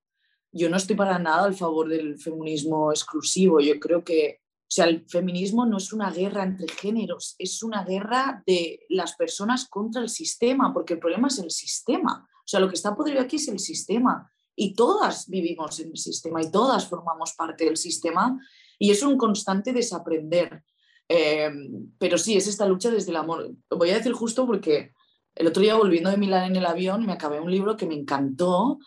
yo 0.52 0.70
no 0.70 0.78
estoy 0.78 0.96
para 0.96 1.20
nada 1.20 1.46
al 1.46 1.56
favor 1.56 1.90
del 1.90 2.20
feminismo 2.20 2.92
exclusivo. 2.92 3.60
Yo 3.60 3.80
creo 3.80 4.04
que, 4.04 4.40
o 4.42 4.72
sea, 4.72 4.86
el 4.86 5.06
feminismo 5.08 5.66
no 5.66 5.78
es 5.78 5.94
una 5.94 6.12
guerra 6.12 6.44
entre 6.44 6.68
géneros, 6.68 7.36
es 7.40 7.64
una 7.64 7.84
guerra 7.84 8.44
de 8.46 8.86
las 8.90 9.16
personas 9.16 9.68
contra 9.68 10.02
el 10.02 10.10
sistema, 10.10 10.74
porque 10.74 10.94
el 10.94 11.00
problema 11.00 11.28
es 11.28 11.40
el 11.40 11.52
sistema. 11.52 12.28
O 12.32 12.48
sea, 12.48 12.60
lo 12.60 12.70
que 12.70 12.76
está 12.76 12.96
podrido 12.96 13.22
aquí 13.22 13.38
es 13.38 13.48
el 13.48 13.60
sistema. 13.60 14.32
Y 14.56 14.74
todas 14.74 15.30
vivimos 15.30 15.80
en 15.80 15.92
el 15.92 15.98
sistema 15.98 16.42
y 16.42 16.52
todas 16.52 16.88
formamos 16.88 17.34
parte 17.34 17.66
del 17.66 17.78
sistema 17.78 18.38
y 18.78 18.92
es 18.92 19.02
un 19.04 19.18
constante 19.18 19.72
desaprender. 19.72 20.64
Eh, 21.08 21.50
pero 21.98 22.18
sí, 22.18 22.36
es 22.36 22.48
esta 22.48 22.68
lucha 22.68 22.92
desde 22.92 23.12
el 23.12 23.18
amor. 23.18 23.52
Voy 23.70 23.90
a 23.90 23.96
decir 23.96 24.12
justo 24.12 24.46
porque 24.46 24.94
el 25.40 25.48
otro 25.48 25.64
día 25.64 25.76
volviendo 25.76 26.10
de 26.10 26.18
Milán 26.18 26.52
en 26.52 26.58
el 26.58 26.66
avión 26.66 27.06
me 27.06 27.14
acabé 27.14 27.40
un 27.40 27.50
libro 27.50 27.78
que 27.78 27.86
me 27.86 27.96
encantó, 27.96 28.78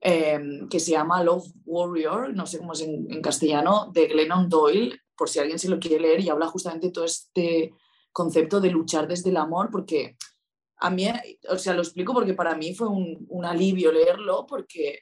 eh, 0.00 0.40
que 0.68 0.80
se 0.80 0.90
llama 0.90 1.22
Love 1.22 1.46
Warrior, 1.64 2.34
no 2.34 2.46
sé 2.46 2.58
cómo 2.58 2.72
es 2.72 2.80
en, 2.80 3.22
castellano, 3.22 3.92
de 3.92 4.08
Glennon 4.08 4.48
Doyle, 4.48 5.00
por 5.16 5.28
si 5.28 5.38
alguien 5.38 5.60
se 5.60 5.68
lo 5.68 5.78
quiere 5.78 6.00
leer, 6.00 6.20
y 6.20 6.28
habla 6.28 6.48
justamente 6.48 6.90
todo 6.90 7.04
este 7.04 7.72
concepto 8.10 8.60
de 8.60 8.72
luchar 8.72 9.06
desde 9.06 9.30
el 9.30 9.36
amor, 9.36 9.70
porque 9.70 10.16
a 10.78 10.90
mí, 10.90 11.06
o 11.48 11.58
sea, 11.58 11.74
lo 11.74 11.82
explico 11.82 12.12
porque 12.12 12.34
para 12.34 12.56
mí 12.56 12.74
fue 12.74 12.88
un, 12.88 13.44
alivio 13.44 13.92
leerlo, 13.92 14.46
porque 14.48 14.98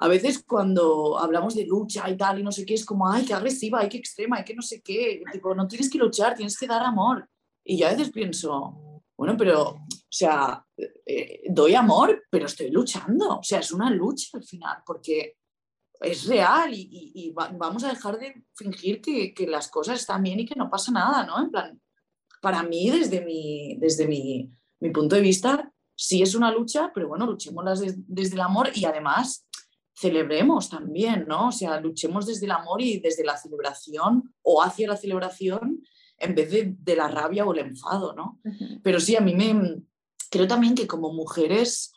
a 0.00 0.08
veces 0.08 0.42
cuando 0.44 1.20
hablamos 1.20 1.54
de 1.54 1.66
lucha 1.66 2.10
y 2.10 2.16
tal 2.16 2.40
y 2.40 2.42
no 2.42 2.50
sé 2.50 2.66
qué, 2.66 2.74
es 2.74 2.84
como, 2.84 3.08
ay, 3.08 3.24
qué 3.24 3.32
agresiva, 3.32 3.78
ay, 3.78 3.88
qué 3.88 3.98
extrema, 3.98 4.38
ay, 4.38 4.44
qué 4.44 4.56
no 4.56 4.62
sé 4.62 4.82
qué, 4.82 5.22
tipo, 5.30 5.54
no 5.54 5.68
tienes 5.68 5.88
que 5.88 5.98
luchar, 5.98 6.34
tienes 6.34 6.58
que 6.58 6.66
dar 6.66 6.82
amor. 6.82 7.28
Y 7.64 7.78
yo 7.78 7.86
a 7.86 7.90
veces 7.90 8.10
pienso, 8.10 9.02
bueno, 9.16 9.36
pero, 9.38 9.78
sea, 10.16 10.64
eh, 11.04 11.42
doy 11.48 11.74
amor, 11.74 12.24
pero 12.30 12.46
estoy 12.46 12.70
luchando, 12.70 13.38
o 13.38 13.42
sea, 13.42 13.60
es 13.60 13.72
una 13.72 13.90
lucha 13.90 14.36
al 14.38 14.44
final, 14.44 14.78
porque 14.84 15.36
es 16.00 16.26
real 16.26 16.70
y, 16.74 17.32
vamos 17.34 17.84
a 17.84 17.88
dejar 17.88 18.18
de 18.18 18.44
fingir 18.54 19.00
que, 19.00 19.32
que, 19.32 19.46
las 19.46 19.68
cosas 19.68 20.00
están 20.00 20.22
bien 20.22 20.40
y 20.40 20.46
que 20.46 20.54
no 20.54 20.70
pasa 20.70 20.92
nada, 20.92 21.24
¿no? 21.24 21.42
En 21.42 21.50
plan, 21.50 21.80
para 22.40 22.62
mí, 22.62 22.90
desde 22.90 23.24
mi, 23.24 23.76
desde 23.78 24.06
mi, 24.06 24.50
mi 24.80 24.90
punto 24.90 25.16
de 25.16 25.22
vista, 25.22 25.72
sí 25.94 26.22
es 26.22 26.34
una 26.34 26.52
lucha, 26.52 26.92
pero 26.94 27.08
bueno, 27.08 27.26
luchemos 27.26 27.80
desde 27.80 28.34
el 28.34 28.40
amor 28.40 28.70
y 28.74 28.84
además 28.84 29.46
celebremos 29.94 30.68
también, 30.68 31.24
¿no? 31.26 31.48
O 31.48 31.52
sea, 31.52 31.80
luchemos 31.80 32.26
desde 32.26 32.44
el 32.44 32.52
amor 32.52 32.82
y 32.82 33.00
desde 33.00 33.24
la 33.24 33.36
celebración 33.36 34.34
o 34.42 34.62
hacia 34.62 34.88
la 34.88 34.96
celebración 34.96 35.82
en 36.18 36.34
vez 36.34 36.50
de, 36.50 36.96
la 36.96 37.08
rabia 37.08 37.44
o 37.44 37.52
el 37.52 37.60
enfado, 37.60 38.14
¿no? 38.14 38.40
Pero 38.82 39.00
sí, 39.00 39.16
a 39.16 39.20
mí 39.20 39.34
me 39.34 39.82
creo 40.30 40.46
también 40.46 40.74
que 40.74 40.86
como 40.86 41.12
mujeres 41.12 41.92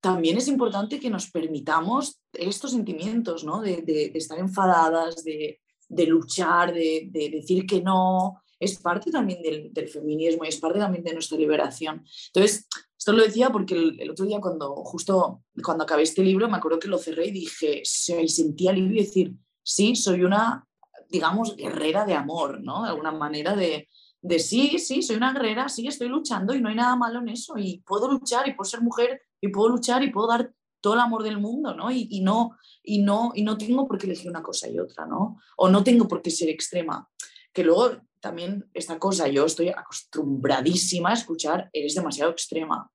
también 0.00 0.36
es 0.36 0.48
importante 0.48 0.98
que 0.98 1.10
nos 1.10 1.30
permitamos 1.30 2.20
estos 2.32 2.72
sentimientos, 2.72 3.44
¿no? 3.44 3.60
De, 3.60 4.10
estar 4.14 4.38
enfadadas, 4.38 5.22
de, 5.22 5.60
luchar, 6.06 6.74
de, 6.74 7.08
decir 7.12 7.66
que 7.66 7.80
no, 7.80 8.42
es 8.58 8.80
parte 8.80 9.12
también 9.12 9.40
del, 9.42 9.72
del, 9.72 9.88
feminismo 9.88 10.44
y 10.44 10.48
es 10.48 10.58
parte 10.58 10.80
también 10.80 11.04
de 11.04 11.14
nuestra 11.14 11.38
liberación. 11.38 12.04
Entonces, 12.26 12.66
esto 12.98 13.12
lo 13.12 13.24
decía 13.24 13.50
porque 13.50 13.74
el, 13.74 14.10
otro 14.10 14.24
día 14.24 14.40
cuando 14.40 14.76
justo 14.76 15.42
cuando 15.64 15.82
acabé 15.82 16.02
este 16.04 16.22
libro 16.22 16.48
me 16.48 16.56
acuerdo 16.56 16.78
que 16.78 16.86
lo 16.86 16.98
cerré 16.98 17.26
y 17.26 17.32
dije, 17.32 17.82
y 17.82 18.28
sentí 18.28 18.68
alivio 18.68 19.02
decir, 19.02 19.34
sí, 19.62 19.96
soy 19.96 20.22
una, 20.22 20.66
digamos, 21.08 21.56
guerrera 21.56 22.04
de 22.04 22.14
amor, 22.14 22.60
¿no? 22.60 22.84
De 22.84 22.90
alguna 22.90 23.10
manera 23.10 23.56
de, 23.56 23.88
de 24.22 24.38
sí, 24.38 24.78
sí, 24.78 25.02
soy 25.02 25.16
una 25.16 25.32
guerrera, 25.32 25.68
sí, 25.68 25.86
estoy 25.86 26.08
luchando 26.08 26.54
y 26.54 26.60
no 26.60 26.68
hay 26.68 26.76
nada 26.76 26.94
malo 26.94 27.18
en 27.18 27.28
eso 27.28 27.58
y 27.58 27.82
puedo 27.84 28.10
luchar 28.10 28.48
y 28.48 28.54
puedo 28.54 28.70
ser 28.70 28.80
mujer 28.80 29.20
y 29.40 29.48
puedo 29.48 29.68
luchar 29.68 30.02
y 30.04 30.10
puedo 30.10 30.28
dar 30.28 30.52
todo 30.80 30.94
el 30.94 31.00
amor 31.00 31.24
del 31.24 31.38
mundo, 31.38 31.74
¿no? 31.74 31.90
Y, 31.90 32.08
y 32.10 32.20
no, 32.20 32.56
y, 32.82 33.02
no, 33.02 33.32
y 33.34 33.42
no 33.42 33.58
tengo 33.58 33.86
por 33.86 33.98
qué 33.98 34.06
elegir 34.06 34.30
una 34.30 34.42
cosa 34.42 34.68
y 34.68 34.78
otra, 34.78 35.06
¿no? 35.06 35.40
O 35.56 35.68
no 35.68 35.82
tengo 35.82 36.06
por 36.06 36.22
qué 36.22 36.30
ser 36.30 36.48
extrema. 36.48 37.08
Que 37.52 37.64
luego 37.64 38.00
también 38.20 38.68
esta 38.74 38.98
cosa, 38.98 39.28
yo 39.28 39.44
estoy 39.44 39.68
acostumbradísima 39.68 41.10
a 41.10 41.14
escuchar, 41.14 41.68
eres 41.72 41.94
demasiado 41.94 42.30
extrema. 42.30 42.90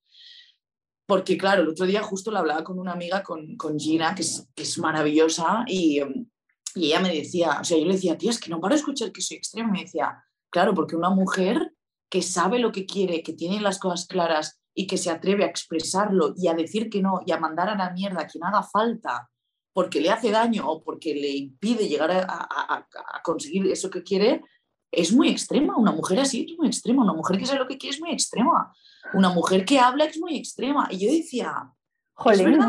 Porque 1.05 1.38
claro, 1.38 1.61
el 1.61 1.69
otro 1.69 1.86
día 1.86 2.01
justo 2.03 2.32
lo 2.32 2.39
hablaba 2.39 2.63
con 2.63 2.80
una 2.80 2.93
amiga, 2.93 3.23
con, 3.23 3.55
con 3.55 3.80
Gina, 3.80 4.15
que 4.15 4.21
es, 4.21 4.47
que 4.55 4.63
es 4.63 4.78
maravillosa, 4.78 5.63
y, 5.67 6.01
y, 6.75 6.88
ella 6.88 6.99
me 6.99 7.13
decía, 7.13 7.59
o 7.61 7.63
sea, 7.63 7.78
yo 7.78 7.86
le 7.86 7.93
decía, 7.93 8.17
tía, 8.17 8.32
es 8.32 8.39
que 8.39 8.49
no 8.49 8.59
paro 8.59 8.75
de 8.75 8.80
escuchar 8.80 9.11
que 9.11 9.21
soy 9.21 9.38
extrema. 9.38 9.71
Me 9.71 9.84
decía, 9.84 10.21
claro, 10.50 10.74
porque 10.74 10.95
una 10.95 11.10
mujer 11.10 11.74
que 12.10 12.22
sabe 12.22 12.60
lo 12.60 12.72
que 12.72 12.86
quiere, 12.86 13.24
que 13.24 13.34
tiene 13.34 13.60
las 13.60 13.80
cosas 13.80 14.08
claras 14.08 14.60
y 14.74 14.88
que 14.88 14.98
se 14.98 15.10
atreve 15.10 15.43
a 15.43 15.48
expresarlo 15.48 16.34
y 16.38 16.48
a 16.48 16.54
decir 16.54 16.89
que 16.89 17.02
no 17.02 17.22
y 17.26 17.32
a 17.32 17.39
mandar 17.39 17.70
a 17.70 17.76
la 17.76 17.91
mierda 17.91 18.22
a 18.22 18.28
quien 18.28 18.43
haga 18.43 18.64
falta 18.64 19.30
porque 19.74 20.02
le 20.02 20.10
hace 20.10 20.32
daño 20.32 20.68
o 20.68 20.84
porque 20.84 21.14
le 21.14 21.30
impide 21.30 21.88
llegar 21.88 22.12
a, 22.12 22.26
a, 22.28 22.88
a 23.14 23.22
conseguir 23.22 23.68
eso 23.68 23.91
que 23.91 24.02
quiere, 24.02 24.41
es 24.91 25.14
muy 25.14 25.30
extrema. 25.30 25.78
Una 25.78 25.91
mujer 25.91 26.20
así 26.20 26.48
es 26.50 26.58
muy 26.58 26.68
extrema. 26.68 27.04
Una 27.04 27.14
mujer 27.14 27.38
que 27.38 27.45
sabe 27.45 27.60
lo 27.60 27.68
que 27.68 27.78
quiere 27.78 27.95
es 27.95 28.02
muy 28.02 28.12
extrema. 28.12 28.74
Una 29.14 29.30
mujer 29.30 29.66
que 29.66 29.80
habla 29.80 30.06
es 30.06 30.20
muy 30.20 30.36
extrema. 30.36 30.88
Y 30.89 31.06
yo 31.06 31.12
decía, 31.12 31.72
jolín. 32.14 32.60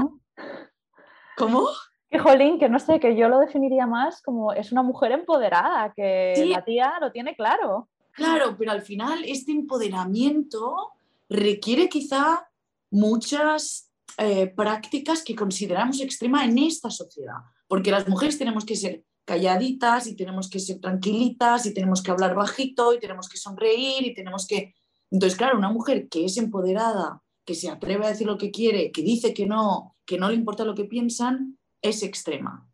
¿Cómo? 1.36 1.68
Que 2.10 2.18
jolín, 2.18 2.58
que 2.58 2.68
no 2.68 2.78
sé, 2.78 2.98
que 3.00 3.16
yo 3.16 3.28
lo 3.28 3.38
definiría 3.38 3.86
más 3.86 4.22
como 4.22 4.52
es 4.52 4.72
una 4.72 4.82
mujer 4.82 5.12
empoderada, 5.12 5.92
que 5.94 6.46
la 6.46 6.64
tía 6.64 6.94
lo 7.00 7.12
tiene 7.12 7.34
claro. 7.36 7.88
Claro, 8.12 8.56
pero 8.58 8.72
al 8.72 8.82
final 8.82 9.24
este 9.24 9.52
empoderamiento 9.52 10.92
requiere 11.28 11.88
quizá 11.88 12.48
muchas 12.90 13.90
eh, 14.16 14.48
prácticas 14.48 15.22
que 15.22 15.34
consideramos 15.34 16.00
extrema 16.00 16.44
en 16.44 16.58
esta 16.58 16.90
sociedad, 16.90 17.36
porque 17.68 17.90
las 17.90 18.08
mujeres 18.08 18.38
tenemos 18.38 18.64
que 18.64 18.76
ser 18.76 19.04
calladitas 19.24 20.06
y 20.06 20.16
tenemos 20.16 20.48
que 20.48 20.58
ser 20.58 20.80
tranquilitas 20.80 21.66
y 21.66 21.74
tenemos 21.74 22.02
que 22.02 22.10
hablar 22.10 22.34
bajito 22.34 22.94
y 22.94 22.98
tenemos 22.98 23.28
que 23.28 23.36
sonreír 23.36 24.06
y 24.06 24.14
tenemos 24.14 24.46
que... 24.46 24.74
Entonces, 25.10 25.36
claro, 25.36 25.58
una 25.58 25.70
mujer 25.70 26.08
que 26.08 26.24
es 26.24 26.38
empoderada, 26.38 27.22
que 27.44 27.54
se 27.54 27.68
atreve 27.68 28.06
a 28.06 28.08
decir 28.08 28.26
lo 28.26 28.38
que 28.38 28.50
quiere, 28.50 28.90
que 28.90 29.02
dice 29.02 29.34
que 29.34 29.46
no, 29.46 29.96
que 30.06 30.16
no 30.16 30.30
le 30.30 30.34
importa 30.34 30.64
lo 30.64 30.74
que 30.74 30.86
piensan, 30.86 31.57
es 31.82 32.02
extrema. 32.02 32.68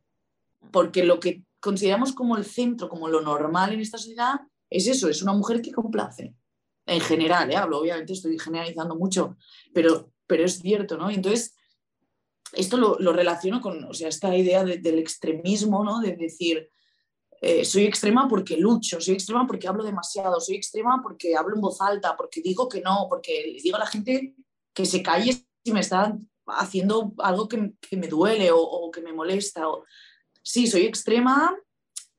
Porque 0.72 1.04
lo 1.04 1.20
que 1.20 1.44
consideramos 1.60 2.12
como 2.12 2.36
el 2.36 2.44
centro, 2.44 2.88
como 2.88 3.08
lo 3.08 3.20
normal 3.20 3.72
en 3.72 3.80
esta 3.80 3.98
sociedad, 3.98 4.40
es 4.70 4.86
eso, 4.86 5.08
es 5.08 5.22
una 5.22 5.32
mujer 5.32 5.62
que 5.62 5.72
complace. 5.72 6.34
En 6.86 7.00
general, 7.00 7.50
¿eh? 7.50 7.56
hablo, 7.56 7.78
obviamente 7.78 8.12
estoy 8.12 8.38
generalizando 8.38 8.96
mucho, 8.96 9.36
pero, 9.72 10.12
pero 10.26 10.44
es 10.44 10.58
cierto, 10.58 10.98
¿no? 10.98 11.10
Entonces, 11.10 11.56
esto 12.52 12.76
lo, 12.76 13.12
relaciono 13.12 13.60
con 13.60 13.84
o 13.84 13.94
sea, 13.94 14.08
esta 14.08 14.36
idea 14.36 14.64
del 14.64 14.98
extremismo, 14.98 15.84
¿no? 15.84 16.00
de 16.00 16.16
decir, 16.16 16.70
eh, 17.40 17.64
soy 17.64 17.84
extrema 17.84 18.28
porque 18.28 18.56
lucho, 18.56 19.00
soy 19.00 19.14
extrema 19.14 19.46
porque 19.46 19.68
hablo 19.68 19.84
demasiado, 19.84 20.40
soy 20.40 20.56
extrema 20.56 21.00
porque 21.02 21.36
hablo 21.36 21.54
en 21.54 21.60
voz 21.60 21.80
alta, 21.80 22.16
porque 22.16 22.40
digo 22.42 22.68
que 22.68 22.80
no, 22.80 23.06
porque 23.08 23.56
digo 23.62 23.76
a 23.76 23.80
la 23.80 23.86
gente 23.86 24.34
que 24.72 24.86
se 24.86 25.02
calle 25.02 25.32
si 25.64 25.72
me 25.72 25.80
está 25.80 26.16
haciendo 26.46 27.14
algo 27.18 27.48
que, 27.48 27.72
me 27.96 28.08
duele 28.08 28.50
o, 28.52 28.90
que 28.90 29.00
me 29.00 29.12
molesta. 29.12 29.68
O... 29.68 29.84
Sí, 30.42 30.66
soy 30.66 30.82
extrema 30.82 31.56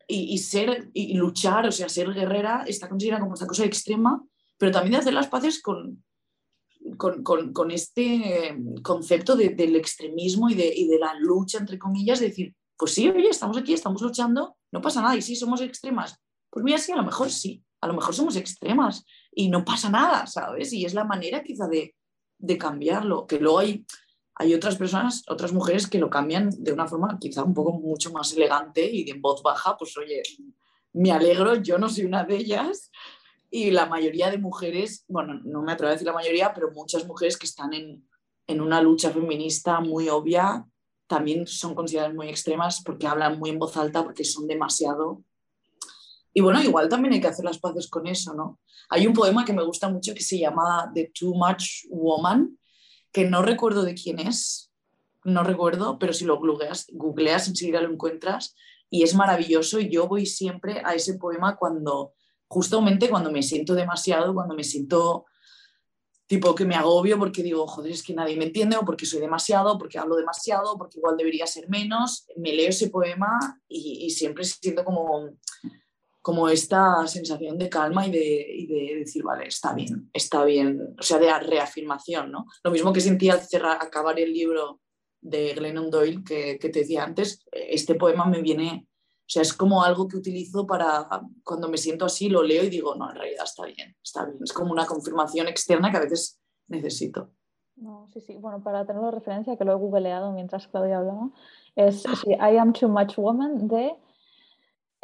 y, 0.08 0.38
ser 0.40 0.90
y 0.94 1.16
luchar, 1.16 1.68
o 1.68 1.72
sea, 1.72 1.90
ser 1.90 2.14
guerrera 2.14 2.64
está 2.68 2.88
considerada 2.90 3.22
como 3.22 3.34
esta 3.34 3.48
cosa 3.48 3.66
extrema, 3.66 4.24
pero 4.58 4.72
también 4.72 4.94
de 4.94 5.00
hacer 5.00 5.14
las 5.14 5.28
paces 5.28 5.62
con, 5.62 6.04
con, 6.98 7.72
este 7.72 8.58
concepto 8.84 9.36
del 9.36 9.76
extremismo 9.76 10.50
y 10.50 10.56
de, 10.56 10.98
la 11.00 11.14
lucha, 11.16 11.58
entre 11.58 11.80
comillas, 11.80 12.20
de 12.20 12.30
decir, 12.30 12.56
pues 12.78 12.94
sí, 12.94 13.10
oye, 13.10 13.30
estamos 13.30 13.58
aquí, 13.58 13.74
estamos 13.74 14.02
luchando, 14.02 14.58
no 14.72 14.82
pasa 14.82 15.02
nada, 15.02 15.16
y 15.16 15.22
sí, 15.22 15.36
somos 15.36 15.62
extremas. 15.62 16.20
Pues 16.50 16.64
mira, 16.64 16.78
sí, 16.78 16.92
a 16.92 16.98
lo 16.98 17.04
mejor 17.04 17.30
sí, 17.32 17.64
a 17.82 17.88
lo 17.88 17.94
mejor 17.94 18.14
somos 18.14 18.36
extremas 18.36 19.06
y 19.34 19.50
no 19.50 19.66
pasa 19.66 19.90
nada, 19.90 20.28
¿sabes? 20.28 20.74
Y 20.74 20.86
es 20.86 20.94
la 20.94 21.04
manera 21.04 21.44
quizá 21.44 21.68
de, 21.68 21.96
cambiarlo, 22.58 23.26
que 23.26 23.40
luego 23.40 23.60
hay, 23.60 23.86
hay 24.36 24.54
otras 24.54 24.76
personas, 24.76 25.24
otras 25.28 25.54
mujeres 25.54 25.88
que 25.88 26.00
lo 26.00 26.10
cambian 26.10 26.50
de 26.58 26.74
una 26.74 26.88
forma 26.88 27.18
quizá 27.20 27.44
un 27.44 27.54
poco 27.54 27.74
mucho 27.74 28.12
más 28.12 28.34
elegante 28.34 28.86
y 28.86 29.04
de 29.06 29.14
voz 29.14 29.42
baja, 29.42 29.78
pues 29.78 29.98
oye, 29.98 30.22
me 30.94 31.12
alegro, 31.12 31.56
yo 31.56 31.78
no 31.78 31.90
soy 31.90 32.06
una 32.06 32.24
de 32.24 32.38
ellas, 32.38 32.92
y 33.50 33.72
la 33.72 33.86
mayoría 33.86 34.30
de 34.30 34.38
mujeres, 34.38 35.06
bueno, 35.08 35.40
no 35.46 35.62
me 35.62 35.72
atrevo 35.72 35.90
a 35.90 35.94
decir 35.94 36.08
la 36.08 36.14
mayoría, 36.14 36.54
pero 36.54 36.72
muchas 36.72 37.06
mujeres 37.08 37.38
que 37.38 37.46
están 37.46 37.74
en, 37.74 38.06
en 38.48 38.62
una 38.62 38.82
lucha 38.82 39.12
feminista 39.12 39.80
muy 39.80 40.10
obvia 40.10 40.66
también 41.08 41.48
son 41.48 41.76
consideradas 41.76 42.14
muy 42.14 42.28
extremas 42.28 42.82
porque 42.84 43.08
hablan 43.08 43.40
muy 43.40 43.52
en 43.52 43.60
voz 43.60 43.78
alta, 43.78 44.04
porque 44.04 44.26
son 44.26 44.48
demasiado. 44.48 45.24
Y 46.34 46.42
bueno, 46.42 46.62
igual 46.62 46.90
también 46.90 47.14
hay 47.14 47.22
que 47.22 47.28
hacer 47.28 47.46
las 47.46 47.60
paces 47.60 47.88
con 47.88 48.08
eso, 48.08 48.34
¿no? 48.34 48.60
Hay 48.90 49.08
un 49.08 49.14
poema 49.14 49.46
que 49.46 49.54
me 49.54 49.64
gusta 49.64 49.88
mucho 49.88 50.14
que 50.14 50.24
se 50.24 50.38
llama 50.38 50.92
The 50.94 51.12
Too 51.18 51.34
Much 51.34 51.86
Woman, 51.90 52.58
que 53.16 53.24
no 53.24 53.42
recuerdo 53.42 53.84
de 53.84 53.96
quién 53.96 54.20
es, 54.20 54.74
no 55.24 55.46
recuerdo, 55.46 55.98
pero 56.00 56.12
si 56.12 56.26
lo 56.26 56.38
googleas, 56.38 56.88
googleas 56.92 57.48
enseguida 57.48 57.80
lo 57.80 57.90
encuentras 57.90 58.58
y 58.90 59.04
es 59.04 59.16
maravilloso 59.16 59.80
y 59.80 59.90
yo 59.90 60.10
voy 60.10 60.26
siempre 60.26 60.82
a 60.84 60.96
ese 60.96 61.14
poema 61.14 61.56
cuando 61.56 62.12
justamente 62.50 63.10
cuando 63.10 63.32
me 63.32 63.42
siento 63.42 63.74
demasiado, 63.74 64.34
cuando 64.34 64.54
me 64.54 64.66
siento 64.66 65.28
tipo 66.28 66.54
que 66.56 66.66
me 66.66 66.76
agobio 66.76 67.18
porque 67.18 67.42
digo, 67.42 67.66
joder, 67.68 67.94
es 67.94 68.04
que 68.04 68.14
nadie 68.14 68.36
me 68.36 68.48
entiende, 68.48 68.76
o 68.76 68.84
porque 68.84 69.06
soy 69.06 69.22
demasiado, 69.22 69.78
porque 69.78 69.98
hablo 69.98 70.18
demasiado, 70.18 70.78
porque 70.78 70.98
igual 70.98 71.16
debería 71.16 71.48
ser 71.48 71.70
menos, 71.70 72.28
me 72.36 72.52
leo 72.52 72.68
ese 72.68 72.90
poema 72.90 73.62
y, 73.70 74.10
siempre 74.10 74.44
siento 74.44 74.84
como, 74.84 75.30
como 76.26 76.50
esta 76.50 77.06
sensación 77.06 77.56
de 77.60 77.70
calma 77.70 78.08
y 78.08 78.12
de, 78.12 78.96
decir, 78.98 79.22
vale, 79.22 79.46
está 79.46 79.76
bien, 79.76 80.10
está 80.12 80.44
bien, 80.44 80.96
o 81.00 81.04
sea, 81.04 81.20
de 81.20 81.32
reafirmación, 81.40 82.32
¿no? 82.32 82.48
Lo 82.64 82.72
mismo 82.72 82.92
que 82.92 83.00
sentí 83.00 83.30
al 83.30 83.42
cerrar, 83.42 83.78
acabar 83.80 84.20
el 84.20 84.34
libro 84.34 84.82
de 85.22 85.54
Glennon 85.54 85.92
Doyle 85.92 86.24
que, 86.24 86.58
te 86.58 86.80
decía 86.80 87.04
antes, 87.04 87.46
este 87.52 87.94
poema 87.94 88.26
me 88.26 88.42
viene 88.42 88.88
o 88.88 89.28
sea, 89.28 89.44
es 89.44 89.54
como 89.54 89.84
algo 89.84 90.08
que 90.08 90.18
utilizo 90.18 90.66
para 90.66 91.08
cuando 91.44 91.70
me 91.70 91.78
siento 91.78 92.06
así, 92.06 92.28
lo 92.28 92.42
leo 92.42 92.64
y 92.64 92.70
digo, 92.70 92.96
no, 92.96 93.08
en 93.12 93.18
realidad 93.18 93.44
está 93.44 93.66
bien, 93.66 93.96
está 94.04 94.26
bien. 94.26 94.40
Es 94.44 94.54
como 94.54 94.72
una 94.72 94.88
confirmación 94.88 95.48
externa 95.48 95.92
que 95.92 95.98
a 95.98 96.02
veces 96.02 96.40
necesito. 96.68 97.30
No, 97.76 98.08
sí, 98.08 98.20
sí. 98.20 98.36
Bueno, 98.38 98.64
para 98.64 98.84
tener 98.88 99.04
la 99.04 99.12
referencia, 99.12 99.58
que 99.58 99.64
lo 99.64 99.74
he 99.74 99.76
googleado 99.76 100.32
mientras 100.32 100.68
Claudia 100.68 100.98
hablaba, 100.98 101.30
es 101.76 102.04
I 102.26 102.58
Am 102.58 102.74
Too 102.74 102.90
Much 102.90 103.16
Woman 103.18 103.68
de 103.68 103.96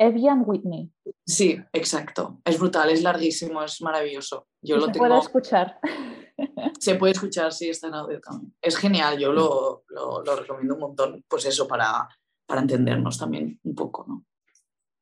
Evian 0.02 0.44
Whitney. 0.46 0.92
Sí, 1.26 1.62
exacto. 1.74 2.42
Es 2.44 2.60
brutal, 2.60 2.90
es 2.90 3.04
larguísimo, 3.04 3.62
es 3.64 3.82
maravilloso. 3.82 4.48
Yo 4.62 4.78
lo 4.78 4.88
se 4.88 4.94
tengo... 4.94 5.08
puede 5.08 5.20
escuchar. 5.20 5.80
Se 6.80 6.96
puede 6.96 7.14
escuchar, 7.14 7.52
sí, 7.52 7.70
está 7.70 7.88
en 7.88 7.94
audio 7.94 8.20
también. 8.20 8.52
Es 8.60 8.76
genial, 8.76 9.20
yo 9.20 9.32
lo, 9.32 9.84
lo, 9.90 10.24
lo 10.24 10.36
recomiendo 10.36 10.74
un 10.74 10.80
montón, 10.80 11.24
pues 11.28 11.46
eso, 11.46 11.68
para, 11.68 12.10
para 12.48 12.62
entendernos 12.62 13.20
también 13.20 13.60
un 13.64 13.76
poco, 13.76 14.06
¿no? 14.08 14.24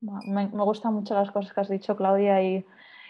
Me, 0.02 0.50
me, 0.50 0.64
gustan 0.64 0.94
mucho 0.96 1.14
las 1.14 1.32
cosas 1.32 1.54
que 1.54 1.62
has 1.62 1.70
dicho, 1.70 1.96
Claudia, 1.96 2.44
y 2.44 2.66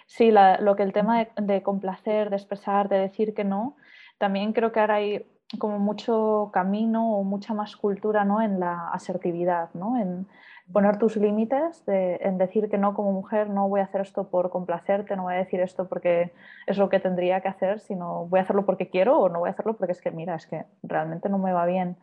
sí, 0.05 0.29
la, 0.29 0.61
lo 0.61 0.75
que 0.75 0.83
el 0.83 0.93
tema 0.93 1.17
de, 1.17 1.31
de, 1.41 1.63
complacer, 1.63 2.29
de 2.29 2.35
expresar, 2.35 2.87
de 2.87 2.99
decir 2.99 3.33
que 3.33 3.43
no, 3.43 3.77
también 4.19 4.53
creo 4.53 4.71
que 4.71 4.79
ahora 4.79 4.95
hay 4.95 5.25
como 5.57 5.79
mucho 5.79 6.51
camino 6.53 7.15
o 7.15 7.23
mucha 7.23 7.55
más 7.55 7.75
cultura 7.75 8.25
¿no? 8.25 8.41
en 8.41 8.59
la 8.59 8.89
asertividad, 8.89 9.73
¿no? 9.73 9.97
en 9.99 10.27
poner 10.71 10.97
tus 10.97 11.17
límites, 11.17 11.85
de, 11.85 12.19
en 12.21 12.37
decir 12.37 12.69
que 12.69 12.77
no 12.77 12.93
como 12.93 13.11
mujer, 13.11 13.49
no 13.49 13.67
voy 13.67 13.81
a 13.81 13.85
hacer 13.85 14.01
esto 14.01 14.29
por 14.29 14.49
complacerte, 14.49 15.15
no 15.15 15.23
voy 15.23 15.33
a 15.33 15.37
decir 15.37 15.59
esto 15.61 15.87
porque 15.87 16.31
es 16.67 16.77
lo 16.77 16.89
que 16.89 16.99
tendría 16.99 17.41
que 17.41 17.47
hacer, 17.47 17.79
sino 17.79 18.27
voy 18.27 18.39
a 18.39 18.43
hacerlo 18.43 18.65
porque 18.65 18.89
quiero 18.89 19.19
o 19.19 19.29
no 19.29 19.39
voy 19.39 19.49
a 19.49 19.53
hacerlo 19.53 19.77
porque 19.77 19.93
es 19.93 20.01
que, 20.01 20.11
mira, 20.11 20.35
es 20.35 20.47
que 20.47 20.65
realmente 20.83 21.29
no 21.29 21.37
me 21.37 21.53
va 21.53 21.65
bien. 21.65 21.97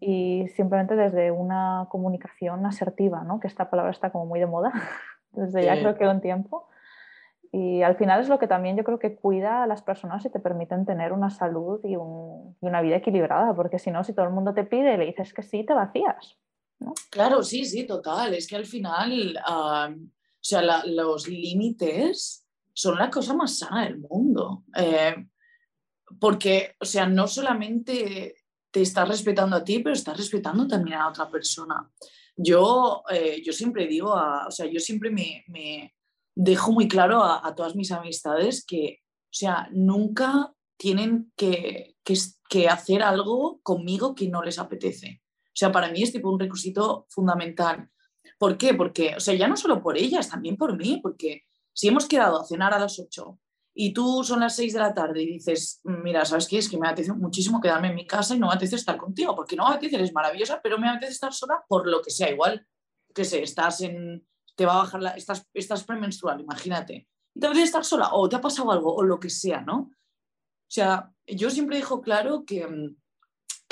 Y 0.00 0.46
simplemente 0.54 0.96
desde 0.96 1.30
una 1.30 1.86
comunicación 1.90 2.64
asertiva, 2.66 3.24
¿no? 3.24 3.40
que 3.40 3.48
esta 3.48 3.70
palabra 3.70 3.90
está 3.90 4.10
como 4.10 4.26
muy 4.26 4.40
de 4.40 4.46
moda, 4.46 4.72
desde 5.32 5.64
ya 5.64 5.74
creo 5.78 5.96
que 5.96 6.06
un 6.06 6.20
tiempo. 6.20 6.68
Y 7.54 7.82
al 7.82 7.96
final 7.96 8.20
es 8.20 8.28
lo 8.28 8.38
que 8.38 8.46
también 8.46 8.76
yo 8.76 8.84
creo 8.84 8.98
que 8.98 9.14
cuida 9.14 9.62
a 9.62 9.66
las 9.66 9.82
personas 9.82 10.24
y 10.24 10.30
te 10.30 10.40
permiten 10.40 10.86
tener 10.86 11.12
una 11.12 11.28
salud 11.28 11.80
y, 11.84 11.96
un, 11.96 12.56
y 12.62 12.66
una 12.66 12.80
vida 12.80 12.96
equilibrada, 12.96 13.54
porque 13.54 13.78
si 13.78 13.90
no, 13.90 14.04
si 14.04 14.14
todo 14.14 14.24
el 14.24 14.32
mundo 14.32 14.54
te 14.54 14.64
pide 14.64 14.94
y 14.94 14.96
le 14.96 15.04
dices 15.04 15.34
que 15.34 15.42
sí, 15.42 15.64
te 15.64 15.74
vacías. 15.74 16.38
Claro, 17.10 17.42
sí, 17.42 17.64
sí, 17.64 17.84
total. 17.86 18.34
Es 18.34 18.46
que 18.46 18.56
al 18.56 18.66
final, 18.66 19.38
uh, 19.48 19.92
o 19.92 20.44
sea, 20.44 20.84
los 20.86 21.28
límites 21.28 22.42
son 22.72 22.98
la 22.98 23.10
cosa 23.10 23.34
más 23.34 23.58
sana 23.58 23.84
del 23.84 23.98
mundo. 23.98 24.64
Eh, 24.76 25.14
porque, 26.18 26.74
o 26.80 26.84
sea, 26.84 27.06
no 27.06 27.26
solamente 27.26 28.36
te 28.70 28.82
estás 28.82 29.08
respetando 29.08 29.56
a 29.56 29.64
ti, 29.64 29.80
pero 29.80 29.94
estás 29.94 30.16
respetando 30.16 30.66
también 30.66 30.96
a 30.96 31.08
otra 31.08 31.30
persona. 31.30 31.90
Yo, 32.36 33.02
eh, 33.10 33.42
yo 33.44 33.52
siempre 33.52 33.86
digo, 33.86 34.12
o 34.12 34.50
sea, 34.50 34.66
yo 34.66 34.80
siempre 34.80 35.10
me, 35.10 35.94
dejo 36.34 36.72
muy 36.72 36.88
claro 36.88 37.22
a, 37.22 37.54
todas 37.54 37.76
mis 37.76 37.92
amistades 37.92 38.64
que, 38.64 39.00
o 39.02 39.34
sea, 39.34 39.68
nunca 39.72 40.52
tienen 40.78 41.32
que, 41.36 41.96
que, 42.02 42.68
hacer 42.68 43.02
algo 43.02 43.60
conmigo 43.62 44.14
que 44.14 44.28
no 44.28 44.42
les 44.42 44.58
apetece. 44.58 45.21
O 45.52 45.54
sea, 45.54 45.70
para 45.70 45.90
mí 45.90 46.02
es 46.02 46.12
tipo 46.12 46.30
un 46.30 46.40
requisito 46.40 47.06
fundamental. 47.10 47.90
¿Por 48.38 48.56
qué? 48.56 48.74
Porque, 48.74 49.14
o 49.16 49.20
sea, 49.20 49.34
ya 49.34 49.46
no 49.48 49.56
solo 49.56 49.82
por 49.82 49.98
ellas, 49.98 50.30
también 50.30 50.56
por 50.56 50.76
mí, 50.76 51.00
porque 51.02 51.44
si 51.72 51.88
hemos 51.88 52.06
quedado 52.06 52.40
a 52.40 52.44
cenar 52.44 52.72
a 52.72 52.78
las 52.78 52.98
8 52.98 53.38
y 53.74 53.92
tú 53.92 54.22
son 54.24 54.40
las 54.40 54.56
6 54.56 54.72
de 54.72 54.78
la 54.78 54.94
tarde 54.94 55.22
y 55.22 55.26
dices, 55.26 55.80
mira, 55.84 56.24
¿sabes 56.24 56.46
qué? 56.48 56.58
Es 56.58 56.68
que 56.68 56.78
me 56.78 56.88
apetece 56.88 57.12
muchísimo 57.12 57.60
quedarme 57.60 57.88
en 57.88 57.94
mi 57.94 58.06
casa 58.06 58.34
y 58.34 58.38
no 58.38 58.48
me 58.48 58.54
apetece 58.54 58.76
estar 58.76 58.96
contigo, 58.96 59.34
porque 59.34 59.56
no 59.56 59.68
me 59.68 59.74
apetece, 59.74 59.96
eres 59.96 60.12
maravillosa, 60.12 60.60
pero 60.62 60.78
me 60.78 60.88
apetece 60.88 61.12
estar 61.12 61.32
sola 61.32 61.64
por 61.68 61.88
lo 61.88 62.02
que 62.02 62.10
sea, 62.10 62.30
igual, 62.30 62.66
que 63.14 63.24
sé, 63.24 63.42
estás 63.42 63.80
en, 63.80 64.26
te 64.56 64.66
va 64.66 64.74
a 64.74 64.78
bajar 64.78 65.02
la, 65.02 65.10
estás, 65.10 65.46
estás 65.54 65.84
premenstrual, 65.84 66.40
imagínate, 66.40 67.08
y 67.34 67.40
te 67.40 67.46
apetece 67.46 67.66
estar 67.66 67.84
sola, 67.84 68.10
o 68.12 68.28
te 68.28 68.36
ha 68.36 68.40
pasado 68.40 68.70
algo, 68.72 68.94
o 68.94 69.02
lo 69.02 69.18
que 69.18 69.30
sea, 69.30 69.62
¿no? 69.62 69.78
O 69.78 70.74
sea, 70.74 71.12
yo 71.26 71.50
siempre 71.50 71.76
dejo 71.76 72.00
claro 72.02 72.44
que, 72.44 72.66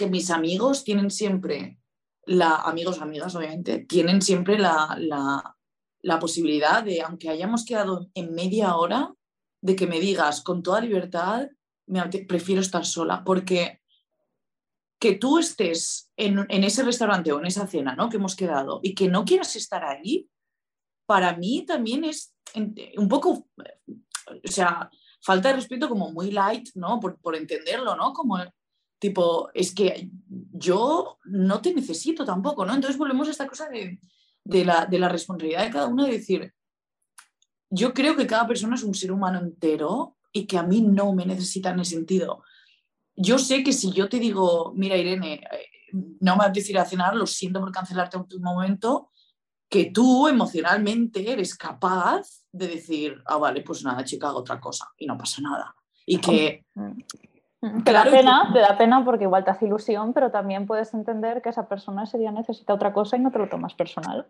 que 0.01 0.07
mis 0.07 0.31
amigos 0.31 0.83
tienen 0.83 1.11
siempre, 1.11 1.79
la, 2.25 2.55
amigos, 2.57 3.03
amigas, 3.03 3.35
obviamente, 3.35 3.81
tienen 3.81 4.23
siempre 4.23 4.59
la, 4.59 4.97
la, 4.99 6.19
posibilidad 6.19 6.83
de, 6.83 7.03
aunque 7.03 7.29
hayamos 7.29 7.67
quedado 7.67 8.09
en 8.15 8.33
media 8.35 8.77
hora, 8.77 9.13
de 9.61 9.77
que 9.77 9.87
me 9.87 10.01
digas 10.01 10.41
con 10.41 10.63
toda 10.63 10.81
libertad, 10.81 11.49
me 11.87 12.01
prefiero 12.27 12.63
estar 12.63 12.87
sola, 12.87 13.25
porque 13.25 13.83
que 14.99 15.17
tú 15.17 15.37
estés 15.37 16.11
en, 16.17 16.47
en, 16.49 16.65
ese 16.65 16.83
restaurante 16.83 17.31
o 17.33 17.39
en 17.39 17.45
esa 17.45 17.67
cena 17.67 17.95
¿no? 17.95 18.09
que 18.09 18.17
hemos 18.17 18.37
quedado 18.37 18.81
y 18.83 18.95
que 18.95 19.09
no 19.09 19.27
quieras 19.27 19.55
estar 19.55 19.85
ahí, 19.85 20.31
para 21.05 21.37
mí 21.37 21.67
también 21.67 22.05
es 22.05 22.35
un 22.97 23.07
poco, 23.07 23.49
o 24.29 24.51
sea, 24.51 24.89
falta 25.21 25.51
de 25.51 25.57
respeto 25.57 25.91
como 25.91 26.11
muy 26.11 26.31
light, 26.31 26.71
¿no? 26.75 26.99
Por, 27.01 27.21
por 27.21 27.37
entenderlo, 27.37 27.97
¿no? 27.97 28.15
Como 28.15 28.39
tipo, 29.01 29.51
es 29.55 29.75
que 29.75 30.09
yo 30.53 31.19
no 31.25 31.61
te 31.61 31.75
necesito 31.75 32.25
tampoco, 32.25 32.65
¿no? 32.65 32.75
Entonces 32.75 32.99
volvemos 32.99 33.27
a 33.27 33.33
esta 33.33 33.49
cosa 33.49 33.69
de, 33.69 33.99
de, 34.45 34.65
la, 34.65 34.87
de 34.87 34.99
la 34.99 35.09
responsabilidad 35.09 35.65
de 35.65 35.71
cada 35.71 35.87
uno 35.87 36.05
de 36.05 36.13
decir, 36.13 36.55
yo 37.71 37.95
creo 37.95 38.15
que 38.15 38.27
cada 38.27 38.47
persona 38.47 38.77
es 38.77 38.83
un 38.83 38.95
ser 38.95 39.11
humano 39.11 39.39
entero 39.39 40.17
y 40.33 40.47
que 40.47 40.59
a 40.59 40.63
mí 40.63 40.83
no 40.83 41.13
me 41.15 41.25
necesita 41.25 41.71
en 41.71 41.81
ese 41.81 41.97
sentido. 41.97 42.43
Yo 43.17 43.39
sé 43.39 43.65
que 43.65 43.73
si 43.73 43.91
yo 43.93 44.09
te 44.09 44.19
digo, 44.19 44.73
mira 44.77 44.97
Irene, 44.97 45.41
no 45.93 46.35
me 46.35 46.39
vas 46.39 46.49
a 46.49 46.53
decir 46.53 46.79
a 46.79 46.85
cenar, 46.85 47.17
lo 47.17 47.27
siento 47.27 47.61
por 47.61 47.73
cancelarte 47.73 48.19
en 48.19 48.27
un 48.31 48.43
momento, 48.43 49.11
que 49.69 49.87
tú 49.87 50.29
emocionalmente 50.29 51.31
eres 51.31 51.55
capaz 51.55 52.43
de 52.53 52.69
decir, 52.69 53.23
ah, 53.27 53.39
vale, 53.39 53.63
pues 53.63 53.83
nada, 53.83 54.05
chica, 54.05 54.29
hago 54.29 54.41
otra 54.41 54.61
cosa 54.61 54.89
y 54.99 55.07
no 55.07 55.17
pasa 55.17 55.41
nada. 55.41 55.75
Y 56.05 56.19
que... 56.19 56.67
Te 57.85 57.93
da 57.93 58.05
pena, 58.05 58.51
te 58.53 58.59
da 58.59 58.79
pena 58.79 59.05
porque 59.05 59.25
igual 59.25 59.45
te 59.45 59.51
hace 59.51 59.67
ilusión, 59.67 60.15
pero 60.15 60.31
también 60.31 60.67
puedes 60.67 60.95
entender 60.95 61.43
que 61.43 61.51
esa 61.51 61.69
persona 61.69 62.05
ese 62.05 62.17
día 62.17 62.33
necesita 62.33 62.73
otra 62.73 62.93
cosa 62.93 63.17
y 63.17 63.21
no 63.21 63.31
te 63.31 63.39
lo 63.39 63.49
tomas 63.49 63.75
personal. 63.75 64.27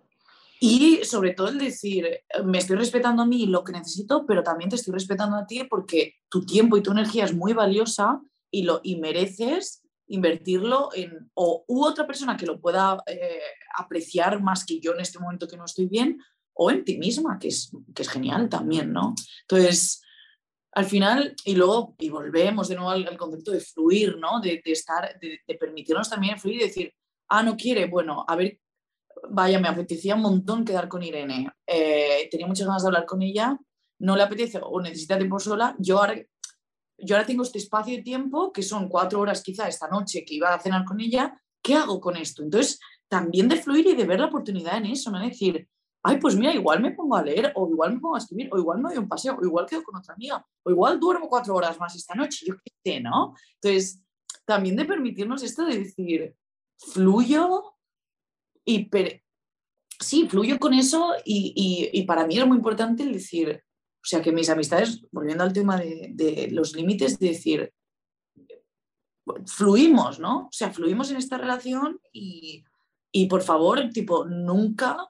Y 0.59 1.05
sobre 1.05 1.33
todo 1.33 1.49
el 1.49 1.59
decir, 1.59 2.07
me 2.45 2.59
estoy 2.59 2.76
respetando 2.76 3.22
a 3.22 3.26
mí 3.26 3.47
lo 3.47 3.62
que 3.64 3.72
necesito, 3.72 4.26
pero 4.26 4.43
también 4.43 4.68
te 4.68 4.76
estoy 4.76 4.93
respetando 4.93 5.37
a 5.37 5.47
ti 5.47 5.64
porque 5.64 6.16
tu 6.28 6.45
tiempo 6.45 6.76
y 6.76 6.83
tu 6.83 6.91
energía 6.91 7.24
es 7.24 7.35
muy 7.35 7.53
valiosa 7.53 8.20
y, 8.51 8.64
lo, 8.64 8.81
y 8.83 8.97
mereces 8.97 9.85
invertirlo 10.09 10.91
en 10.93 11.31
o 11.35 11.64
u 11.68 11.85
otra 11.85 12.07
persona 12.07 12.37
que 12.37 12.45
lo 12.45 12.61
pueda 12.61 13.03
eh, 13.07 13.41
apreciar 13.78 14.43
más 14.43 14.66
que 14.66 14.81
yo 14.81 14.93
en 14.93 15.01
este 15.01 15.20
momento 15.20 15.47
que 15.47 15.57
no 15.57 15.64
estoy 15.64 15.87
bien, 15.87 16.18
o 16.53 16.70
en 16.70 16.85
ti 16.85 16.99
misma, 16.99 17.39
que 17.39 17.49
es, 17.49 17.70
que 17.95 18.03
es 18.03 18.09
genial 18.09 18.49
también, 18.49 18.93
¿no? 18.93 19.14
Entonces, 19.43 20.03
al 20.73 20.85
final, 20.85 21.35
y 21.45 21.55
luego, 21.55 21.95
y 21.99 22.11
volvemos 22.11 22.68
de 22.68 22.77
nuevo 22.77 22.91
al, 22.91 23.16
concepto 23.16 23.51
de 23.51 23.61
fluir, 23.61 24.16
¿no? 24.18 24.41
De, 24.41 24.62
estar, 24.64 25.18
de, 25.21 25.41
permitirnos 25.57 26.09
también 26.09 26.39
fluir 26.39 26.61
y 26.61 26.64
decir, 26.64 26.95
ah, 27.29 27.43
no 27.43 27.57
quiere, 27.57 27.87
bueno, 27.87 28.25
a 28.27 28.37
ver, 28.37 28.59
vaya, 29.31 29.59
me 29.59 29.68
apetecía 29.68 30.14
un 30.14 30.23
montón 30.23 30.64
quedar 30.64 30.89
con 30.89 31.03
Irene, 31.03 31.51
eh, 31.66 32.29
tenía 32.31 32.47
muchas 32.47 32.66
ganas 32.66 32.83
de 32.83 32.89
hablar 32.89 33.07
con 33.07 33.23
ella, 33.23 33.59
no 33.99 34.16
le 34.16 34.23
apetece 34.23 34.61
o 34.62 34.81
necesita 34.81 35.18
tiempo 35.18 35.41
sola, 35.41 35.75
yo 35.79 35.99
ahora, 35.99 36.14
yo 36.99 37.16
ahora 37.16 37.27
tengo 37.27 37.43
este 37.43 37.59
espacio 37.59 37.97
de 37.97 38.03
tiempo, 38.03 38.53
que 38.53 38.62
son 38.62 38.89
cuatro 38.89 39.21
horas 39.21 39.43
quizá 39.43 39.66
esta 39.68 39.89
noche 39.89 40.25
que 40.25 40.35
iba 40.35 40.55
a 40.55 40.61
cenar 40.61 40.85
con 40.85 41.01
ella, 41.01 41.41
¿qué 41.62 41.75
hago 41.75 42.01
con 42.01 42.16
esto? 42.16 42.43
Entonces, 42.43 42.79
también 43.09 43.49
de 43.49 43.57
fluir 43.57 43.87
y 43.89 43.97
de 43.97 44.05
ver 44.05 44.21
la 44.21 44.27
oportunidad 44.27 44.77
en 44.77 44.87
eso, 44.87 45.11
¿no? 45.11 45.18
decir, 45.18 45.68
ay, 46.03 46.19
pues 46.19 46.37
mira, 46.37 46.55
igual 46.55 46.81
me 46.81 46.93
pongo 46.93 47.17
a 47.17 47.23
leer, 47.23 47.53
o 47.55 47.69
igual 47.69 47.95
me 47.95 48.01
pongo 48.01 48.15
a 48.15 48.19
escribir, 48.19 48.49
o 48.53 48.59
igual 48.59 48.81
me 48.81 48.89
doy 48.89 48.99
un 48.99 49.09
paseo, 49.09 49.37
o 49.41 49.45
igual 49.45 49.67
quedo 49.67 49.83
con 49.83 49.97
otra 49.97 50.15
amiga, 50.15 50.45
o 50.63 50.71
igual 50.71 50.99
duermo 50.99 51.29
cuatro 51.29 51.55
horas 51.55 51.79
más 51.79 51.95
esta 51.95 52.15
noche, 52.15 52.47
yo 52.47 52.55
qué 52.57 52.73
sé, 52.85 53.01
¿no? 53.01 53.35
Entonces, 53.55 54.03
también 54.45 54.77
de 54.77 54.85
permitirnos 54.85 55.43
esto 55.43 55.65
de 55.65 55.79
decir, 55.79 56.35
fluyo 56.77 57.75
y 58.65 58.87
per... 58.87 59.23
sí, 59.99 60.27
fluyo 60.29 60.59
con 60.59 60.73
eso 60.73 61.13
y, 61.25 61.91
y, 61.93 62.03
para 62.05 62.27
mí 62.27 62.37
era 62.37 62.47
muy 62.47 62.57
importante 62.57 63.03
el 63.03 63.13
decir, 63.13 63.63
o 64.03 64.05
sea, 64.05 64.23
que 64.23 64.33
mis 64.33 64.49
amistades, 64.49 65.05
volviendo 65.13 65.45
al 65.45 65.53
tema 65.53 65.77
de, 65.77 66.11
de 66.15 66.49
los 66.51 66.75
límites, 66.75 67.19
de 67.19 67.29
decir, 67.29 67.73
fluimos, 69.47 70.19
¿no? 70.19 70.47
O 70.47 70.53
sea, 70.53 70.71
fluimos 70.71 71.11
en 71.11 71.19
esta 71.19 71.37
relación 71.37 72.01
y, 72.13 72.65
y 73.13 73.27
por 73.27 73.43
favor, 73.43 73.91
tipo, 73.91 74.25
nunca 74.25 75.10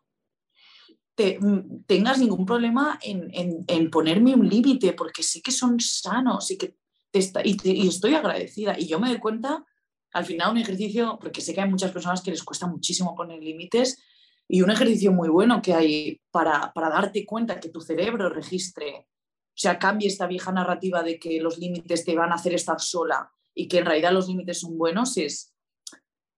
te, 1.20 1.38
tengas 1.86 2.18
ningún 2.18 2.46
problema 2.46 2.98
en, 3.02 3.28
en, 3.34 3.64
en 3.68 3.90
ponerme 3.90 4.34
un 4.34 4.48
límite, 4.48 4.94
porque 4.94 5.22
sé 5.22 5.42
que 5.42 5.52
son 5.52 5.78
sanos 5.78 6.50
y 6.50 6.56
que 6.56 6.76
te 7.10 7.18
está, 7.18 7.42
y, 7.44 7.58
y, 7.62 7.88
estoy 7.88 8.14
agradecida. 8.14 8.78
Y 8.78 8.86
yo 8.86 8.98
me 8.98 9.08
doy 9.08 9.18
cuenta, 9.18 9.66
al 10.14 10.24
final, 10.24 10.52
un 10.52 10.58
ejercicio, 10.58 11.18
porque 11.20 11.42
sé 11.42 11.52
que 11.52 11.60
hay 11.60 11.68
muchas 11.68 11.92
personas 11.92 12.22
que 12.22 12.30
les 12.30 12.42
cuesta 12.42 12.66
muchísimo 12.66 13.14
poner 13.14 13.42
límites, 13.42 14.02
y 14.48 14.62
un 14.62 14.70
ejercicio 14.70 15.12
muy 15.12 15.28
bueno 15.28 15.60
que 15.60 15.74
hay 15.74 16.20
para, 16.30 16.72
para 16.72 16.88
darte 16.88 17.26
cuenta 17.26 17.60
que 17.60 17.68
tu 17.68 17.82
cerebro 17.82 18.30
registre, 18.30 19.06
o 19.06 19.60
sea, 19.60 19.78
cambie 19.78 20.08
esta 20.08 20.26
vieja 20.26 20.50
narrativa 20.52 21.02
de 21.02 21.18
que 21.18 21.38
los 21.40 21.58
límites 21.58 22.04
te 22.04 22.16
van 22.16 22.32
a 22.32 22.36
hacer 22.36 22.54
estar 22.54 22.80
sola 22.80 23.30
y 23.54 23.68
que 23.68 23.78
en 23.78 23.86
realidad 23.86 24.12
los 24.12 24.26
límites 24.26 24.60
son 24.60 24.78
buenos, 24.78 25.18
es 25.18 25.54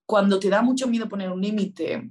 cuando 0.04 0.40
te 0.40 0.50
da 0.50 0.60
mucho 0.60 0.88
miedo 0.88 1.08
poner 1.08 1.30
un 1.30 1.40
límite, 1.40 2.10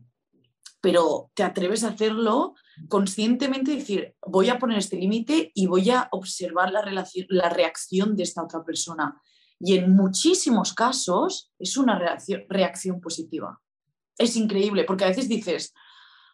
pero 0.82 1.32
te 1.36 1.43
atreves 1.43 1.84
a 1.84 1.89
hacerlo 1.89 2.55
conscientemente, 2.89 3.75
decir, 3.75 4.15
voy 4.25 4.49
a 4.49 4.57
poner 4.57 4.79
este 4.79 4.97
límite 4.97 5.51
y 5.53 5.67
voy 5.67 5.91
a 5.91 6.09
observar 6.11 6.71
la, 6.71 6.82
relación, 6.82 7.27
la 7.29 7.49
reacción 7.49 8.15
de 8.15 8.23
esta 8.23 8.43
otra 8.43 8.63
persona. 8.63 9.21
Y 9.59 9.77
en 9.77 9.95
muchísimos 9.95 10.73
casos 10.73 11.51
es 11.59 11.77
una 11.77 11.99
reacción, 11.99 12.43
reacción 12.49 12.99
positiva. 12.99 13.61
Es 14.17 14.36
increíble, 14.36 14.84
porque 14.84 15.03
a 15.05 15.09
veces 15.09 15.29
dices, 15.29 15.73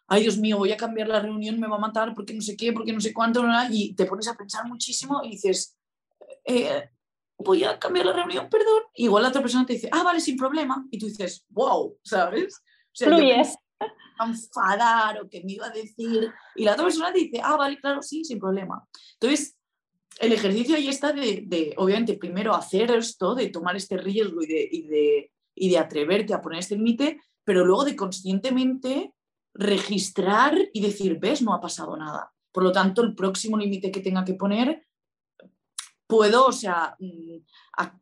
ay 0.06 0.22
Dios 0.22 0.38
mío, 0.38 0.56
voy 0.56 0.72
a 0.72 0.78
cambiar 0.78 1.08
la 1.08 1.20
reunión, 1.20 1.60
me 1.60 1.68
va 1.68 1.76
a 1.76 1.80
matar 1.80 2.14
porque 2.14 2.32
no 2.32 2.40
sé 2.40 2.56
qué, 2.56 2.72
porque 2.72 2.92
no 2.92 3.00
sé 3.00 3.12
cuánto, 3.12 3.44
y 3.70 3.94
te 3.94 4.06
pones 4.06 4.28
a 4.28 4.34
pensar 4.34 4.66
muchísimo 4.66 5.20
y 5.22 5.32
dices, 5.32 5.76
eh, 6.44 6.88
voy 7.36 7.64
a 7.64 7.78
cambiar 7.78 8.06
la 8.06 8.12
reunión, 8.14 8.48
perdón. 8.48 8.84
igual 8.94 9.22
la 9.22 9.28
otra 9.28 9.42
persona 9.42 9.66
te 9.66 9.74
dice, 9.74 9.90
ah, 9.92 10.02
vale, 10.02 10.20
sin 10.20 10.38
problema. 10.38 10.86
Y 10.90 10.98
tú 10.98 11.06
dices, 11.06 11.44
wow, 11.50 11.98
¿sabes? 12.02 12.56
O 12.56 12.94
sea, 12.94 13.08
Fluyes. 13.08 13.56
A 13.80 14.26
enfadar 14.26 15.20
o 15.20 15.28
que 15.28 15.42
me 15.44 15.52
iba 15.52 15.66
a 15.66 15.70
decir. 15.70 16.32
Y 16.56 16.64
la 16.64 16.72
otra 16.72 16.84
persona 16.84 17.12
dice, 17.12 17.40
ah, 17.42 17.56
vale, 17.56 17.78
claro, 17.78 18.02
sí, 18.02 18.24
sin 18.24 18.38
problema. 18.38 18.86
Entonces, 19.14 19.56
el 20.18 20.32
ejercicio 20.32 20.76
ahí 20.76 20.88
está 20.88 21.12
de, 21.12 21.74
obviamente, 21.76 22.14
primero 22.14 22.54
hacer 22.54 22.90
esto, 22.90 23.34
de 23.34 23.48
tomar 23.48 23.76
este 23.76 23.96
riesgo 23.96 24.42
y 24.42 24.46
de, 24.46 24.68
y 24.70 24.82
de, 24.82 25.32
y 25.54 25.70
de 25.70 25.78
atreverte 25.78 26.34
a 26.34 26.42
poner 26.42 26.60
este 26.60 26.76
límite, 26.76 27.20
pero 27.44 27.64
luego 27.64 27.84
de 27.84 27.96
conscientemente 27.96 29.12
registrar 29.54 30.56
y 30.72 30.80
decir, 30.80 31.18
ves, 31.18 31.42
no 31.42 31.54
ha 31.54 31.60
pasado 31.60 31.96
nada. 31.96 32.32
Por 32.52 32.64
lo 32.64 32.72
tanto, 32.72 33.02
el 33.02 33.14
próximo 33.14 33.56
límite 33.56 33.90
que 33.90 34.00
tenga 34.00 34.24
que 34.24 34.34
poner, 34.34 34.87
puedo, 36.08 36.46
o 36.46 36.52
sea, 36.52 36.96
mm, 36.98 37.36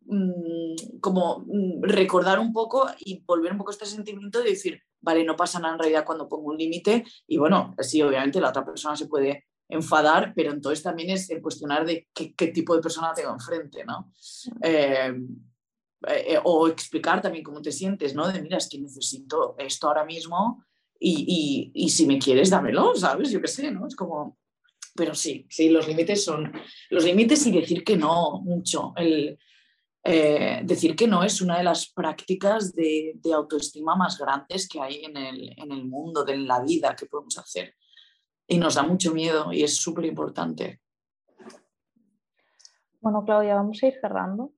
mm, 0.07 1.01
como 1.01 1.41
mm, 1.41 1.83
recordar 1.83 2.39
un 2.39 2.53
poco 2.53 2.89
y 3.01 3.23
volver 3.27 3.53
un 3.53 3.59
poco 3.59 3.73
este 3.73 3.85
sentimiento 3.85 4.39
de 4.39 4.51
decir, 4.51 4.81
vale, 5.01 5.25
no 5.25 5.37
pasa 5.37 5.59
nada 5.59 5.75
en 5.75 5.81
realidad 5.81 6.05
cuando 6.07 6.29
pongo 6.29 6.51
un 6.51 6.57
límite 6.57 7.05
y 7.27 7.37
bueno, 7.37 7.75
sí, 7.81 8.01
obviamente 8.01 8.41
la 8.41 8.51
otra 8.51 8.65
persona 8.65 8.97
se 8.97 9.09
puede 9.09 9.47
enfadar, 9.69 10.33
pero 10.35 10.53
entonces 10.53 10.83
también 10.83 11.11
es 11.11 11.29
el 11.31 11.43
cuestionar 11.43 11.85
de 11.85 12.09
qué, 12.15 12.47
tipo 12.49 12.77
de 12.77 12.83
persona 12.83 13.13
tengo 13.13 13.33
enfrente, 13.33 13.85
¿no? 13.85 14.13
Eh, 14.63 15.13
eh, 16.07 16.39
o 16.45 16.69
explicar 16.69 17.21
también 17.21 17.43
cómo 17.43 17.61
te 17.61 17.73
sientes, 17.73 18.15
¿no? 18.15 18.31
De 18.31 18.41
mira, 18.41 18.59
es 18.59 18.69
que 18.69 18.79
necesito 18.79 19.57
esto 19.59 19.89
ahora 19.89 20.05
mismo 20.05 20.65
y, 21.01 21.73
y, 21.75 21.87
y 21.87 21.89
si 21.89 22.07
me 22.07 22.21
quieres, 22.21 22.51
dámelo, 22.51 22.95
¿sabes? 22.95 23.31
Yo 23.33 23.41
qué 23.41 23.49
sé, 23.49 23.73
¿no? 23.73 23.89
Es 23.89 23.97
como, 23.97 24.39
pero 24.97 25.15
sí, 25.15 25.47
sí, 25.49 25.69
los 25.69 25.87
límites 25.87 26.25
son 26.25 26.53
los 26.91 27.05
límites 27.05 27.47
y 27.47 27.53
decir 27.53 27.85
que 27.85 27.97
no 27.97 28.41
mucho. 28.43 28.93
El, 28.97 29.39
eh, 30.09 30.61
decir 30.63 30.95
que 30.95 31.09
no 31.09 31.25
es 31.25 31.41
una 31.41 31.59
de 31.59 31.65
las 31.65 31.91
prácticas 31.91 32.73
de, 32.73 33.15
de 33.17 33.33
autoestima 33.33 33.97
más 33.97 34.17
grandes 34.17 34.69
que 34.69 34.81
hay 34.81 35.05
en 35.05 35.17
el, 35.17 35.53
en 35.57 35.73
el, 35.73 35.85
mundo, 35.85 36.25
de 36.25 36.37
la 36.37 36.61
vida 36.61 36.95
que 36.95 37.07
podemos 37.07 37.37
hacer 37.39 37.75
y 38.47 38.59
nos 38.59 38.77
da 38.77 38.85
mucho 38.85 39.13
miedo 39.13 39.53
y 39.53 39.65
es 39.65 39.77
súper 39.77 40.05
importante. 40.05 40.81
Bueno, 43.07 43.25
Claudia, 43.25 43.55
vamos 43.55 43.81
a 43.81 43.87
ir 43.87 43.95
cerrando, 44.01 44.51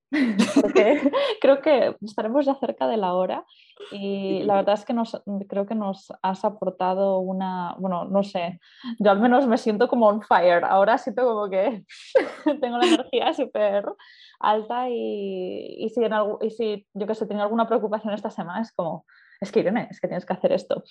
porque 0.55 0.99
creo 1.43 1.61
que 1.61 1.95
estaremos 2.01 2.47
ya 2.47 2.55
cerca 2.55 2.89
de 2.89 2.97
la 2.97 3.13
hora 3.13 3.45
y 3.93 4.43
la 4.45 4.55
verdad 4.55 4.73
es 4.73 4.87
que 4.87 4.95
nos, 4.95 5.23
creo 5.51 5.67
que 5.67 5.75
nos 5.75 6.11
has 6.23 6.47
aportado 6.47 7.19
una, 7.19 7.75
bueno, 7.79 8.07
no 8.07 8.23
sé, 8.23 8.59
yo 9.01 9.11
al 9.11 9.21
menos 9.21 9.47
me 9.47 9.59
siento 9.59 9.87
como 9.87 10.07
on 10.07 10.23
fire, 10.23 10.65
ahora 10.65 10.97
siento 10.97 11.27
como 11.27 11.51
que 11.51 11.85
tengo 12.63 12.79
la 12.79 12.87
energía 12.87 13.35
súper 13.35 13.85
alta 14.41 14.89
y, 14.89 15.85
y, 15.85 15.91
si 15.91 16.03
en 16.03 16.15
algo, 16.15 16.39
y 16.41 16.49
si 16.49 16.87
yo 16.95 17.07
que 17.07 17.15
sé, 17.15 17.27
tengo 17.27 17.43
alguna 17.43 17.69
preocupación 17.69 18.15
esta 18.15 18.31
semana, 18.31 18.63
es 18.63 18.73
como, 18.73 19.05
es 19.43 19.53
que 19.53 19.61
Irene, 19.61 19.89
es 19.91 20.01
que 20.01 20.09
tienes 20.09 20.25
que 20.25 20.33
hacer 20.33 20.53
esto. 20.53 20.85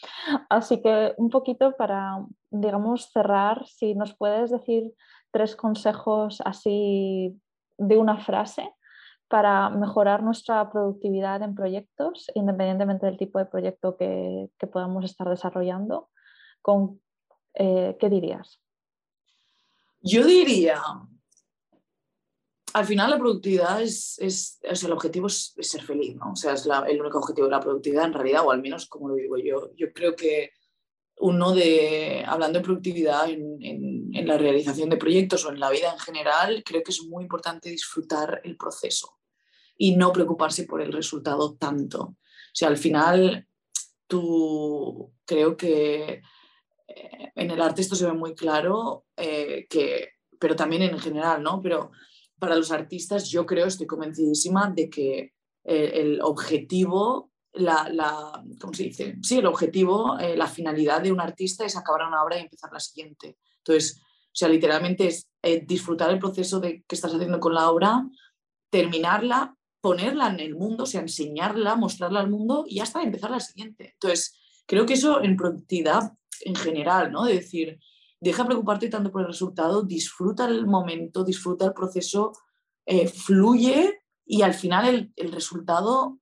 Así 0.48 0.80
que 0.80 1.16
un 1.18 1.32
poquito 1.32 1.76
para, 1.76 2.24
digamos, 2.52 3.10
cerrar, 3.12 3.66
si 3.66 3.96
nos 3.96 4.16
puedes 4.16 4.52
decir 4.52 4.94
tres 5.32 5.56
consejos 5.56 6.42
así 6.46 7.36
de 7.78 7.98
una 7.98 8.18
frase 8.24 8.74
para 9.28 9.70
mejorar 9.70 10.24
nuestra 10.24 10.70
productividad 10.72 11.42
en 11.42 11.56
proyectos, 11.56 12.32
independientemente 12.34 13.06
del 13.06 13.18
tipo 13.18 13.40
de 13.40 13.46
proyecto 13.46 13.98
que, 13.98 14.50
podamos 14.72 15.06
estar 15.06 15.30
desarrollando, 15.30 16.10
con, 16.62 17.02
eh, 17.54 17.98
¿qué 18.00 18.10
dirías? 18.10 18.62
Yo 20.02 20.26
diría, 20.26 20.82
al 22.74 22.86
final 22.86 23.10
la 23.10 23.18
productividad 23.18 23.82
es, 23.82 24.18
es 24.20 24.84
el 24.84 24.92
objetivo 24.92 25.28
es, 25.28 25.54
ser 25.60 25.82
feliz, 25.82 26.16
¿no? 26.16 26.32
O 26.32 26.36
sea, 26.36 26.54
es 26.54 26.66
el 26.66 27.02
único 27.02 27.18
objetivo 27.18 27.48
de 27.48 27.52
la 27.52 27.60
productividad 27.60 28.06
en 28.06 28.14
realidad, 28.14 28.46
o 28.46 28.52
al 28.52 28.62
menos 28.62 28.88
como 28.88 29.10
lo 29.10 29.16
digo 29.16 29.38
yo. 29.38 29.72
Yo 29.76 29.92
creo 29.92 30.16
que 30.16 30.52
uno 31.20 31.54
de, 31.54 32.24
hablando 32.26 32.60
de 32.60 32.66
productividad 32.66 33.30
en, 33.30 33.98
la 34.26 34.38
realización 34.38 34.90
de 34.90 34.98
proyectos 34.98 35.46
o 35.46 35.52
en 35.52 35.60
la 35.60 35.70
vida 35.70 35.92
en 35.92 36.00
general, 36.00 36.64
creo 36.66 36.84
que 36.84 36.92
es 36.92 37.04
muy 37.04 37.24
importante 37.24 37.70
disfrutar 37.70 38.42
el 38.44 38.58
proceso 38.58 39.18
y 39.78 39.96
no 39.96 40.12
preocuparse 40.12 40.64
por 40.64 40.82
el 40.82 40.92
resultado 40.92 41.56
tanto. 41.56 42.02
O 42.02 42.16
sea, 42.54 42.68
al 42.68 42.78
final, 42.78 43.48
tú 44.08 45.14
creo 45.26 45.56
que 45.56 46.22
eh, 46.88 47.32
en 47.36 47.52
el 47.52 47.62
arte 47.62 47.82
esto 47.82 47.96
se 47.96 48.06
ve 48.06 48.14
muy 48.14 48.34
claro, 48.34 49.06
eh, 49.16 49.68
que, 49.70 50.10
pero 50.40 50.56
también 50.56 50.82
en 50.82 51.00
general, 51.00 51.44
¿no? 51.44 51.62
Pero 51.62 51.92
para 52.40 52.56
los 52.56 52.72
artistas 52.72 53.30
yo 53.30 53.46
creo, 53.46 53.68
estoy 53.68 53.88
convencidísima 53.88 54.70
de 54.70 54.90
que 54.90 55.34
eh, 55.64 55.92
el 55.96 56.22
objetivo, 56.22 57.32
la, 57.58 57.90
la, 57.92 58.44
¿cómo 58.60 58.74
se 58.74 58.84
dice? 58.84 59.18
Sí, 59.22 59.38
el 59.38 59.46
objetivo, 59.46 60.18
eh, 60.20 60.36
la 60.36 60.48
finalidad 60.48 61.02
de 61.02 61.12
un 61.12 61.22
artista 61.22 61.66
es 61.66 61.76
acabar 61.76 62.08
una 62.08 62.24
obra 62.24 62.38
y 62.38 62.42
empezar 62.42 62.72
la 62.72 62.80
siguiente. 62.80 63.38
Entonces, 63.60 64.02
o 64.02 64.40
sea, 64.40 64.50
literalmente 64.50 65.08
es 65.08 65.28
eh, 65.42 65.64
disfrutar 65.66 66.10
el 66.12 66.20
proceso 66.20 66.60
de 66.60 66.84
que 66.88 66.96
estás 66.96 67.14
haciendo 67.14 67.40
con 67.40 67.54
la 67.54 67.70
obra, 67.70 68.08
terminarla, 68.70 69.56
ponerla 69.82 70.28
en 70.28 70.40
el 70.40 70.56
mundo, 70.56 70.84
o 70.84 70.88
sea, 70.88 71.02
enseñarla, 71.02 71.76
mostrarla 71.76 72.20
al 72.20 72.30
mundo 72.30 72.66
y 72.68 72.80
hasta 72.80 73.02
empezar 73.02 73.32
la 73.32 73.40
siguiente. 73.40 73.92
Entonces, 73.94 74.38
creo 74.66 74.86
que 74.86 74.94
eso 74.94 75.24
en 75.24 75.38
productividad 75.38 76.14
en 76.42 76.56
general, 76.56 77.12
¿no? 77.12 77.26
De 77.26 77.36
decir, 77.36 77.80
deja 78.20 78.46
preocuparte 78.46 78.90
tanto 78.90 79.12
por 79.12 79.22
el 79.22 79.28
resultado, 79.28 79.84
disfruta 79.84 80.46
el 80.46 80.68
momento, 80.68 81.24
disfruta 81.24 81.66
el 81.66 81.74
proceso, 81.74 82.34
eh, 82.86 83.08
fluye 83.08 84.02
y 84.26 84.42
al 84.42 84.54
final 84.54 85.12
el, 85.16 85.32
resultado 85.32 86.20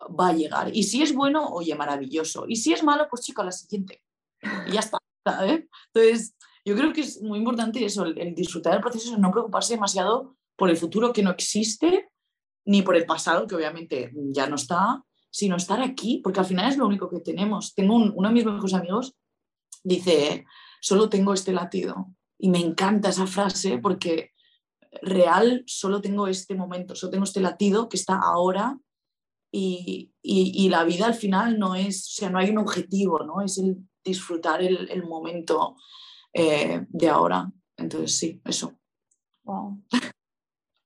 va 0.00 0.28
a 0.28 0.32
llegar. 0.32 0.74
Y 0.74 0.82
si 0.84 1.02
es 1.02 1.14
bueno, 1.14 1.48
oye, 1.48 1.74
maravilloso. 1.74 2.44
Y 2.48 2.56
si 2.56 2.72
es 2.72 2.82
malo, 2.82 3.06
pues 3.08 3.22
chico, 3.22 3.42
la 3.42 3.52
siguiente. 3.52 4.02
Y 4.66 4.72
ya 4.72 4.80
está. 4.80 4.98
Entonces, 5.92 6.36
yo 6.64 6.76
creo 6.76 6.92
que 6.92 7.00
es 7.00 7.22
muy 7.22 7.38
importante 7.38 7.84
eso, 7.84 8.04
el, 8.04 8.34
disfrutar 8.34 8.72
del 8.72 8.82
proceso, 8.82 9.16
no 9.18 9.30
preocuparse 9.30 9.74
demasiado 9.74 10.36
por 10.56 10.70
el 10.70 10.76
futuro 10.76 11.12
que 11.12 11.22
no 11.22 11.30
existe, 11.30 12.10
ni 12.64 12.82
por 12.82 12.96
el 12.96 13.06
pasado, 13.06 13.46
que 13.46 13.54
obviamente 13.54 14.12
ya 14.32 14.48
no 14.48 14.56
está, 14.56 15.04
sino 15.30 15.56
estar 15.56 15.80
aquí, 15.80 16.20
porque 16.22 16.40
al 16.40 16.46
final 16.46 16.68
es 16.68 16.76
lo 16.76 16.86
único 16.86 17.08
que 17.08 17.20
tenemos. 17.20 17.74
Tengo 17.74 17.94
uno 17.94 18.28
de 18.28 18.34
mis 18.34 18.44
mejores 18.44 18.74
amigos, 18.74 19.16
dice, 19.84 20.44
solo 20.80 21.08
tengo 21.08 21.34
este 21.34 21.52
latido. 21.52 22.08
Y 22.38 22.50
me 22.50 22.58
encanta 22.58 23.10
esa 23.10 23.26
frase 23.26 23.78
porque 23.78 24.32
real 25.02 25.62
solo 25.66 26.00
tengo 26.00 26.26
este 26.26 26.54
momento, 26.54 26.94
solo 26.94 27.10
tengo 27.10 27.24
este 27.24 27.40
latido 27.40 27.88
que 27.88 27.96
está 27.96 28.18
ahora 28.18 28.78
y, 29.58 30.68
la 30.68 30.84
vida 30.84 31.06
al 31.06 31.14
final 31.14 31.58
no 31.58 31.74
es, 31.74 32.06
o 32.08 32.12
sea, 32.20 32.30
no 32.30 32.38
hay 32.38 32.50
un 32.50 32.58
objetivo, 32.58 33.20
¿no? 33.20 33.40
Es 33.40 33.58
el 33.58 33.76
disfrutar 34.04 34.62
el, 34.62 35.04
momento 35.04 35.76
eh, 36.32 36.84
de 36.88 37.08
ahora. 37.08 37.50
Entonces 37.76 38.18
sí, 38.18 38.40
eso. 38.44 38.74
Wow. 39.44 39.82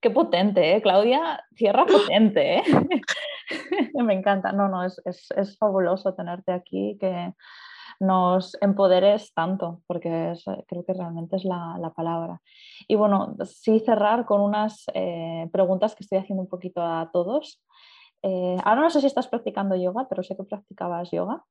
Qué 0.01 0.11
potente, 0.11 0.77
¿eh? 0.77 0.83
Claudia, 0.83 1.45
tierra 1.55 1.85
potente, 1.87 2.59
¿eh? 2.59 2.62
Me 3.95 4.14
encanta, 4.14 4.53
no, 4.53 4.68
no, 4.68 4.85
es, 4.85 5.01
es, 5.05 5.29
es 5.37 5.59
fabuloso 5.59 6.14
tenerte 6.14 6.53
aquí, 6.53 6.97
que 7.01 7.35
nos 8.01 8.57
empoderes 8.62 9.33
tanto, 9.35 9.83
porque 9.87 10.33
creo 10.66 10.85
que 10.85 10.95
realmente 10.95 11.37
es 11.37 11.45
la, 11.45 11.93
palabra. 11.95 12.41
Y 12.89 12.95
bueno, 12.95 13.37
sí 13.45 13.79
cerrar 13.81 14.25
con 14.25 14.41
unas 14.41 14.87
eh, 14.95 15.49
preguntas 15.53 15.95
que 15.95 16.03
estoy 16.03 16.18
haciendo 16.18 16.43
un 16.43 16.49
poquito 16.49 16.81
a 16.83 17.11
todos. 17.12 17.62
Eh, 18.23 18.57
ahora 18.64 18.83
no 18.83 18.91
sé 18.91 19.01
si 19.01 19.07
estás 19.07 19.29
practicando 19.29 19.77
yoga, 19.77 20.07
pero 20.09 20.23
sé 20.23 20.37
que 20.37 20.45
practicabas 20.45 21.11
yoga. 21.11 21.45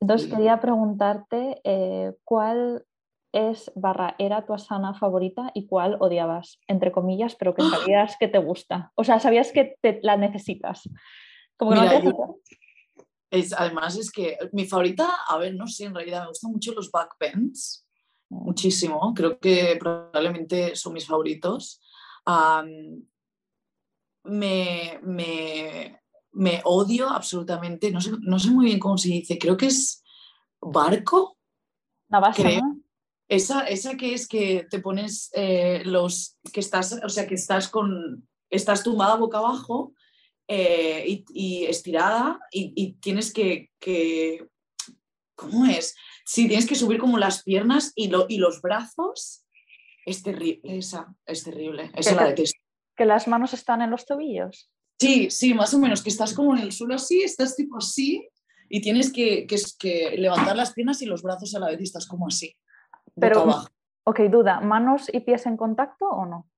Entonces 0.00 0.28
quería 0.28 0.60
preguntarte 0.60 1.60
eh, 1.64 2.14
cuál 2.24 2.84
es 3.32 3.72
barra 3.74 4.14
era 4.18 4.46
tu 4.46 4.54
asana 4.54 4.94
favorita 4.94 5.50
y 5.54 5.66
cuál 5.66 5.96
odiabas, 6.00 6.60
entre 6.68 6.92
comillas, 6.92 7.34
pero 7.34 7.54
que 7.54 7.62
sabías 7.70 8.16
que 8.18 8.28
te 8.28 8.38
gusta. 8.38 8.92
O 8.94 9.04
sea, 9.04 9.18
sabías 9.20 9.52
que 9.52 9.76
te 9.80 10.00
la 10.02 10.16
necesitas. 10.16 10.88
Como 11.56 11.72
que 11.72 11.76
no 11.76 12.36
además 13.56 13.96
es 13.96 14.10
que 14.10 14.38
mi 14.52 14.66
favorita, 14.66 15.08
a 15.26 15.38
ver, 15.38 15.54
no 15.54 15.66
sé, 15.66 15.84
en 15.84 15.94
realidad 15.94 16.22
me 16.22 16.28
gustan 16.28 16.52
mucho 16.52 16.72
los 16.72 16.90
backbends, 16.90 17.86
muchísimo, 18.28 19.12
creo 19.14 19.38
que 19.38 19.76
probablemente 19.78 20.76
son 20.76 20.92
mis 20.92 21.06
favoritos. 21.06 21.80
me, 24.24 25.00
me, 25.02 26.00
odio 26.64 27.08
absolutamente, 27.08 27.90
no 27.90 28.00
sé, 28.00 28.12
no 28.20 28.38
sé 28.38 28.50
muy 28.50 28.66
bien 28.66 28.78
cómo 28.78 28.98
se 28.98 29.08
dice, 29.08 29.38
creo 29.38 29.56
que 29.56 29.66
es 29.66 30.02
barco. 30.60 31.38
Creo. 32.34 32.62
Esa, 33.28 33.64
esa 33.66 33.96
que 33.96 34.14
es 34.14 34.28
que 34.28 34.66
te 34.68 34.80
pones 34.80 35.30
eh, 35.34 35.82
los, 35.84 36.38
que 36.52 36.60
estás, 36.60 37.00
o 37.02 37.08
sea, 37.08 37.26
que 37.26 37.34
estás 37.34 37.68
con, 37.68 38.28
estás 38.50 38.82
tumbada 38.82 39.16
boca 39.16 39.38
abajo 39.38 39.94
eh, 40.46 41.24
y, 41.28 41.64
estirada 41.64 42.38
y, 42.52 42.92
tienes 43.00 43.32
que, 43.32 43.70
¿cómo 45.34 45.66
es? 45.66 45.96
Sí, 46.24 46.46
tienes 46.48 46.66
que 46.66 46.74
subir 46.74 46.98
como 46.98 47.18
las 47.18 47.42
piernas 47.42 47.92
y, 47.94 48.08
lo, 48.08 48.26
y 48.28 48.38
los 48.38 48.60
brazos. 48.60 49.44
Es 50.06 50.22
terrible, 50.22 50.78
esa, 50.78 51.14
es 51.24 51.44
terrible. 51.44 51.90
Esa 51.94 52.14
la 52.14 52.26
detesto. 52.26 52.60
¿Que 52.94 53.06
las 53.06 53.26
manos 53.26 53.54
están 53.54 53.80
en 53.82 53.90
los 53.90 54.04
tobillos? 54.04 54.70
Sí, 54.98 55.30
sí, 55.30 55.54
más 55.54 55.74
o 55.74 55.78
menos, 55.78 56.02
que 56.02 56.10
estás 56.10 56.34
como 56.34 56.56
en 56.56 56.62
el 56.62 56.72
suelo 56.72 56.94
así, 56.94 57.22
estás 57.22 57.56
tipo 57.56 57.78
así 57.78 58.28
y 58.68 58.80
tienes 58.80 59.12
que, 59.12 59.46
que, 59.46 60.16
levantar 60.16 60.56
las 60.56 60.72
piernas 60.72 61.02
y 61.02 61.06
los 61.06 61.22
brazos 61.22 61.54
a 61.54 61.58
la 61.58 61.68
vez 61.68 61.80
y 61.80 61.84
estás 61.84 62.06
como 62.06 62.28
así. 62.28 62.56
Pero, 63.14 63.46
ok, 64.04 64.20
duda, 64.30 64.60
¿manos 64.60 65.10
y 65.12 65.20
pies 65.20 65.46
en 65.46 65.56
contacto 65.56 66.06
o 66.06 66.26
no? 66.26 66.48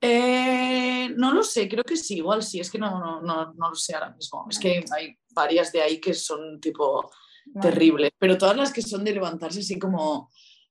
Eh, 0.00 1.10
no 1.16 1.32
lo 1.32 1.44
sé, 1.44 1.68
creo 1.68 1.84
que 1.84 1.96
sí, 1.96 2.16
igual 2.16 2.42
sí, 2.42 2.58
es 2.58 2.70
que 2.70 2.78
no, 2.78 2.98
no, 2.98 3.20
no, 3.20 3.52
no 3.54 3.68
lo 3.68 3.74
sé 3.74 3.94
ahora 3.94 4.10
mismo. 4.10 4.46
Es 4.50 4.58
que 4.58 4.84
hay 4.96 5.16
varias 5.30 5.70
de 5.70 5.80
ahí 5.80 6.00
que 6.00 6.12
son 6.12 6.60
tipo 6.60 7.08
terribles, 7.60 8.10
pero 8.18 8.36
todas 8.38 8.56
las 8.56 8.72
que 8.72 8.82
son 8.82 9.04
de 9.04 9.12
levantarse 9.12 9.60
así 9.60 9.78
como 9.78 10.30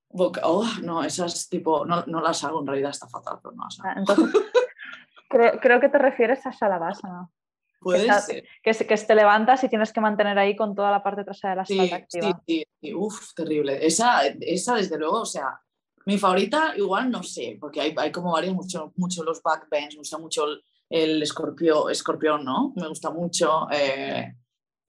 boca, 0.09 0.41
oh, 0.43 0.67
no, 0.83 1.03
esas 1.03 1.47
tipo, 1.47 1.85
no, 1.85 2.03
no 2.07 2.21
las 2.21 2.43
hago 2.43 2.59
en 2.59 2.67
realidad, 2.67 2.91
está 2.91 3.07
fatal, 3.07 3.39
pero 3.41 3.55
no 3.55 3.63
las 3.63 3.79
hago. 3.79 3.89
Ah, 3.89 3.95
entonces, 3.97 4.41
creo, 5.31 5.59
creo, 5.59 5.79
que 5.79 5.89
te 5.89 5.97
refieres 5.97 6.45
a 6.45 6.51
Shalabhasana. 6.51 7.29
Puede 7.81 8.05
que, 8.05 8.13
ser. 8.13 8.43
Que, 8.61 8.73
que, 8.73 8.95
te 8.95 9.15
levantas 9.15 9.63
y 9.63 9.69
tienes 9.69 9.91
que 9.91 10.01
mantener 10.01 10.37
ahí 10.37 10.55
con 10.55 10.75
toda 10.75 10.91
la 10.91 11.01
parte 11.01 11.23
trasera 11.23 11.51
de 11.51 11.55
la 11.55 11.63
espalda 11.63 11.95
activa. 11.95 12.41
Sí, 12.45 12.63
sí, 12.79 12.93
Uf, 12.93 13.33
terrible. 13.33 13.83
Esa, 13.83 14.27
esa, 14.39 14.75
desde 14.75 14.99
luego, 14.99 15.21
o 15.21 15.25
sea, 15.25 15.59
mi 16.05 16.19
favorita 16.19 16.73
igual 16.77 17.09
no 17.09 17.23
sé, 17.23 17.57
porque 17.59 17.81
hay, 17.81 17.95
hay 17.97 18.11
como 18.11 18.33
varios, 18.33 18.53
mucho, 18.53 18.93
mucho 18.97 19.23
los 19.23 19.41
backbends, 19.41 19.95
me 19.95 19.99
gusta 19.99 20.19
mucho 20.19 20.45
el, 20.89 21.23
escorpio, 21.23 21.89
escorpión, 21.89 22.45
¿no? 22.45 22.71
Me 22.75 22.87
gusta 22.87 23.09
mucho. 23.09 23.67
Eh, 23.71 24.31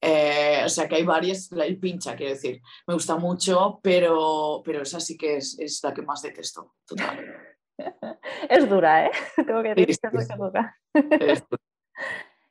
eh, 0.04 0.62
o 0.64 0.68
sea 0.68 0.86
que 0.86 0.96
hay 0.96 1.04
varias, 1.04 1.50
el 1.52 1.78
pincha, 1.78 2.14
quiero 2.14 2.34
decir, 2.34 2.60
me 2.86 2.94
gusta 2.94 3.16
mucho, 3.16 3.80
pero, 3.82 4.60
pero 4.64 4.82
esa 4.82 5.00
sí 5.00 5.16
que 5.16 5.36
es, 5.36 5.58
es 5.58 5.82
la 5.82 5.94
que 5.94 6.02
más 6.02 6.20
detesto, 6.20 6.74
total. 6.84 7.51
es 8.48 8.68
dura, 8.68 9.06
¿eh? 9.06 9.10
Tengo 9.46 9.62
que 9.62 9.74
decir 9.74 9.98
que 9.98 10.18
es 10.18 10.28
dura. 10.36 10.76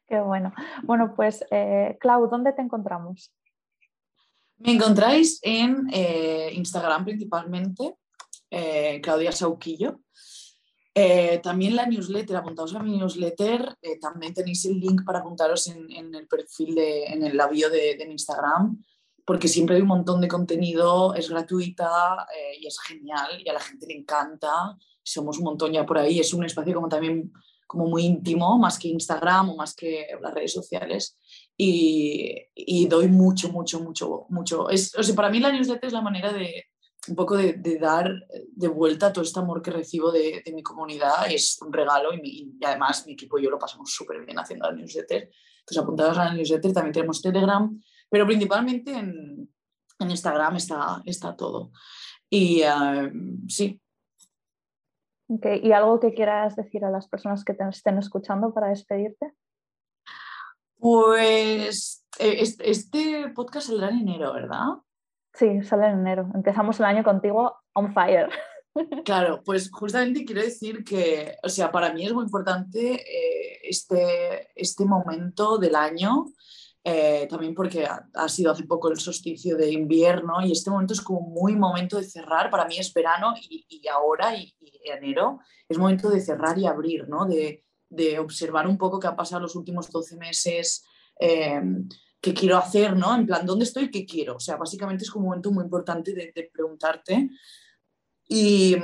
Qué 0.08 0.20
bueno. 0.20 0.54
Bueno, 0.84 1.14
pues, 1.16 1.44
eh, 1.52 1.98
Clau, 2.00 2.28
¿dónde 2.28 2.52
te 2.52 2.62
encontramos? 2.62 3.34
Me 4.58 4.74
encontráis 4.74 5.40
en 5.42 5.88
eh, 5.92 6.52
Instagram 6.54 7.06
principalmente, 7.06 7.96
eh, 8.50 9.00
Claudia 9.02 9.32
Sauquillo. 9.32 10.02
también 11.42 11.78
la 11.78 11.86
newsletter, 11.86 12.36
apuntaos 12.36 12.76
a 12.76 12.84
mi 12.84 12.98
newsletter, 12.98 13.78
también 14.02 14.34
tenéis 14.34 14.66
el 14.66 14.82
link 14.82 15.06
para 15.06 15.20
apuntaros 15.20 15.68
en, 15.68 16.14
el 16.14 16.28
perfil, 16.28 16.76
de, 16.76 17.06
en 17.06 17.24
el 17.24 17.38
labio 17.38 17.70
de, 17.70 17.96
de, 17.96 18.06
mi 18.06 18.12
Instagram, 18.12 18.84
porque 19.26 19.48
siempre 19.48 19.78
hay 19.78 19.82
un 19.82 19.88
montón 19.88 20.20
de 20.20 20.28
contenido, 20.28 21.16
es 21.16 21.30
gratuita 21.30 22.28
y 22.60 22.68
es 22.68 22.78
genial 22.82 23.42
y 23.42 23.48
a 23.48 23.54
la 23.54 23.62
gente 23.62 23.88
le 23.88 23.96
encanta. 23.96 24.78
Somos 25.04 25.38
un 25.38 25.46
montón 25.46 25.72
ya 25.72 25.86
por 25.86 25.98
ahí, 25.98 26.20
es 26.20 26.34
un 26.34 26.46
espacio 26.46 26.74
como 26.74 26.90
también 26.90 27.32
como 27.68 27.88
muy 27.88 28.04
íntimo, 28.04 28.58
más 28.60 28.78
que 28.78 28.90
Instagram 28.90 29.52
o 29.52 29.56
más 29.56 29.74
que 29.74 30.08
las 30.22 30.34
redes 30.34 30.52
sociales. 30.52 31.18
Y, 31.56 32.36
y 32.54 32.86
doy 32.88 33.08
mucho, 33.08 33.50
mucho, 33.50 33.80
mucho, 33.80 34.26
mucho. 34.28 34.70
Es, 34.70 34.94
o 34.98 35.02
sea, 35.02 35.16
para 35.16 35.30
mí 35.30 35.40
la 35.40 35.52
newsletter 35.52 35.86
es 35.86 35.94
la 35.94 36.02
manera 36.02 36.34
de 36.34 36.66
un 37.08 37.16
poco 37.16 37.36
de, 37.36 37.54
de 37.54 37.80
dar 37.80 38.12
de 38.52 38.68
vuelta 38.68 39.12
todo 39.12 39.24
este 39.24 39.40
amor 39.40 39.62
que 39.62 39.72
recibo 39.72 40.12
de, 40.12 40.42
de 40.46 40.52
mi 40.52 40.62
comunidad. 40.62 41.32
Es 41.32 41.60
un 41.62 41.72
regalo 41.72 42.14
y, 42.14 42.20
y, 42.60 42.66
además 42.66 43.06
mi 43.08 43.14
equipo 43.14 43.40
y 43.40 43.44
yo 43.44 43.50
lo 43.50 43.58
pasamos 43.58 43.92
súper 43.92 44.24
bien 44.26 44.38
haciendo 44.38 44.70
la 44.70 44.76
newsletter. 44.76 45.30
Entonces, 45.60 45.84
apuntados 45.84 46.18
a 46.18 46.26
la 46.26 46.34
newsletter, 46.34 46.74
también 46.74 46.94
tenemos 46.94 47.22
Telegram, 47.22 47.82
pero 48.10 48.26
principalmente 48.26 48.92
en, 48.92 49.50
en 50.00 50.12
Instagram 50.12 50.58
está, 50.58 51.02
está 51.06 51.36
todo. 51.36 51.72
Y 52.30 52.64
uh, 52.64 53.48
sí, 53.48 53.80
¿Y 55.64 55.72
algo 55.72 56.00
que 56.00 56.14
quieras 56.14 56.56
decir 56.58 56.84
a 56.84 56.92
las 56.92 57.08
personas 57.08 57.46
que 57.46 57.54
te 57.54 57.68
estén 57.70 57.98
escuchando 57.98 58.54
para 58.54 58.68
despedirte? 58.68 59.34
Pues 60.78 62.06
eh, 62.20 62.42
este 62.42 63.30
podcast 63.30 63.68
saldrá 63.68 63.90
en 63.90 64.00
enero, 64.00 64.34
¿verdad? 64.34 64.66
Sí, 65.34 65.62
sale 65.64 65.88
en 65.88 66.00
enero. 66.00 66.30
Empezamos 66.34 66.80
el 66.80 66.86
año 66.86 67.04
contigo 67.04 67.56
on 67.74 67.94
fire. 67.94 68.30
Claro, 69.04 69.42
pues 69.44 69.70
justamente 69.70 70.24
quiero 70.24 70.42
decir 70.42 70.86
que, 70.86 71.36
o 71.44 71.50
sea, 71.50 71.74
para 71.74 71.92
mí 71.92 72.06
es 72.06 72.14
muy 72.14 72.24
importante 72.24 72.94
eh, 73.02 73.60
este, 73.64 74.48
este 74.56 74.86
momento 74.86 75.58
del 75.58 75.76
año 75.76 76.28
eh, 76.84 77.28
también 77.30 77.54
porque 77.54 77.86
ha, 77.86 78.28
sido 78.28 78.52
hace 78.52 78.64
poco 78.64 78.90
el 78.90 79.00
solsticio 79.00 79.56
de 79.56 79.72
invierno 79.72 80.42
y 80.44 80.52
este 80.52 80.72
momento 80.72 80.94
es 80.94 81.02
como 81.02 81.22
muy 81.22 81.56
momento 81.56 81.98
de 81.98 82.04
cerrar, 82.04 82.50
para 82.50 82.66
mí 82.66 82.78
es 82.78 82.92
verano 82.94 83.34
y, 83.40 83.88
ahora 83.88 84.36
y, 84.36 84.56
enero 84.86 85.40
es 85.70 85.78
momento 85.78 86.10
de 86.10 86.20
cerrar 86.20 86.58
y 86.58 86.66
abrir, 86.66 87.08
¿no? 87.08 87.26
de, 87.26 87.64
de, 87.88 88.18
observar 88.18 88.68
un 88.68 88.78
poco 88.78 89.00
qué 89.00 89.08
ha 89.08 89.16
pasado 89.16 89.42
los 89.42 89.56
últimos 89.56 89.92
12 89.92 90.18
meses, 90.18 90.84
eh, 91.20 91.62
qué 92.20 92.34
quiero 92.34 92.58
hacer, 92.58 92.98
¿no? 92.98 93.16
En 93.16 93.28
plan, 93.28 93.46
¿dónde 93.46 93.66
estoy? 93.66 93.92
¿Qué 93.92 94.06
quiero? 94.06 94.38
O 94.38 94.40
sea, 94.40 94.58
básicamente 94.58 95.04
es 95.04 95.12
como 95.12 95.26
un 95.26 95.30
momento 95.30 95.52
muy 95.52 95.64
importante 95.64 96.14
de, 96.14 96.32
de 96.34 96.50
preguntarte 96.52 97.30
y, 98.28 98.76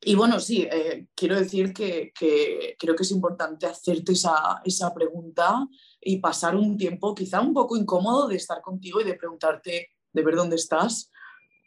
y 0.00 0.14
bueno, 0.14 0.38
sí, 0.38 0.68
eh, 0.70 1.08
quiero 1.16 1.34
decir 1.34 1.72
que, 1.72 2.12
que, 2.16 2.76
creo 2.78 2.94
que 2.94 3.02
es 3.02 3.10
importante 3.10 3.66
hacerte 3.66 4.12
esa, 4.12 4.60
esa, 4.64 4.94
pregunta 4.94 5.66
y 6.06 6.18
pasar 6.18 6.54
un 6.54 6.76
tiempo 6.76 7.16
quizá 7.16 7.40
un 7.40 7.52
poco 7.52 7.76
incómodo 7.76 8.28
de 8.28 8.36
estar 8.36 8.62
contigo 8.62 9.00
y 9.00 9.04
de 9.04 9.14
preguntarte 9.14 9.90
de 10.12 10.22
ver 10.22 10.36
dónde 10.36 10.54
estás. 10.54 11.10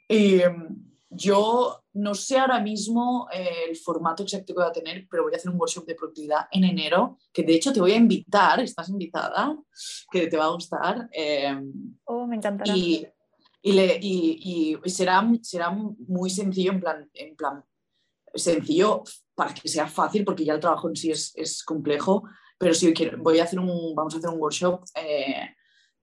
Em, 0.08 0.78
yo 1.10 1.84
no 1.94 2.16
sé 2.16 2.38
ahora 2.38 2.62
mismo 2.62 3.28
eh, 3.34 3.66
el 3.70 3.76
formato 3.76 4.24
exacto 4.24 4.54
que 4.54 4.62
voy 4.62 4.70
a 4.70 4.72
tener, 4.72 5.06
pero 5.12 5.24
voy 5.24 5.34
a 5.34 5.36
hacer 5.36 5.52
un 5.52 5.60
workshop 5.60 5.86
de 5.86 5.96
productividad 5.96 6.48
en 6.52 6.64
enero, 6.64 7.18
que 7.34 7.44
de 7.44 7.54
hecho 7.54 7.74
te 7.74 7.82
voy 7.82 7.92
a 7.92 7.98
invitar, 7.98 8.62
estás 8.62 8.88
invitada, 8.88 9.58
que 10.10 10.28
te 10.28 10.38
va 10.38 10.46
a 10.46 10.54
gustar. 10.54 11.10
Em, 11.12 11.98
oh, 12.06 12.26
me 12.26 12.38
encantará. 12.38 12.74
Y, 12.78 13.06
y, 13.62 13.74
le, 13.74 14.00
y, 14.02 14.78
y, 14.86 14.90
será, 14.90 15.22
será 15.42 15.70
muy 15.70 16.30
sencillo 16.30 16.72
en 16.72 16.80
plan, 16.80 17.10
en 17.14 17.36
plan 17.36 17.62
sencillo 18.34 19.04
para 19.36 19.54
que 19.54 19.68
sea 19.68 19.88
fácil, 19.88 20.24
porque 20.24 20.46
ya 20.46 20.54
el 20.54 20.62
trabajo 20.62 20.88
en 20.88 20.96
sí 20.96 21.12
es, 21.12 21.34
es 21.36 21.62
complejo, 21.62 22.24
pero 22.60 22.74
sí 22.74 22.94
voy 23.18 23.40
a 23.40 23.46
hacer 23.46 23.58
un, 23.58 23.96
vamos 23.96 24.14
a 24.14 24.18
hacer 24.18 24.30
un 24.30 24.40
workshop 24.40 24.84
eh, 24.96 25.56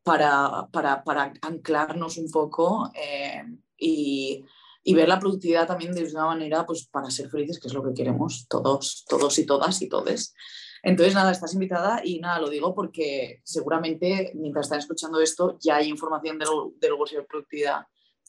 para, 0.03 0.67
para, 0.73 1.05
para, 1.05 1.33
anclarnos 1.43 2.17
un 2.17 2.31
poco 2.31 2.91
eh, 2.95 3.45
y, 3.77 4.43
y, 4.83 4.95
ver 4.95 5.09
la 5.09 5.21
productividad 5.21 5.67
también 5.67 5.93
de 5.93 6.05
una 6.05 6.25
manera 6.25 6.65
pues, 6.65 6.87
para 6.87 7.11
ser 7.11 7.29
felices, 7.29 7.61
que 7.61 7.69
es 7.69 7.75
lo 7.75 7.85
que 7.85 7.93
queremos 7.93 8.47
todos, 8.49 9.05
todos 9.09 9.39
y 9.39 9.47
todas 9.47 9.83
y 9.83 9.89
todes. 9.89 10.35
Entonces, 10.83 11.15
nada, 11.15 11.33
estás 11.33 11.53
invitada 11.53 12.01
y 12.05 12.21
nada, 12.21 12.41
lo 12.41 12.49
digo 12.49 12.75
porque 12.75 13.41
seguramente 13.45 14.33
mientras 14.35 14.67
están 14.67 14.79
escuchando 14.79 15.21
esto 15.21 15.59
ya 15.61 15.77
hay 15.77 15.89
información 15.89 16.39
del, 16.39 16.49
del 16.81 16.93
workshop 16.95 17.19
de 17.19 17.27
productividad 17.27 17.83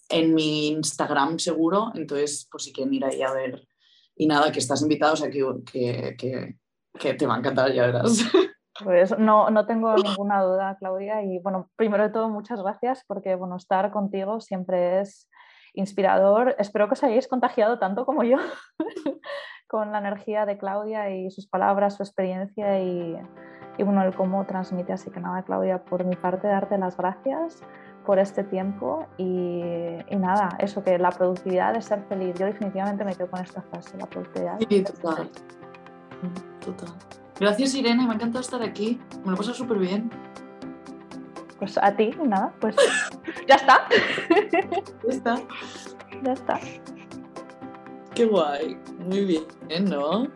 en 0.10 0.34
mi 0.34 0.68
Instagram 0.70 1.40
seguro, 1.40 1.92
entonces 1.96 2.48
pues 2.52 2.64
si 2.64 2.74
quieren 2.74 2.94
ir 2.94 3.06
ahí 3.06 3.22
a 3.22 3.32
ver 3.32 3.68
y 4.16 4.26
nada, 4.26 4.52
que 4.52 4.60
estás 4.60 4.82
invitado, 4.82 5.14
o 5.14 5.18
sea, 5.18 5.30
que, 5.30 6.16
que, 6.18 6.56
te 6.98 7.28
va 7.28 7.36
a 7.36 7.40
encantar, 7.40 7.72
ya 7.72 7.86
verás. 7.86 8.20
Pues 8.84 9.18
no, 9.18 9.50
no 9.50 9.66
tengo 9.66 9.96
ninguna 9.96 10.42
duda, 10.44 10.78
Claudia. 10.80 11.24
Y 11.24 11.40
bueno, 11.40 11.70
primero 11.76 12.04
de 12.04 12.10
todo, 12.10 12.30
muchas 12.30 12.62
gracias 12.62 13.04
porque 13.08 13.36
bueno, 13.36 13.56
estar 13.56 13.92
contigo 13.92 14.40
siempre 14.40 15.00
es 15.02 15.28
inspirador. 15.74 16.56
Espero 16.60 16.88
que 16.88 16.94
os 16.94 17.04
hayáis 17.04 17.28
contagiado 17.28 17.80
tanto 17.80 18.06
como 18.06 18.24
yo 18.24 18.38
con 19.68 19.92
la 19.92 20.00
energía 20.00 20.46
de 20.46 20.58
Claudia 20.58 21.10
y 21.10 21.32
sus 21.32 21.48
palabras, 21.48 21.96
su 21.96 22.04
experiencia 22.04 22.80
y, 22.80 23.18
y 23.78 23.84
bueno, 23.84 24.04
el 24.04 24.16
cómo 24.16 24.46
transmite. 24.46 24.94
Así 24.94 25.10
que 25.12 25.20
nada, 25.20 25.44
Claudia, 25.44 25.84
por 25.84 26.06
mi 26.06 26.16
parte, 26.16 26.48
darte 26.48 26.78
las 26.78 26.98
gracias 26.98 27.62
por 28.06 28.20
este 28.20 28.44
tiempo 28.44 29.06
y, 29.18 29.62
y, 30.08 30.16
nada, 30.16 30.50
eso 30.60 30.82
que 30.82 30.98
la 30.98 31.10
productividad 31.10 31.74
de 31.74 31.82
ser 31.82 32.04
feliz. 32.04 32.36
Yo 32.40 32.46
definitivamente 32.46 33.04
me 33.04 33.14
quedo 33.14 33.30
con 33.30 33.42
esta 33.42 33.62
frase, 33.64 33.98
la 33.98 34.06
productividad. 34.06 34.58
Sí, 34.70 34.84
total. 34.84 35.30
Total. 36.64 36.90
Gracias 37.40 37.76
Irene, 37.76 38.04
me 38.06 38.12
ha 38.12 38.16
encantado 38.16 38.42
estar 38.42 38.62
aquí. 38.62 39.00
Me 39.24 39.28
lo 39.28 39.34
he 39.34 39.38
pasado 39.38 39.56
súper 39.56 39.78
bien. 39.78 40.10
Pues 41.60 41.78
a 41.78 41.96
ti, 41.96 42.12
nada, 42.24 42.54
pues 42.60 42.76
ya 43.48 43.56
está. 43.56 43.88
Ya 45.04 45.10
está. 45.10 45.42
Ya 46.24 46.34
está. 46.34 46.60
Qué 48.14 48.26
guay. 48.26 48.78
Muy 49.00 49.26
bien, 49.26 49.86
¿no? 49.86 50.28